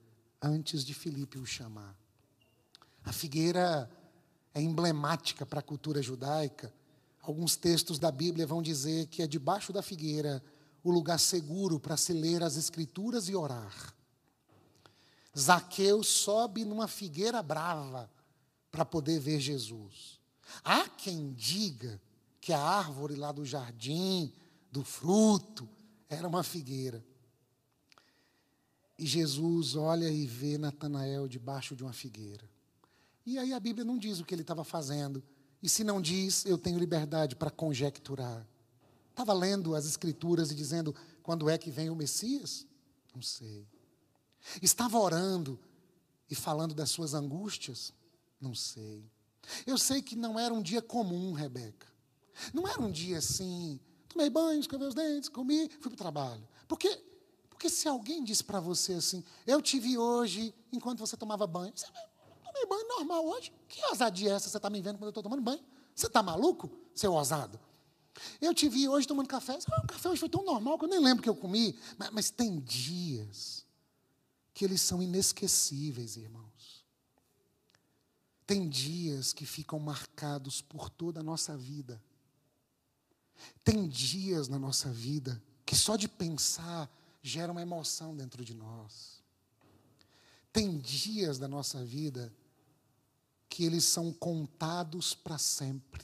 antes 0.44 0.84
de 0.84 0.94
Filipe 0.94 1.40
o 1.40 1.46
chamar. 1.46 1.96
A 3.06 3.14
figueira 3.14 3.90
é 4.54 4.62
emblemática 4.62 5.46
para 5.46 5.62
a 5.62 5.64
cultura 5.64 6.02
judaica. 6.02 6.74
Alguns 7.22 7.56
textos 7.56 7.98
da 7.98 8.12
Bíblia 8.12 8.46
vão 8.46 8.62
dizer 8.62 9.08
que 9.08 9.22
é 9.22 9.28
debaixo 9.28 9.72
da 9.72 9.82
figueira 9.82 10.44
o 10.84 10.92
lugar 10.92 11.18
seguro 11.18 11.80
para 11.80 11.96
se 11.96 12.12
ler 12.12 12.44
as 12.44 12.58
Escrituras 12.58 13.30
e 13.30 13.36
orar. 13.36 13.96
Zaqueu 15.38 16.04
sobe 16.04 16.66
numa 16.66 16.88
figueira 16.88 17.42
brava 17.42 18.12
para 18.70 18.84
poder 18.84 19.20
ver 19.20 19.40
Jesus. 19.40 20.20
Há 20.64 20.90
quem 20.90 21.32
diga 21.34 22.00
que 22.42 22.52
a 22.52 22.60
árvore 22.60 23.16
lá 23.16 23.32
do 23.32 23.46
jardim, 23.46 24.32
do 24.70 24.84
fruto, 24.84 25.68
era 26.10 26.28
uma 26.28 26.44
figueira. 26.44 27.04
E 29.04 29.06
Jesus 29.06 29.76
olha 29.76 30.10
e 30.10 30.26
vê 30.26 30.58
Natanael 30.58 31.28
debaixo 31.28 31.76
de 31.76 31.84
uma 31.84 31.92
figueira. 31.92 32.50
E 33.26 33.38
aí 33.38 33.52
a 33.52 33.60
Bíblia 33.60 33.84
não 33.84 33.98
diz 33.98 34.22
o 34.22 34.24
que 34.24 34.34
ele 34.34 34.44
estava 34.44 34.64
fazendo. 34.64 35.22
E 35.62 35.68
se 35.68 35.84
não 35.84 36.02
diz, 36.02 36.46
eu 36.46 36.58
tenho 36.58 36.80
liberdade 36.80 37.36
para 37.36 37.52
conjecturar. 37.52 38.48
Estava 39.10 39.34
lendo 39.34 39.76
as 39.76 39.86
Escrituras 39.86 40.52
e 40.52 40.56
dizendo: 40.56 40.96
quando 41.22 41.50
é 41.50 41.58
que 41.58 41.70
vem 41.70 41.90
o 41.90 41.96
Messias? 41.98 42.66
Não 43.14 43.22
sei. 43.22 43.68
Estava 44.62 44.98
orando 44.98 45.60
e 46.30 46.34
falando 46.34 46.74
das 46.74 46.90
suas 46.90 47.14
angústias? 47.14 47.92
Não 48.40 48.56
sei. 48.56 49.04
Eu 49.68 49.78
sei 49.78 50.02
que 50.02 50.16
não 50.16 50.40
era 50.40 50.54
um 50.54 50.62
dia 50.62 50.82
comum, 50.82 51.34
Rebeca. 51.34 51.88
Não 52.54 52.66
era 52.66 52.80
um 52.80 52.90
dia 52.90 53.18
assim, 53.18 53.82
tomei 54.08 54.30
banho, 54.30 54.62
escovei 54.62 54.88
os 54.88 54.96
dentes, 54.96 55.28
comi, 55.28 55.68
fui 55.82 55.90
para 55.90 55.94
o 55.94 55.98
trabalho. 55.98 56.48
Porque 56.70 57.04
porque 57.64 57.70
se 57.74 57.88
alguém 57.88 58.22
disse 58.22 58.44
para 58.44 58.60
você 58.60 58.96
assim, 58.96 59.24
eu 59.48 59.62
te 59.62 59.80
vi 59.80 59.98
hoje 59.98 60.54
enquanto 60.70 61.00
você 61.00 61.16
tomava 61.16 61.48
banho, 61.48 61.72
você 61.74 61.86
tomei 62.44 62.66
banho 62.66 62.86
normal 62.90 63.26
hoje. 63.26 63.54
Que 63.70 63.82
ousadia 63.86 64.32
é 64.32 64.34
essa? 64.34 64.50
Você 64.50 64.58
está 64.58 64.70
me 64.70 64.82
vendo 64.82 64.98
quando 64.98 65.06
eu 65.06 65.10
estou 65.12 65.24
tomando 65.24 65.42
banho? 65.42 65.64
Você 65.96 66.08
está 66.08 66.22
maluco, 66.22 66.70
seu 66.94 67.14
ousado? 67.14 67.58
Eu 68.42 68.54
te 68.54 68.68
vi 68.68 68.90
hoje 68.90 69.08
tomando 69.08 69.30
café. 69.30 69.58
Ah, 69.72 69.82
o 69.82 69.88
café 69.88 70.10
hoje 70.10 70.20
foi 70.20 70.28
tão 70.28 70.44
normal 70.44 70.78
que 70.78 70.84
eu 70.84 70.90
nem 70.90 71.00
lembro 71.00 71.24
que 71.24 71.30
eu 71.30 71.36
comi. 71.38 71.80
Mas, 71.98 72.10
mas 72.10 72.30
tem 72.30 72.60
dias 72.60 73.66
que 74.54 74.66
eles 74.66 74.82
são 74.82 75.02
inesquecíveis, 75.02 76.18
irmãos. 76.18 76.86
Tem 78.46 78.68
dias 78.68 79.32
que 79.32 79.46
ficam 79.46 79.80
marcados 79.80 80.62
por 80.62 80.90
toda 80.90 81.22
a 81.22 81.24
nossa 81.24 81.56
vida. 81.56 82.04
Tem 83.64 83.88
dias 83.88 84.50
na 84.50 84.60
nossa 84.60 84.92
vida 84.92 85.42
que 85.66 85.78
só 85.78 85.96
de 85.96 86.10
pensar 86.10 86.92
gera 87.24 87.54
uma 87.54 87.62
emoção 87.62 88.16
dentro 88.16 88.44
de 88.44 88.54
nós. 88.54 89.24
Tem 90.52 90.78
dias 90.78 91.40
da 91.40 91.48
nossa 91.48 91.84
vida 91.84 92.32
que 93.50 93.64
eles 93.64 93.86
são 93.86 94.12
contados 94.12 95.16
para 95.16 95.38
sempre. 95.38 96.04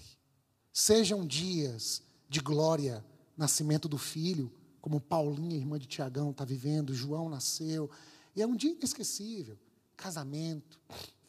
Sejam 0.72 1.28
dias 1.28 2.02
de 2.30 2.40
glória, 2.40 3.06
nascimento 3.36 3.90
do 3.90 3.98
filho, 3.98 4.52
como 4.80 5.02
Paulinha, 5.02 5.58
irmã 5.58 5.78
de 5.78 5.88
Tiagão, 5.88 6.32
está 6.32 6.46
vivendo, 6.46 6.94
João 6.94 7.28
nasceu. 7.28 7.92
E 8.36 8.42
é 8.42 8.48
um 8.48 8.56
dia 8.56 8.72
inesquecível. 8.72 9.60
Casamento, 9.98 10.80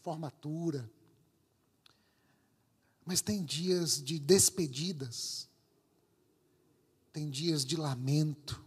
formatura. 0.02 0.88
Mas 3.04 3.20
tem 3.20 3.44
dias 3.44 4.00
de 4.00 4.20
despedidas, 4.20 5.48
tem 7.12 7.28
dias 7.28 7.64
de 7.64 7.76
lamento, 7.76 8.64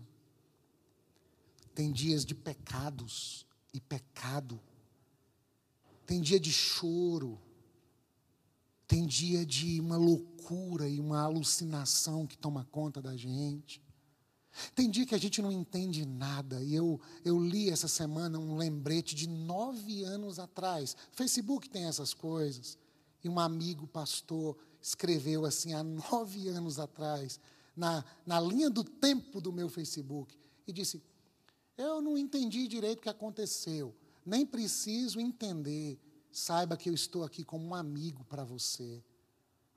tem 1.73 1.91
dias 1.91 2.25
de 2.25 2.35
pecados 2.35 3.45
e 3.73 3.79
pecado, 3.79 4.59
tem 6.05 6.21
dia 6.21 6.39
de 6.39 6.51
choro, 6.51 7.39
tem 8.87 9.05
dia 9.05 9.45
de 9.45 9.79
uma 9.79 9.97
loucura 9.97 10.87
e 10.87 10.99
uma 10.99 11.21
alucinação 11.21 12.27
que 12.27 12.37
toma 12.37 12.67
conta 12.71 13.01
da 13.01 13.15
gente. 13.15 13.81
Tem 14.75 14.89
dia 14.89 15.05
que 15.05 15.15
a 15.15 15.19
gente 15.19 15.41
não 15.41 15.51
entende 15.51 16.05
nada. 16.05 16.61
E 16.61 16.75
eu, 16.75 17.01
eu 17.25 17.39
li 17.39 17.69
essa 17.69 17.87
semana 17.87 18.37
um 18.37 18.55
lembrete 18.55 19.15
de 19.15 19.27
nove 19.27 20.03
anos 20.03 20.37
atrás. 20.37 20.95
Facebook 21.11 21.69
tem 21.69 21.85
essas 21.85 22.13
coisas. 22.13 22.77
E 23.23 23.29
um 23.29 23.39
amigo 23.39 23.87
pastor 23.87 24.57
escreveu 24.79 25.45
assim, 25.45 25.73
há 25.73 25.81
nove 25.81 26.49
anos 26.49 26.77
atrás, 26.77 27.39
na, 27.75 28.03
na 28.25 28.39
linha 28.39 28.69
do 28.69 28.83
tempo 28.83 29.41
do 29.41 29.51
meu 29.51 29.69
Facebook, 29.69 30.37
e 30.67 30.73
disse: 30.73 31.01
Eu 31.77 32.01
não 32.01 32.17
entendi 32.17 32.67
direito 32.67 32.99
o 32.99 33.01
que 33.01 33.09
aconteceu, 33.09 33.95
nem 34.25 34.45
preciso 34.45 35.19
entender. 35.19 35.99
Saiba 36.31 36.77
que 36.77 36.89
eu 36.89 36.93
estou 36.93 37.23
aqui 37.23 37.43
como 37.43 37.65
um 37.65 37.75
amigo 37.75 38.23
para 38.25 38.43
você. 38.43 39.03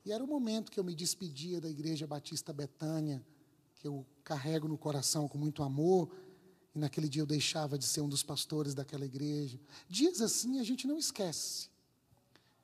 E 0.05 0.13
era 0.13 0.23
o 0.23 0.27
momento 0.27 0.71
que 0.71 0.79
eu 0.79 0.85
me 0.85 0.95
despedia 0.95 1.61
da 1.61 1.69
Igreja 1.69 2.07
Batista 2.07 2.53
Betânia, 2.53 3.25
que 3.75 3.89
eu 3.89 4.07
carrego 4.23 4.69
no 4.69 4.79
coração 4.79 5.29
com 5.29 5.37
muito 5.37 5.63
amor, 5.63 6.11
e 6.75 6.79
naquele 6.79 7.09
dia 7.09 7.23
eu 7.23 7.27
deixava 7.27 7.79
de 7.79 7.85
ser 7.85 8.03
um 8.03 8.09
dos 8.09 8.23
pastores 8.23 8.75
daquela 8.75 9.05
igreja. 9.05 9.59
Dias 9.89 10.21
assim 10.21 10.61
a 10.61 10.63
gente 10.63 10.87
não 10.87 10.99
esquece. 10.99 11.69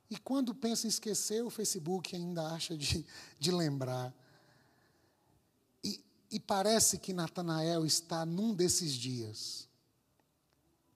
E 0.09 0.17
quando 0.17 0.53
pensa 0.53 0.85
em 0.85 0.89
esquecer, 0.89 1.43
o 1.43 1.49
Facebook 1.49 2.15
ainda 2.15 2.47
acha 2.49 2.77
de, 2.77 3.03
de 3.39 3.51
lembrar. 3.51 4.13
E 6.33 6.39
parece 6.39 6.97
que 6.97 7.13
Natanael 7.13 7.85
está 7.85 8.25
num 8.25 8.55
desses 8.55 8.93
dias. 8.93 9.69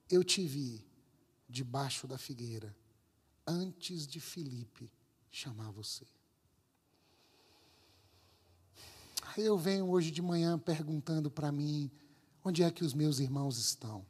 Eu 0.10 0.24
te 0.24 0.44
vi 0.48 0.84
debaixo 1.48 2.08
da 2.08 2.18
figueira, 2.18 2.76
antes 3.46 4.08
de 4.08 4.20
Filipe 4.20 4.92
chamar 5.30 5.70
você. 5.70 6.08
Eu 9.38 9.60
venho 9.60 9.88
hoje 9.88 10.10
de 10.10 10.24
manhã 10.24 10.58
perguntando 10.58 11.30
para 11.30 11.52
mim: 11.52 11.92
onde 12.44 12.64
é 12.64 12.72
que 12.72 12.84
os 12.84 12.96
meus 12.96 13.20
irmãos 13.20 13.60
estão? 13.60 14.04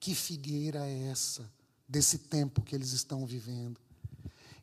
Que 0.00 0.14
figueira 0.14 0.88
é 0.88 1.08
essa, 1.08 1.52
desse 1.86 2.20
tempo 2.20 2.62
que 2.62 2.74
eles 2.74 2.92
estão 2.92 3.26
vivendo? 3.26 3.78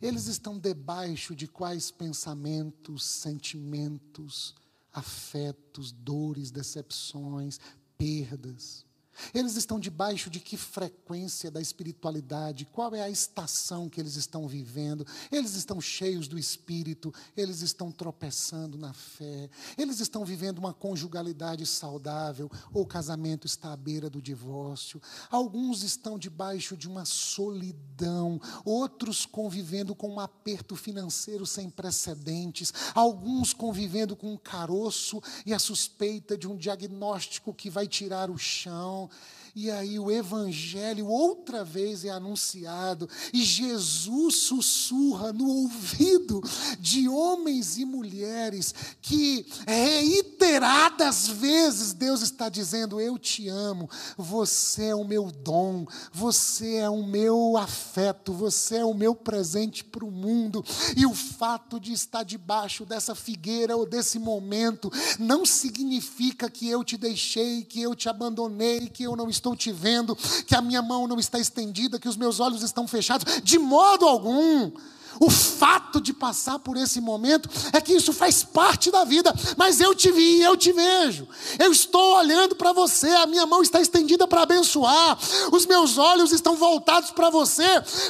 Eles 0.01 0.25
estão 0.25 0.57
debaixo 0.57 1.35
de 1.35 1.47
quais 1.47 1.91
pensamentos, 1.91 3.03
sentimentos, 3.03 4.55
afetos, 4.93 5.91
dores, 5.91 6.51
decepções, 6.51 7.59
perdas. 7.97 8.85
Eles 9.33 9.55
estão 9.55 9.79
debaixo 9.79 10.29
de 10.29 10.39
que 10.39 10.57
frequência 10.57 11.51
da 11.51 11.61
espiritualidade? 11.61 12.65
Qual 12.65 12.93
é 12.95 13.01
a 13.01 13.09
estação 13.09 13.89
que 13.89 13.99
eles 13.99 14.15
estão 14.15 14.47
vivendo? 14.47 15.05
Eles 15.31 15.55
estão 15.55 15.79
cheios 15.79 16.27
do 16.27 16.37
espírito, 16.37 17.13
eles 17.35 17.61
estão 17.61 17.91
tropeçando 17.91 18.77
na 18.77 18.93
fé, 18.93 19.49
eles 19.77 19.99
estão 19.99 20.25
vivendo 20.25 20.59
uma 20.59 20.73
conjugalidade 20.73 21.65
saudável, 21.65 22.49
ou 22.73 22.83
o 22.83 22.87
casamento 22.87 23.45
está 23.45 23.73
à 23.73 23.77
beira 23.77 24.09
do 24.09 24.21
divórcio. 24.21 25.01
Alguns 25.29 25.83
estão 25.83 26.17
debaixo 26.17 26.75
de 26.75 26.87
uma 26.87 27.05
solidão, 27.05 28.39
outros 28.65 29.25
convivendo 29.25 29.95
com 29.95 30.09
um 30.09 30.19
aperto 30.19 30.75
financeiro 30.75 31.45
sem 31.45 31.69
precedentes, 31.69 32.73
alguns 32.93 33.53
convivendo 33.53 34.15
com 34.15 34.33
um 34.33 34.37
caroço 34.37 35.21
e 35.45 35.53
a 35.53 35.59
suspeita 35.59 36.37
de 36.37 36.47
um 36.47 36.55
diagnóstico 36.55 37.53
que 37.53 37.69
vai 37.69 37.87
tirar 37.87 38.29
o 38.29 38.37
chão 38.37 39.02
yeah 39.11 39.42
e 39.55 39.69
aí 39.69 39.99
o 39.99 40.09
evangelho 40.09 41.07
outra 41.07 41.63
vez 41.63 42.03
é 42.03 42.09
anunciado, 42.09 43.07
e 43.31 43.43
Jesus 43.43 44.35
sussurra 44.37 45.31
no 45.31 45.47
ouvido 45.47 46.41
de 46.79 47.07
homens 47.07 47.77
e 47.77 47.85
mulheres 47.85 48.73
que 48.99 49.45
reiteradas 49.67 51.27
vezes 51.27 51.93
Deus 51.93 52.21
está 52.21 52.49
dizendo: 52.49 52.99
Eu 52.99 53.19
te 53.19 53.47
amo, 53.47 53.87
você 54.17 54.85
é 54.85 54.95
o 54.95 55.05
meu 55.05 55.31
dom, 55.31 55.85
você 56.11 56.77
é 56.77 56.89
o 56.89 57.05
meu 57.05 57.55
afeto, 57.55 58.33
você 58.33 58.77
é 58.77 58.85
o 58.85 58.93
meu 58.93 59.13
presente 59.13 59.83
para 59.83 60.05
o 60.05 60.11
mundo. 60.11 60.65
E 60.97 61.05
o 61.05 61.13
fato 61.13 61.79
de 61.79 61.93
estar 61.93 62.23
debaixo 62.23 62.85
dessa 62.85 63.13
figueira 63.13 63.77
ou 63.77 63.85
desse 63.85 64.17
momento 64.17 64.91
não 65.19 65.45
significa 65.45 66.49
que 66.49 66.67
eu 66.67 66.83
te 66.83 66.97
deixei, 66.97 67.63
que 67.63 67.81
eu 67.81 67.93
te 67.93 68.09
abandonei, 68.09 68.87
que 68.87 69.03
eu 69.03 69.15
não 69.15 69.29
estou 69.29 69.42
te 69.51 69.71
vendo, 69.71 70.15
que 70.47 70.55
a 70.55 70.61
minha 70.61 70.81
mão 70.81 71.07
não 71.07 71.19
está 71.19 71.37
estendida, 71.37 71.99
que 71.99 72.07
os 72.07 72.15
meus 72.15 72.39
olhos 72.39 72.63
estão 72.63 72.87
fechados, 72.87 73.41
de 73.43 73.59
modo 73.59 74.05
algum. 74.05 74.71
O 75.19 75.29
fato 75.29 76.01
de 76.01 76.13
passar 76.13 76.59
por 76.59 76.77
esse 76.77 76.99
momento 76.99 77.49
é 77.71 77.79
que 77.79 77.93
isso 77.93 78.11
faz 78.13 78.43
parte 78.43 78.91
da 78.91 79.03
vida, 79.03 79.33
mas 79.57 79.79
eu 79.79 79.93
te 79.93 80.11
vi, 80.11 80.41
eu 80.41 80.57
te 80.57 80.71
vejo. 80.71 81.27
Eu 81.59 81.71
estou 81.71 82.17
olhando 82.17 82.55
para 82.55 82.73
você, 82.73 83.09
a 83.09 83.25
minha 83.25 83.45
mão 83.45 83.61
está 83.61 83.79
estendida 83.79 84.27
para 84.27 84.41
abençoar, 84.41 85.17
os 85.51 85.65
meus 85.65 85.97
olhos 85.97 86.31
estão 86.31 86.55
voltados 86.55 87.11
para 87.11 87.29
você, 87.29 87.63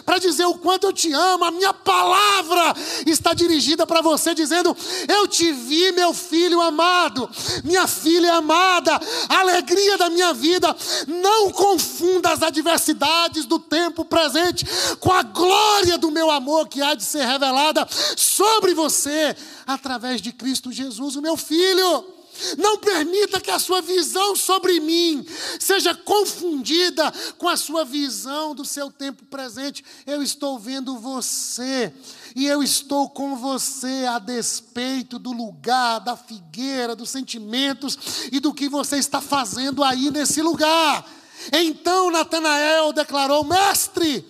para 0.06 0.18
dizer 0.18 0.46
o 0.46 0.56
quanto 0.56 0.86
eu 0.88 0.94
te 0.94 1.12
amo. 1.12 1.46
A 1.46 1.52
minha 1.52 1.74
palavra 1.74 2.74
está 3.06 3.34
dirigida 3.34 3.86
para 3.86 4.02
você, 4.02 4.34
dizendo: 4.34 4.76
Eu 5.08 5.28
te 5.28 5.52
vi, 5.52 5.92
meu 5.92 6.14
filho 6.14 6.62
amado, 6.62 7.30
minha 7.64 7.88
filha 7.88 8.36
amada, 8.36 9.00
alegria 9.30 9.98
da 9.98 10.10
minha 10.10 10.34
vida. 10.34 10.76
Não 11.08 11.52
confunda 11.52 12.32
as 12.32 12.42
adversidades 12.42 13.46
do 13.46 13.60
tempo 13.60 14.06
presente 14.06 14.66
com 15.00 15.12
a 15.12 15.24
glória 15.24 15.98
do 15.98 16.12
meu 16.12 16.32
amor 16.32 16.68
que 16.68 16.82
há 16.82 16.93
de 16.96 17.04
ser 17.04 17.26
revelada 17.26 17.88
sobre 18.16 18.74
você 18.74 19.36
através 19.66 20.22
de 20.22 20.32
Cristo 20.32 20.72
Jesus, 20.72 21.16
o 21.16 21.22
meu 21.22 21.38
filho. 21.38 22.14
Não 22.58 22.78
permita 22.80 23.40
que 23.40 23.52
a 23.52 23.60
sua 23.60 23.82
visão 23.82 24.36
sobre 24.36 24.80
mim 24.80 25.26
seja 25.60 25.94
confundida 25.94 27.14
com 27.38 27.48
a 27.48 27.56
sua 27.56 27.86
visão 27.86 28.56
do 28.56 28.66
seu 28.66 28.92
tempo 28.92 29.24
presente. 29.26 29.86
Eu 30.06 30.22
estou 30.22 30.58
vendo 30.58 30.98
você 30.98 31.94
e 32.36 32.48
eu 32.48 32.64
estou 32.64 33.10
com 33.10 33.36
você 33.36 34.06
a 34.10 34.18
despeito 34.18 35.20
do 35.20 35.32
lugar, 35.32 36.00
da 36.00 36.18
figueira, 36.18 36.96
dos 36.96 37.12
sentimentos 37.12 37.98
e 38.32 38.40
do 38.40 38.54
que 38.54 38.68
você 38.68 38.98
está 38.98 39.22
fazendo 39.22 39.84
aí 39.84 40.10
nesse 40.10 40.42
lugar. 40.42 41.08
Então 41.52 42.10
Natanael 42.10 42.92
declarou: 42.94 43.44
Mestre, 43.44 44.26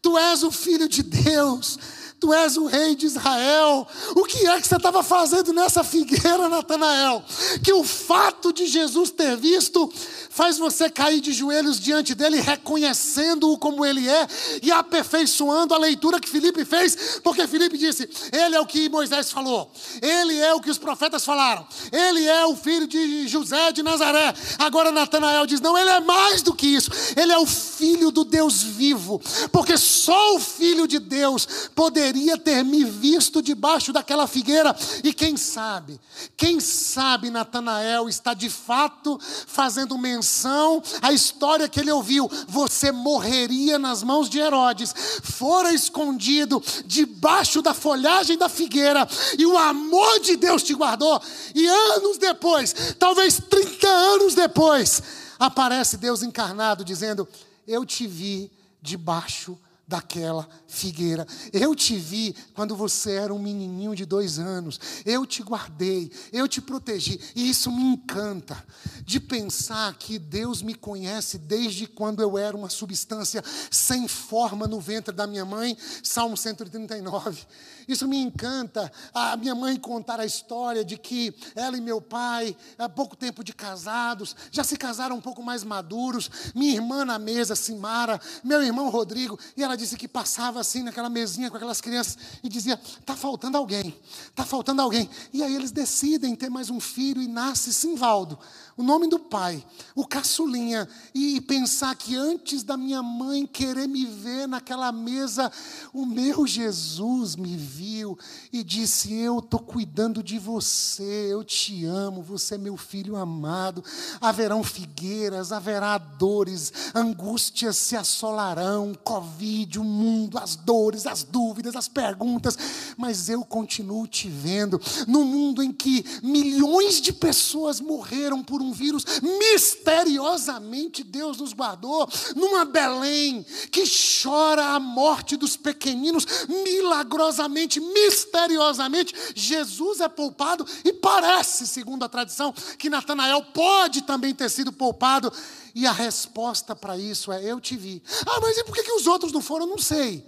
tu 0.00 0.16
és 0.16 0.42
o 0.42 0.50
filho 0.50 0.88
de 0.88 1.02
Deus 1.02 1.78
Tu 2.24 2.32
és 2.32 2.56
o 2.56 2.64
rei 2.64 2.94
de 2.94 3.04
Israel. 3.04 3.86
O 4.16 4.24
que 4.24 4.46
é 4.46 4.58
que 4.58 4.66
você 4.66 4.76
estava 4.76 5.02
fazendo 5.02 5.52
nessa 5.52 5.84
figueira, 5.84 6.48
Natanael? 6.48 7.22
Que 7.62 7.70
o 7.74 7.84
fato 7.84 8.50
de 8.50 8.64
Jesus 8.64 9.10
ter 9.10 9.36
visto 9.36 9.92
faz 10.30 10.56
você 10.56 10.88
cair 10.88 11.20
de 11.20 11.32
joelhos 11.32 11.78
diante 11.78 12.14
dele, 12.14 12.40
reconhecendo-o 12.40 13.58
como 13.58 13.84
ele 13.84 14.08
é 14.08 14.26
e 14.62 14.72
aperfeiçoando 14.72 15.74
a 15.74 15.78
leitura 15.78 16.18
que 16.18 16.28
Felipe 16.28 16.64
fez, 16.64 17.20
porque 17.22 17.46
Felipe 17.46 17.76
disse: 17.76 18.08
Ele 18.32 18.56
é 18.56 18.60
o 18.60 18.66
que 18.66 18.88
Moisés 18.88 19.30
falou, 19.30 19.70
ele 20.00 20.40
é 20.40 20.54
o 20.54 20.60
que 20.60 20.70
os 20.70 20.78
profetas 20.78 21.26
falaram, 21.26 21.66
ele 21.92 22.26
é 22.26 22.46
o 22.46 22.56
filho 22.56 22.88
de 22.88 23.28
José 23.28 23.70
de 23.70 23.82
Nazaré. 23.82 24.34
Agora 24.58 24.90
Natanael 24.90 25.46
diz: 25.46 25.60
Não, 25.60 25.76
ele 25.76 25.90
é 25.90 26.00
mais 26.00 26.40
do 26.40 26.54
que 26.54 26.66
isso, 26.66 26.90
ele 27.16 27.30
é 27.30 27.38
o 27.38 27.46
filho 27.46 28.10
do 28.10 28.24
Deus 28.24 28.62
vivo, 28.62 29.20
porque 29.52 29.76
só 29.76 30.34
o 30.34 30.40
filho 30.40 30.88
de 30.88 30.98
Deus 30.98 31.68
poderia 31.76 32.13
poderia 32.14 32.38
ter 32.38 32.62
me 32.62 32.84
visto 32.84 33.42
debaixo 33.42 33.92
daquela 33.92 34.28
figueira. 34.28 34.74
E 35.02 35.12
quem 35.12 35.36
sabe, 35.36 36.00
quem 36.36 36.60
sabe 36.60 37.28
Natanael 37.28 38.08
está 38.08 38.32
de 38.34 38.48
fato 38.48 39.18
fazendo 39.20 39.98
menção 39.98 40.80
à 41.02 41.12
história 41.12 41.68
que 41.68 41.80
ele 41.80 41.90
ouviu: 41.90 42.30
você 42.46 42.92
morreria 42.92 43.80
nas 43.80 44.04
mãos 44.04 44.30
de 44.30 44.38
Herodes, 44.38 44.94
fora 45.24 45.72
escondido 45.72 46.62
debaixo 46.86 47.60
da 47.60 47.74
folhagem 47.74 48.38
da 48.38 48.48
figueira, 48.48 49.08
e 49.36 49.44
o 49.44 49.58
amor 49.58 50.20
de 50.20 50.36
Deus 50.36 50.62
te 50.62 50.72
guardou. 50.72 51.20
E 51.52 51.66
anos 51.66 52.16
depois, 52.16 52.94
talvez 52.96 53.40
30 53.50 53.88
anos 53.88 54.34
depois, 54.36 55.02
aparece 55.36 55.96
Deus 55.96 56.22
encarnado 56.22 56.84
dizendo: 56.84 57.26
Eu 57.66 57.84
te 57.84 58.06
vi 58.06 58.52
debaixo 58.80 59.58
daquela 59.86 60.48
figueira. 60.66 61.26
Eu 61.52 61.74
te 61.74 61.96
vi 61.96 62.34
quando 62.54 62.74
você 62.74 63.12
era 63.12 63.34
um 63.34 63.38
menininho 63.38 63.94
de 63.94 64.04
dois 64.04 64.38
anos. 64.38 64.80
Eu 65.04 65.26
te 65.26 65.42
guardei, 65.42 66.10
eu 66.32 66.48
te 66.48 66.60
protegi. 66.60 67.20
E 67.34 67.48
isso 67.48 67.70
me 67.70 67.82
encanta, 67.82 68.64
de 69.04 69.20
pensar 69.20 69.94
que 69.94 70.18
Deus 70.18 70.62
me 70.62 70.74
conhece 70.74 71.38
desde 71.38 71.86
quando 71.86 72.22
eu 72.22 72.38
era 72.38 72.56
uma 72.56 72.70
substância 72.70 73.42
sem 73.70 74.08
forma 74.08 74.66
no 74.66 74.80
ventre 74.80 75.14
da 75.14 75.26
minha 75.26 75.44
mãe. 75.44 75.76
Salmo 76.02 76.36
139. 76.36 77.46
Isso 77.86 78.08
me 78.08 78.16
encanta. 78.16 78.90
A 79.12 79.36
minha 79.36 79.54
mãe 79.54 79.76
contar 79.76 80.18
a 80.18 80.24
história 80.24 80.84
de 80.84 80.96
que 80.96 81.34
ela 81.54 81.76
e 81.76 81.80
meu 81.80 82.00
pai, 82.00 82.56
há 82.78 82.88
pouco 82.88 83.14
tempo 83.16 83.44
de 83.44 83.52
casados, 83.52 84.34
já 84.50 84.64
se 84.64 84.76
casaram 84.76 85.16
um 85.16 85.20
pouco 85.20 85.42
mais 85.42 85.62
maduros. 85.62 86.30
Minha 86.54 86.72
irmã 86.72 87.04
na 87.04 87.18
mesa, 87.18 87.54
Simara, 87.54 88.20
meu 88.42 88.62
irmão 88.62 88.88
Rodrigo, 88.88 89.38
e 89.56 89.62
ela 89.62 89.73
disse 89.76 89.96
que 89.96 90.08
passava 90.08 90.60
assim 90.60 90.82
naquela 90.82 91.08
mesinha 91.08 91.50
com 91.50 91.56
aquelas 91.56 91.80
crianças 91.80 92.18
e 92.42 92.48
dizia: 92.48 92.80
"Tá 93.04 93.16
faltando 93.16 93.56
alguém. 93.56 93.94
Tá 94.34 94.44
faltando 94.44 94.82
alguém". 94.82 95.08
E 95.32 95.42
aí 95.42 95.54
eles 95.54 95.70
decidem 95.70 96.34
ter 96.34 96.50
mais 96.50 96.70
um 96.70 96.80
filho 96.80 97.22
e 97.22 97.28
nasce 97.28 97.72
Simvaldo 97.72 98.38
o 98.76 98.82
nome 98.82 99.08
do 99.08 99.18
pai, 99.18 99.64
o 99.94 100.04
caçulinha, 100.04 100.88
e 101.14 101.40
pensar 101.40 101.94
que 101.94 102.16
antes 102.16 102.64
da 102.64 102.76
minha 102.76 103.02
mãe 103.02 103.46
querer 103.46 103.86
me 103.86 104.04
ver 104.04 104.48
naquela 104.48 104.90
mesa, 104.90 105.50
o 105.92 106.04
meu 106.04 106.44
Jesus 106.46 107.36
me 107.36 107.56
viu 107.56 108.18
e 108.52 108.64
disse: 108.64 109.14
Eu 109.14 109.38
estou 109.38 109.60
cuidando 109.60 110.22
de 110.22 110.38
você, 110.38 111.28
eu 111.30 111.44
te 111.44 111.84
amo, 111.84 112.22
você 112.22 112.56
é 112.56 112.58
meu 112.58 112.76
filho 112.76 113.14
amado. 113.14 113.84
Haverão 114.20 114.64
figueiras, 114.64 115.52
haverá 115.52 115.96
dores, 115.96 116.72
angústias 116.94 117.76
se 117.76 117.96
assolarão, 117.96 118.92
Covid, 119.04 119.63
o 119.78 119.84
mundo, 119.84 120.38
as 120.38 120.56
dores, 120.56 121.06
as 121.06 121.22
dúvidas, 121.22 121.76
as 121.76 121.88
perguntas, 121.88 122.56
mas 122.96 123.28
eu 123.28 123.44
continuo 123.44 124.06
te 124.06 124.28
vendo. 124.28 124.80
No 125.06 125.24
mundo 125.24 125.62
em 125.62 125.72
que 125.72 126.04
milhões 126.22 127.00
de 127.00 127.12
pessoas 127.12 127.80
morreram 127.80 128.42
por 128.42 128.60
um 128.60 128.72
vírus, 128.72 129.04
misteriosamente 129.22 131.02
Deus 131.02 131.38
nos 131.38 131.52
guardou 131.52 132.08
numa 132.34 132.64
Belém 132.64 133.44
que 133.70 133.84
chora 134.22 134.74
a 134.74 134.80
morte 134.80 135.36
dos 135.36 135.56
pequeninos, 135.56 136.26
milagrosamente, 136.48 137.80
misteriosamente, 137.80 139.14
Jesus 139.34 140.00
é 140.00 140.08
poupado 140.08 140.66
e 140.84 140.92
parece, 140.92 141.66
segundo 141.66 142.04
a 142.04 142.08
tradição, 142.08 142.52
que 142.78 142.90
Natanael 142.90 143.42
pode 143.52 144.02
também 144.02 144.34
ter 144.34 144.50
sido 144.50 144.72
poupado. 144.72 145.32
E 145.74 145.86
a 145.86 145.92
resposta 145.92 146.76
para 146.76 146.96
isso 146.96 147.32
é: 147.32 147.42
Eu 147.44 147.60
te 147.60 147.76
vi. 147.76 148.02
Ah, 148.26 148.40
mas 148.40 148.56
e 148.56 148.64
por 148.64 148.74
que, 148.74 148.84
que 148.84 148.92
os 148.92 149.06
outros 149.06 149.32
não 149.32 149.42
foram? 149.42 149.66
Não 149.66 149.78
sei. 149.78 150.24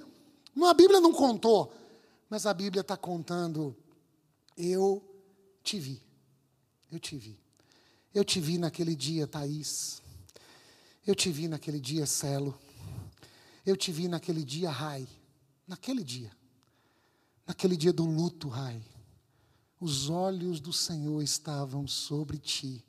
A 0.65 0.75
Bíblia 0.75 1.01
não 1.01 1.13
contou, 1.13 1.73
mas 2.29 2.47
a 2.47 2.53
Bíblia 2.53 2.81
está 2.81 2.97
contando: 2.97 3.77
Eu 4.57 5.03
te 5.63 5.79
vi. 5.79 6.03
Eu 6.91 6.99
te 6.99 7.17
vi. 7.17 7.39
Eu 8.13 8.25
te 8.25 8.41
vi 8.41 8.59
naquele 8.59 8.97
dia, 8.97 9.27
Thaís. 9.27 10.03
Eu 11.07 11.15
te 11.15 11.31
vi 11.31 11.47
naquele 11.47 11.79
dia, 11.79 12.07
Celo. 12.07 12.59
Eu 13.65 13.77
te 13.77 13.93
vi 13.93 14.09
naquele 14.09 14.43
dia, 14.43 14.71
Rai. 14.71 15.07
Naquele 15.69 16.03
dia. 16.03 16.33
Naquele 17.47 17.77
dia 17.77 17.93
do 17.93 18.05
luto, 18.05 18.49
Rai. 18.49 18.83
Os 19.79 20.09
olhos 20.09 20.61
do 20.61 20.73
Senhor 20.73 21.23
estavam 21.23 21.87
sobre 21.87 22.39
ti. 22.39 22.86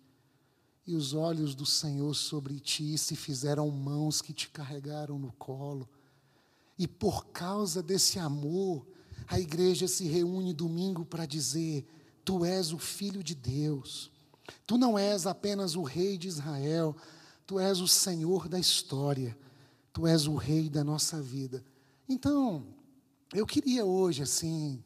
E 0.87 0.95
os 0.95 1.13
olhos 1.13 1.53
do 1.53 1.65
Senhor 1.65 2.15
sobre 2.15 2.61
ti 2.61 2.97
se 2.97 3.13
fizeram 3.13 3.69
mãos 3.69 4.21
que 4.21 4.31
te 4.31 4.49
carregaram 4.49 5.19
no 5.19 5.33
colo. 5.33 5.87
E 6.79 6.87
por 6.87 7.27
causa 7.27 7.83
desse 7.83 8.17
amor, 8.17 8.87
a 9.27 9.37
igreja 9.37 9.85
se 9.85 10.05
reúne 10.05 10.53
domingo 10.53 11.03
para 11.03 11.25
dizer: 11.25 11.85
Tu 12.23 12.45
és 12.45 12.71
o 12.71 12.77
filho 12.77 13.21
de 13.21 13.35
Deus. 13.35 14.09
Tu 14.65 14.77
não 14.77 14.97
és 14.97 15.27
apenas 15.27 15.75
o 15.75 15.83
rei 15.83 16.17
de 16.17 16.29
Israel, 16.29 16.95
tu 17.45 17.59
és 17.59 17.81
o 17.81 17.87
Senhor 17.87 18.47
da 18.47 18.57
história, 18.57 19.37
tu 19.91 20.07
és 20.07 20.25
o 20.25 20.35
rei 20.35 20.69
da 20.69 20.85
nossa 20.85 21.21
vida. 21.21 21.63
Então, 22.07 22.65
eu 23.33 23.45
queria 23.45 23.85
hoje, 23.85 24.23
assim, 24.23 24.81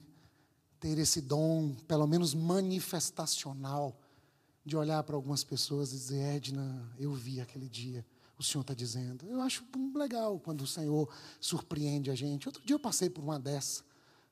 ter 0.80 0.98
esse 0.98 1.22
dom, 1.22 1.76
pelo 1.88 2.08
menos 2.08 2.34
manifestacional, 2.34 4.01
de 4.66 4.78
olhar 4.78 5.02
para 5.04 5.16
algumas 5.16 5.44
pessoas 5.44 5.92
e 5.92 5.96
dizer: 5.96 6.36
Edna, 6.36 6.90
eu 6.98 7.14
vi 7.14 7.42
aquele 7.42 7.68
dia, 7.68 8.06
o 8.38 8.44
Senhor 8.44 8.62
está 8.62 8.74
dizendo. 8.74 9.26
Eu 9.26 9.42
acho 9.42 9.64
legal 9.96 10.40
quando 10.40 10.62
o 10.62 10.68
Senhor 10.68 11.12
surpreende 11.40 12.10
a 12.12 12.16
gente. 12.16 12.48
Outro 12.48 12.64
dia 12.64 12.76
eu 12.76 12.80
passei 12.80 13.10
por 13.10 13.24
uma 13.24 13.40
dessa. 13.40 13.84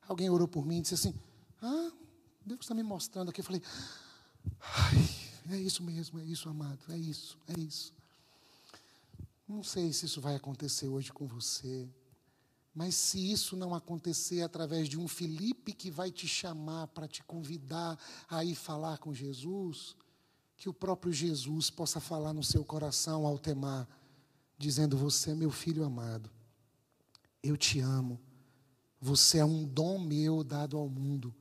Alguém 0.07 0.30
orou 0.30 0.47
por 0.47 0.65
mim 0.65 0.80
e 0.80 0.82
disse 0.82 0.95
assim: 0.95 1.13
Ah, 1.61 1.91
Deus 2.45 2.61
está 2.61 2.73
me 2.73 2.84
mostrando 2.84 3.30
aqui. 3.30 3.41
Eu 3.41 3.45
falei: 3.45 3.61
é 5.49 5.57
isso 5.57 5.84
mesmo, 5.84 6.19
é 6.19 6.23
isso, 6.23 6.49
amado, 6.49 6.80
é 6.89 6.97
isso, 6.97 7.38
é 7.47 7.59
isso. 7.59 7.93
Não 9.47 9.63
sei 9.63 9.91
se 9.91 10.05
isso 10.05 10.21
vai 10.21 10.36
acontecer 10.36 10.88
hoje 10.88 11.11
com 11.11 11.25
você, 11.25 11.89
mas 12.73 12.93
se 12.93 13.32
isso 13.32 13.57
não 13.57 13.73
acontecer 13.73 14.43
através 14.43 14.88
de 14.88 14.97
um 14.97 15.07
Felipe 15.07 15.73
que 15.73 15.89
vai 15.89 16.11
te 16.11 16.27
chamar 16.27 16.88
para 16.88 17.07
te 17.07 17.23
convidar 17.23 17.99
a 18.30 18.43
ir 18.43 18.53
falar 18.53 18.99
com 18.99 19.13
Jesus, 19.13 19.95
que 20.60 20.70
o 20.70 20.74
próprio 20.74 21.12
Jesus 21.12 21.72
possa 21.72 21.99
falar 21.99 22.34
no 22.34 22.43
seu 22.43 22.64
coração 22.64 23.26
ao 23.26 23.39
temar, 23.39 23.88
dizendo: 24.57 24.95
Você 24.97 25.32
é 25.32 25.36
meu 25.36 25.49
filho 25.49 25.84
amado, 25.84 26.30
eu 27.41 27.57
te 27.57 27.80
amo, 27.80 28.20
você 29.01 29.39
é 29.39 29.45
um 29.45 29.66
dom 29.66 29.97
meu 29.97 30.43
dado 30.43 30.78
ao 30.78 30.88
mundo, 30.88 31.34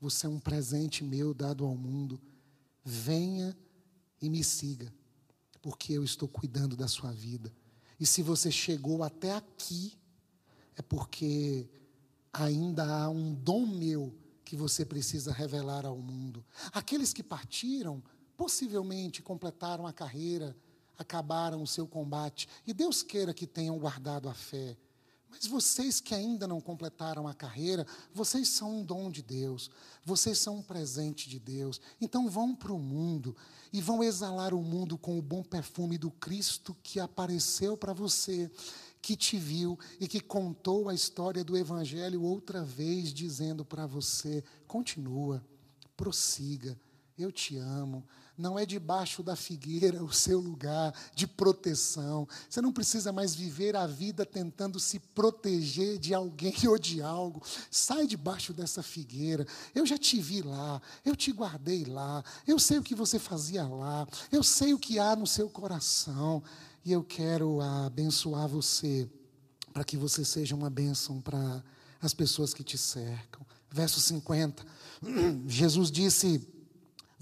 você 0.00 0.26
é 0.26 0.28
um 0.28 0.40
presente 0.40 1.04
meu 1.04 1.32
dado 1.32 1.64
ao 1.64 1.76
mundo 1.76 2.20
venha 2.84 3.56
e 4.20 4.28
me 4.28 4.44
siga, 4.44 4.92
porque 5.62 5.94
eu 5.94 6.04
estou 6.04 6.28
cuidando 6.28 6.76
da 6.76 6.86
sua 6.86 7.10
vida. 7.10 7.52
E 7.98 8.04
se 8.04 8.22
você 8.22 8.50
chegou 8.50 9.02
até 9.02 9.32
aqui, 9.32 9.96
é 10.76 10.82
porque 10.82 11.68
ainda 12.32 12.84
há 12.84 13.08
um 13.08 13.32
dom 13.32 13.66
meu 13.66 14.14
que 14.44 14.56
você 14.56 14.84
precisa 14.84 15.32
revelar 15.32 15.86
ao 15.86 15.96
mundo. 15.96 16.44
Aqueles 16.72 17.12
que 17.12 17.22
partiram, 17.22 18.02
possivelmente 18.36 19.22
completaram 19.22 19.86
a 19.86 19.92
carreira, 19.92 20.56
acabaram 20.98 21.62
o 21.62 21.66
seu 21.66 21.86
combate, 21.86 22.48
e 22.66 22.72
Deus 22.72 23.02
queira 23.02 23.34
que 23.34 23.46
tenham 23.46 23.78
guardado 23.78 24.28
a 24.28 24.34
fé. 24.34 24.76
Mas 25.34 25.48
vocês 25.48 26.00
que 26.00 26.14
ainda 26.14 26.46
não 26.46 26.60
completaram 26.60 27.26
a 27.26 27.34
carreira, 27.34 27.84
vocês 28.12 28.48
são 28.48 28.78
um 28.78 28.84
dom 28.84 29.10
de 29.10 29.20
Deus, 29.20 29.68
vocês 30.04 30.38
são 30.38 30.58
um 30.58 30.62
presente 30.62 31.28
de 31.28 31.40
Deus. 31.40 31.80
Então 32.00 32.28
vão 32.30 32.54
para 32.54 32.72
o 32.72 32.78
mundo 32.78 33.36
e 33.72 33.80
vão 33.80 34.04
exalar 34.04 34.54
o 34.54 34.62
mundo 34.62 34.96
com 34.96 35.18
o 35.18 35.22
bom 35.22 35.42
perfume 35.42 35.98
do 35.98 36.08
Cristo 36.08 36.76
que 36.84 37.00
apareceu 37.00 37.76
para 37.76 37.92
você, 37.92 38.48
que 39.02 39.16
te 39.16 39.36
viu 39.36 39.76
e 39.98 40.06
que 40.06 40.20
contou 40.20 40.88
a 40.88 40.94
história 40.94 41.42
do 41.42 41.56
Evangelho 41.56 42.22
outra 42.22 42.62
vez, 42.62 43.12
dizendo 43.12 43.64
para 43.64 43.86
você: 43.86 44.44
continua, 44.68 45.44
prossiga, 45.96 46.78
eu 47.16 47.30
te 47.30 47.56
amo 47.56 48.04
não 48.36 48.58
é 48.58 48.66
debaixo 48.66 49.22
da 49.22 49.36
figueira 49.36 50.02
o 50.02 50.12
seu 50.12 50.40
lugar 50.40 50.92
de 51.14 51.26
proteção. 51.26 52.28
Você 52.48 52.60
não 52.60 52.72
precisa 52.72 53.12
mais 53.12 53.34
viver 53.34 53.76
a 53.76 53.86
vida 53.86 54.26
tentando 54.26 54.80
se 54.80 54.98
proteger 54.98 55.98
de 55.98 56.12
alguém 56.12 56.54
ou 56.66 56.78
de 56.78 57.00
algo. 57.00 57.42
Sai 57.70 58.06
debaixo 58.06 58.52
dessa 58.52 58.82
figueira. 58.82 59.46
Eu 59.74 59.86
já 59.86 59.96
te 59.96 60.20
vi 60.20 60.42
lá, 60.42 60.82
eu 61.04 61.14
te 61.14 61.30
guardei 61.32 61.84
lá, 61.84 62.24
eu 62.46 62.58
sei 62.58 62.78
o 62.78 62.82
que 62.82 62.94
você 62.94 63.18
fazia 63.18 63.66
lá, 63.66 64.06
eu 64.32 64.42
sei 64.42 64.74
o 64.74 64.78
que 64.78 64.98
há 64.98 65.14
no 65.14 65.26
seu 65.26 65.48
coração. 65.48 66.42
E 66.84 66.92
eu 66.92 67.02
quero 67.02 67.60
abençoar 67.62 68.46
você, 68.46 69.08
para 69.72 69.84
que 69.84 69.96
você 69.96 70.22
seja 70.24 70.54
uma 70.54 70.68
bênção 70.68 71.20
para 71.20 71.64
as 72.02 72.12
pessoas 72.12 72.52
que 72.52 72.62
te 72.62 72.76
cercam. 72.76 73.46
Verso 73.70 74.00
50. 74.00 74.64
Jesus 75.48 75.90
disse: 75.90 76.46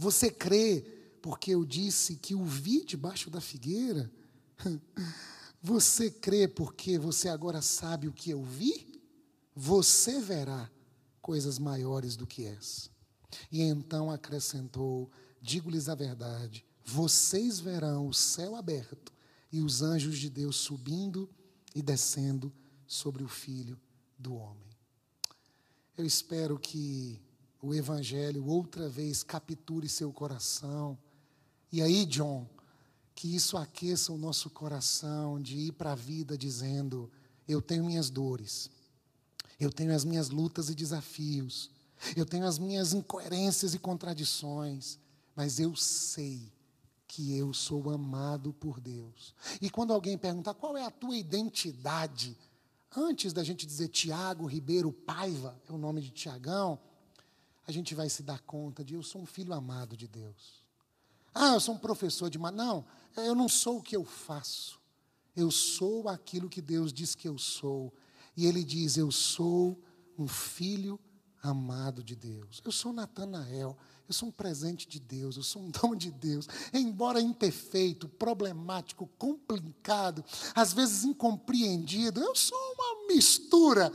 Você 0.02 0.30
crê 0.30 0.84
porque 1.20 1.52
eu 1.52 1.64
disse 1.64 2.16
que 2.16 2.34
o 2.34 2.44
vi 2.44 2.84
debaixo 2.84 3.30
da 3.30 3.40
figueira? 3.40 4.10
Você 5.64 6.10
crê 6.10 6.48
porque 6.48 6.98
você 6.98 7.28
agora 7.28 7.62
sabe 7.62 8.08
o 8.08 8.12
que 8.12 8.30
eu 8.30 8.42
vi? 8.42 8.92
você 9.54 10.20
verá 10.20 10.70
coisas 11.20 11.58
maiores 11.58 12.16
do 12.16 12.26
que 12.26 12.44
essa. 12.44 12.90
E 13.50 13.62
então 13.62 14.10
acrescentou: 14.10 15.10
Digo-lhes 15.40 15.88
a 15.88 15.94
verdade, 15.94 16.64
vocês 16.84 17.60
verão 17.60 18.08
o 18.08 18.14
céu 18.14 18.56
aberto 18.56 19.12
e 19.50 19.60
os 19.60 19.82
anjos 19.82 20.18
de 20.18 20.30
Deus 20.30 20.56
subindo 20.56 21.28
e 21.74 21.82
descendo 21.82 22.52
sobre 22.86 23.22
o 23.22 23.28
filho 23.28 23.78
do 24.18 24.34
homem. 24.34 24.70
Eu 25.96 26.06
espero 26.06 26.58
que 26.58 27.20
o 27.62 27.72
Evangelho 27.72 28.44
outra 28.44 28.88
vez 28.88 29.22
capture 29.22 29.88
seu 29.88 30.12
coração. 30.12 30.98
E 31.70 31.80
aí, 31.80 32.04
John, 32.04 32.44
que 33.14 33.32
isso 33.32 33.56
aqueça 33.56 34.12
o 34.12 34.18
nosso 34.18 34.50
coração 34.50 35.40
de 35.40 35.56
ir 35.56 35.72
para 35.72 35.92
a 35.92 35.94
vida 35.94 36.36
dizendo: 36.36 37.08
Eu 37.46 37.62
tenho 37.62 37.84
minhas 37.84 38.10
dores, 38.10 38.68
eu 39.60 39.70
tenho 39.70 39.94
as 39.94 40.04
minhas 40.04 40.28
lutas 40.28 40.68
e 40.68 40.74
desafios, 40.74 41.70
eu 42.16 42.26
tenho 42.26 42.44
as 42.44 42.58
minhas 42.58 42.92
incoerências 42.92 43.74
e 43.74 43.78
contradições, 43.78 44.98
mas 45.36 45.60
eu 45.60 45.76
sei 45.76 46.52
que 47.06 47.36
eu 47.36 47.54
sou 47.54 47.90
amado 47.90 48.52
por 48.54 48.80
Deus. 48.80 49.34
E 49.60 49.70
quando 49.70 49.92
alguém 49.92 50.18
perguntar 50.18 50.54
qual 50.54 50.76
é 50.76 50.84
a 50.84 50.90
tua 50.90 51.14
identidade, 51.14 52.36
antes 52.96 53.32
da 53.32 53.44
gente 53.44 53.66
dizer 53.66 53.88
Tiago 53.88 54.46
Ribeiro 54.46 54.90
Paiva, 54.90 55.60
é 55.68 55.72
o 55.72 55.78
nome 55.78 56.00
de 56.00 56.10
Tiagão, 56.10 56.80
a 57.66 57.72
gente 57.72 57.94
vai 57.94 58.08
se 58.08 58.22
dar 58.22 58.40
conta 58.40 58.84
de 58.84 58.94
eu 58.94 59.02
sou 59.02 59.22
um 59.22 59.26
filho 59.26 59.52
amado 59.52 59.96
de 59.96 60.08
Deus. 60.08 60.62
Ah, 61.34 61.54
eu 61.54 61.60
sou 61.60 61.74
um 61.74 61.78
professor 61.78 62.28
de. 62.28 62.38
Não, 62.38 62.84
eu 63.16 63.34
não 63.34 63.48
sou 63.48 63.78
o 63.78 63.82
que 63.82 63.96
eu 63.96 64.04
faço. 64.04 64.80
Eu 65.34 65.50
sou 65.50 66.08
aquilo 66.08 66.48
que 66.48 66.60
Deus 66.60 66.92
diz 66.92 67.14
que 67.14 67.26
eu 67.26 67.38
sou. 67.38 67.92
E 68.36 68.46
Ele 68.46 68.62
diz: 68.62 68.96
Eu 68.96 69.10
sou 69.10 69.80
um 70.18 70.28
filho 70.28 71.00
amado 71.42 72.02
de 72.02 72.14
Deus. 72.14 72.60
Eu 72.64 72.72
sou 72.72 72.92
Natanael. 72.92 73.76
Eu 74.08 74.14
sou 74.14 74.28
um 74.28 74.32
presente 74.32 74.86
de 74.86 75.00
Deus, 75.00 75.36
eu 75.36 75.42
sou 75.42 75.62
um 75.62 75.70
dom 75.72 75.94
de 75.94 76.10
Deus. 76.10 76.46
Embora 76.72 77.18
imperfeito, 77.18 78.08
problemático, 78.08 79.08
complicado, 79.16 80.22
às 80.54 80.74
vezes 80.74 81.04
incompreendido, 81.04 82.20
eu 82.20 82.34
sou 82.34 82.58
uma 82.74 83.06
mistura. 83.06 83.90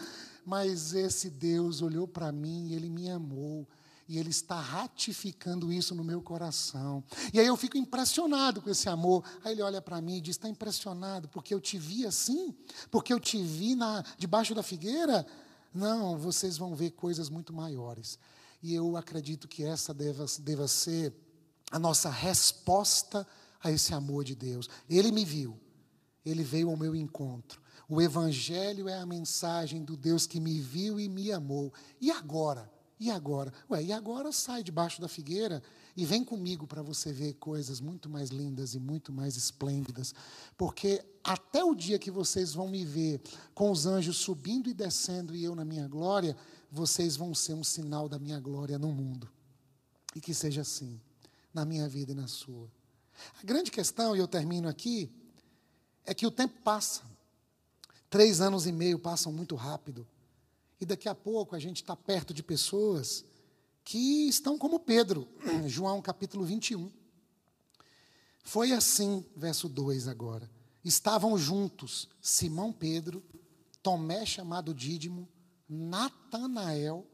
Mas 0.48 0.94
esse 0.94 1.30
Deus 1.30 1.82
olhou 1.82 2.08
para 2.08 2.32
mim 2.32 2.68
e 2.68 2.74
ele 2.74 2.90
me 2.90 3.10
amou. 3.10 3.68
E 4.08 4.18
Ele 4.18 4.30
está 4.30 4.58
ratificando 4.58 5.74
isso 5.74 5.94
no 5.94 6.02
meu 6.02 6.22
coração. 6.22 7.04
E 7.34 7.42
aí 7.42 7.48
eu 7.48 7.58
fico 7.58 7.78
impressionado 7.78 8.62
com 8.62 8.70
esse 8.70 8.88
amor. 8.88 9.22
Aí 9.44 9.52
Ele 9.52 9.62
olha 9.62 9.82
para 9.82 10.00
mim 10.00 10.16
e 10.16 10.22
diz: 10.22 10.38
Está 10.38 10.48
impressionado 10.48 11.28
porque 11.28 11.54
eu 11.54 11.60
te 11.60 11.78
vi 11.78 12.06
assim? 12.06 12.56
Porque 12.90 13.12
eu 13.12 13.20
te 13.20 13.44
vi 13.44 13.76
na, 13.76 14.02
debaixo 14.18 14.56
da 14.56 14.64
figueira? 14.64 15.28
Não, 15.74 16.18
vocês 16.18 16.58
vão 16.58 16.74
ver 16.74 16.92
coisas 16.92 17.30
muito 17.30 17.52
maiores. 17.52 18.18
E 18.64 18.74
eu 18.74 18.96
acredito 18.96 19.46
que 19.46 19.66
essa 19.66 19.94
deva, 19.94 20.26
deva 20.40 20.70
ser 20.70 21.14
a 21.70 21.78
nossa 21.78 22.10
resposta 22.10 23.28
a 23.62 23.70
esse 23.70 23.94
amor 23.94 24.24
de 24.24 24.36
Deus. 24.36 24.70
Ele 24.90 25.12
me 25.12 25.26
viu, 25.26 25.60
ele 26.26 26.46
veio 26.46 26.70
ao 26.70 26.78
meu 26.78 26.96
encontro. 26.96 27.62
O 27.90 28.02
Evangelho 28.02 28.90
é 28.90 28.98
a 28.98 29.06
mensagem 29.06 29.84
do 29.84 29.96
Deus 29.96 30.28
que 30.28 30.40
me 30.40 30.60
viu 30.60 31.00
e 31.00 31.08
me 31.08 31.32
amou. 31.32 31.74
E 32.02 32.12
agora? 32.12 32.70
E 33.00 33.10
agora? 33.12 33.54
Ué, 33.70 33.84
e 33.84 33.94
agora 33.94 34.32
sai 34.32 34.64
debaixo 34.64 35.00
da 35.00 35.08
figueira 35.08 35.62
e 35.96 36.06
vem 36.06 36.24
comigo 36.24 36.68
para 36.68 36.82
você 36.82 37.14
ver 37.14 37.36
coisas 37.36 37.80
muito 37.80 38.10
mais 38.10 38.30
lindas 38.30 38.74
e 38.74 38.80
muito 38.80 39.14
mais 39.14 39.38
esplêndidas. 39.38 40.14
Porque 40.58 41.06
até 41.24 41.64
o 41.64 41.76
dia 41.76 42.00
que 42.00 42.12
vocês 42.12 42.54
vão 42.54 42.68
me 42.68 42.84
ver 42.84 43.22
com 43.54 43.72
os 43.72 43.86
anjos 43.86 44.18
subindo 44.18 44.68
e 44.68 44.74
descendo 44.74 45.36
e 45.36 45.44
eu 45.44 45.56
na 45.56 45.64
minha 45.64 45.88
glória, 45.88 46.36
vocês 46.72 47.16
vão 47.16 47.34
ser 47.34 47.54
um 47.54 47.64
sinal 47.64 48.10
da 48.10 48.20
minha 48.20 48.40
glória 48.40 48.78
no 48.78 48.92
mundo. 48.92 49.30
E 50.16 50.20
que 50.20 50.34
seja 50.34 50.62
assim, 50.62 51.00
na 51.54 51.64
minha 51.64 51.88
vida 51.88 52.12
e 52.12 52.16
na 52.16 52.28
sua. 52.28 52.70
A 53.42 53.46
grande 53.46 53.72
questão, 53.72 54.16
e 54.16 54.20
eu 54.20 54.28
termino 54.28 54.68
aqui, 54.68 55.10
é 56.04 56.14
que 56.14 56.26
o 56.26 56.32
tempo 56.32 56.60
passa. 56.64 57.04
Três 58.10 58.40
anos 58.42 58.66
e 58.66 58.72
meio 58.72 58.98
passam 58.98 59.32
muito 59.32 59.56
rápido. 59.56 60.08
E 60.80 60.86
daqui 60.86 61.10
a 61.10 61.16
pouco 61.16 61.56
a 61.56 61.60
gente 61.60 61.78
está 61.78 61.96
perto 61.96 62.34
de 62.34 62.44
pessoas 62.44 63.26
que 63.84 64.28
estão 64.28 64.58
como 64.58 64.80
Pedro, 64.80 65.28
João 65.68 66.02
capítulo 66.02 66.46
21. 66.46 66.92
Foi 68.44 68.72
assim, 68.72 69.26
verso 69.36 69.68
2 69.68 70.08
agora. 70.08 70.50
Estavam 70.84 71.38
juntos 71.38 72.08
Simão 72.22 72.72
Pedro, 72.72 73.24
Tomé 73.84 74.26
chamado 74.26 74.74
Dídimo, 74.74 75.28
Natanael, 75.68 77.06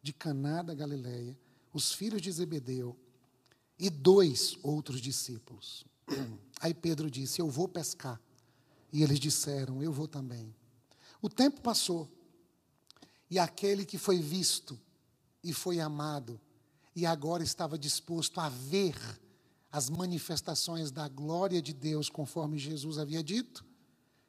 de 0.00 0.12
Caná 0.12 0.62
da 0.62 0.74
Galileia, 0.74 1.36
os 1.72 1.92
filhos 1.92 2.22
de 2.22 2.30
Zebedeu 2.30 2.96
e 3.78 3.90
dois 3.90 4.56
outros 4.62 5.00
discípulos. 5.00 5.84
Aí 6.60 6.72
Pedro 6.72 7.10
disse: 7.10 7.40
Eu 7.40 7.50
vou 7.50 7.68
pescar. 7.68 8.20
E 8.92 9.02
eles 9.02 9.18
disseram: 9.18 9.82
Eu 9.82 9.92
vou 9.92 10.08
também. 10.08 10.54
O 11.20 11.28
tempo 11.28 11.60
passou, 11.60 12.08
e 13.30 13.38
aquele 13.38 13.84
que 13.84 13.98
foi 13.98 14.20
visto 14.20 14.78
e 15.42 15.52
foi 15.52 15.80
amado, 15.80 16.40
e 16.94 17.04
agora 17.06 17.42
estava 17.42 17.78
disposto 17.78 18.40
a 18.40 18.48
ver 18.48 18.96
as 19.70 19.90
manifestações 19.90 20.90
da 20.90 21.08
glória 21.08 21.60
de 21.60 21.72
Deus, 21.72 22.08
conforme 22.08 22.58
Jesus 22.58 22.98
havia 22.98 23.22
dito, 23.22 23.64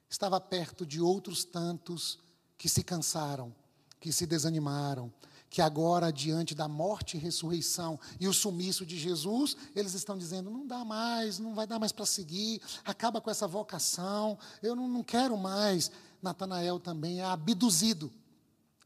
estava 0.09 0.39
perto 0.39 0.85
de 0.85 0.99
outros 0.99 1.43
tantos 1.43 2.19
que 2.57 2.67
se 2.67 2.83
cansaram, 2.83 3.55
que 3.99 4.11
se 4.11 4.25
desanimaram, 4.25 5.11
que 5.49 5.61
agora, 5.61 6.11
diante 6.11 6.53
da 6.53 6.67
morte 6.67 7.17
e 7.17 7.19
ressurreição 7.19 7.99
e 8.19 8.27
o 8.27 8.33
sumiço 8.33 8.85
de 8.85 8.97
Jesus, 8.97 9.57
eles 9.75 9.93
estão 9.93 10.17
dizendo: 10.17 10.49
não 10.49 10.67
dá 10.67 10.85
mais, 10.85 11.39
não 11.39 11.55
vai 11.55 11.65
dar 11.65 11.79
mais 11.79 11.91
para 11.91 12.05
seguir, 12.05 12.61
acaba 12.85 13.19
com 13.19 13.31
essa 13.31 13.47
vocação, 13.47 14.37
eu 14.61 14.75
não, 14.75 14.87
não 14.87 15.03
quero 15.03 15.35
mais. 15.37 15.91
Natanael 16.21 16.79
também 16.79 17.21
é 17.21 17.25
abduzido, 17.25 18.11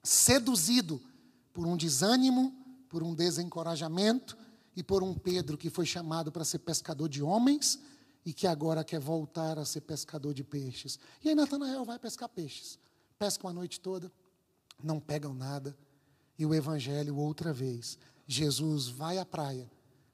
seduzido 0.02 1.02
por 1.52 1.66
um 1.68 1.76
desânimo, 1.76 2.54
por 2.88 3.04
um 3.04 3.14
desencorajamento 3.14 4.38
e 4.76 4.84
por 4.84 5.04
um 5.04 5.14
Pedro 5.14 5.58
que 5.58 5.70
foi 5.70 5.86
chamado 5.86 6.32
para 6.32 6.46
ser 6.46 6.60
pescador 6.60 7.10
de 7.10 7.22
homens 7.22 7.80
e 8.26 8.32
que 8.34 8.48
agora 8.48 8.84
quer 8.84 9.00
voltar 9.00 9.60
a 9.60 9.66
ser 9.66 9.82
pescador 9.82 10.34
de 10.34 10.44
peixes. 10.44 10.98
E 11.24 11.30
aí 11.30 11.36
Natanael 11.36 11.84
vai 11.84 12.00
pescar 12.00 12.30
peixes. 12.30 12.80
Pesca 13.20 13.46
uma 13.46 13.54
noite 13.54 13.80
toda, 13.80 14.12
não 14.82 15.00
pegam 15.00 15.34
nada. 15.34 15.76
E 16.38 16.46
o 16.46 16.54
Evangelho, 16.54 17.16
outra 17.16 17.54
vez, 17.54 17.98
Jesus 18.28 18.88
vai 18.88 19.18
à 19.18 19.26
praia, 19.26 19.70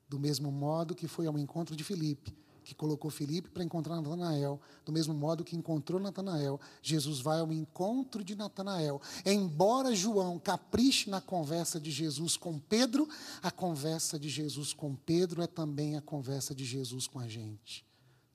do 0.07 0.19
mesmo 0.19 0.51
modo 0.51 0.95
que 0.95 1.07
foi 1.07 1.27
ao 1.27 1.37
encontro 1.37 1.75
de 1.75 1.83
Filipe, 1.83 2.35
que 2.63 2.75
colocou 2.75 3.09
Filipe 3.09 3.49
para 3.49 3.63
encontrar 3.63 3.95
Natanael, 3.95 4.59
do 4.85 4.91
mesmo 4.91 5.13
modo 5.13 5.43
que 5.43 5.55
encontrou 5.55 5.99
Natanael, 5.99 6.59
Jesus 6.83 7.19
vai 7.19 7.39
ao 7.39 7.51
encontro 7.51 8.23
de 8.23 8.35
Natanael. 8.35 9.01
Embora 9.25 9.95
João 9.95 10.37
capriche 10.37 11.09
na 11.09 11.19
conversa 11.19 11.79
de 11.79 11.89
Jesus 11.89 12.37
com 12.37 12.59
Pedro, 12.59 13.07
a 13.41 13.49
conversa 13.49 14.19
de 14.19 14.29
Jesus 14.29 14.73
com 14.73 14.95
Pedro 14.95 15.41
é 15.41 15.47
também 15.47 15.97
a 15.97 16.01
conversa 16.01 16.53
de 16.53 16.63
Jesus 16.63 17.07
com 17.07 17.19
a 17.19 17.27
gente. 17.27 17.85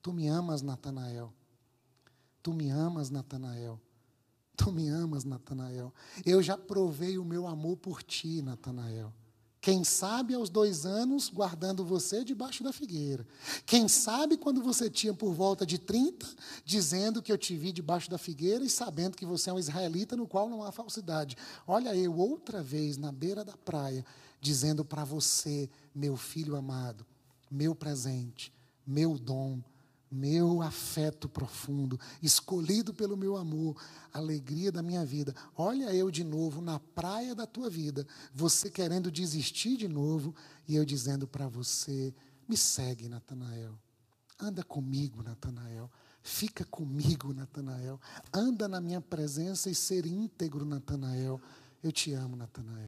Tu 0.01 0.11
me 0.11 0.27
amas, 0.27 0.61
Natanael. 0.61 1.33
Tu 2.43 2.53
me 2.53 2.69
amas, 2.69 3.09
Natanael. 3.09 3.79
Tu 4.55 4.71
me 4.71 4.87
amas, 4.87 5.23
Natanael. 5.23 5.93
Eu 6.25 6.41
já 6.41 6.57
provei 6.57 7.17
o 7.17 7.25
meu 7.25 7.47
amor 7.47 7.77
por 7.77 8.01
ti, 8.01 8.41
Natanael. 8.41 9.13
Quem 9.65 9.83
sabe 9.83 10.35
aos 10.35 10.47
dois 10.47 10.85
anos, 10.85 11.27
guardando 11.27 11.83
você 11.83 12.23
debaixo 12.23 12.63
da 12.63 12.71
figueira. 12.71 13.25
Quem 13.65 13.87
sabe 13.87 14.37
quando 14.37 14.61
você 14.61 14.91
tinha 14.91 15.11
por 15.11 15.33
volta 15.33 15.65
de 15.65 15.79
30, 15.79 16.23
dizendo 16.63 17.19
que 17.19 17.31
eu 17.31 17.37
te 17.37 17.57
vi 17.57 17.71
debaixo 17.71 18.07
da 18.07 18.19
figueira 18.19 18.63
e 18.63 18.69
sabendo 18.69 19.17
que 19.17 19.25
você 19.25 19.49
é 19.49 19.53
um 19.53 19.57
israelita 19.57 20.15
no 20.15 20.27
qual 20.27 20.47
não 20.47 20.61
há 20.61 20.71
falsidade. 20.71 21.35
Olha 21.65 21.95
eu 21.95 22.15
outra 22.15 22.61
vez 22.61 22.95
na 22.95 23.11
beira 23.11 23.43
da 23.43 23.57
praia, 23.57 24.05
dizendo 24.39 24.85
para 24.85 25.03
você, 25.03 25.67
meu 25.95 26.15
filho 26.15 26.55
amado, 26.55 27.03
meu 27.49 27.73
presente, 27.73 28.53
meu 28.85 29.17
dom, 29.17 29.59
meu 30.15 30.61
afeto 30.61 31.27
profundo, 31.27 31.99
escolhido 32.23 32.93
pelo 32.93 33.17
meu 33.17 33.35
amor, 33.35 33.75
alegria 34.13 34.71
da 34.71 34.81
minha 34.81 35.05
vida. 35.05 35.35
Olha 35.55 35.93
eu 35.93 36.09
de 36.09 36.23
novo 36.23 36.61
na 36.61 36.79
praia 36.79 37.35
da 37.35 37.45
tua 37.45 37.69
vida, 37.69 38.07
você 38.33 38.69
querendo 38.69 39.11
desistir 39.11 39.75
de 39.75 39.87
novo 39.87 40.33
e 40.67 40.75
eu 40.75 40.85
dizendo 40.85 41.27
para 41.27 41.47
você: 41.47 42.13
me 42.47 42.55
segue, 42.55 43.09
Natanael. 43.09 43.77
Anda 44.39 44.63
comigo, 44.63 45.21
Natanael. 45.21 45.89
Fica 46.21 46.65
comigo, 46.65 47.33
Natanael. 47.33 47.99
Anda 48.33 48.67
na 48.67 48.81
minha 48.81 49.01
presença 49.01 49.69
e 49.69 49.75
ser 49.75 50.05
íntegro, 50.05 50.65
Natanael. 50.65 51.39
Eu 51.83 51.91
te 51.91 52.13
amo, 52.13 52.35
Natanael. 52.35 52.87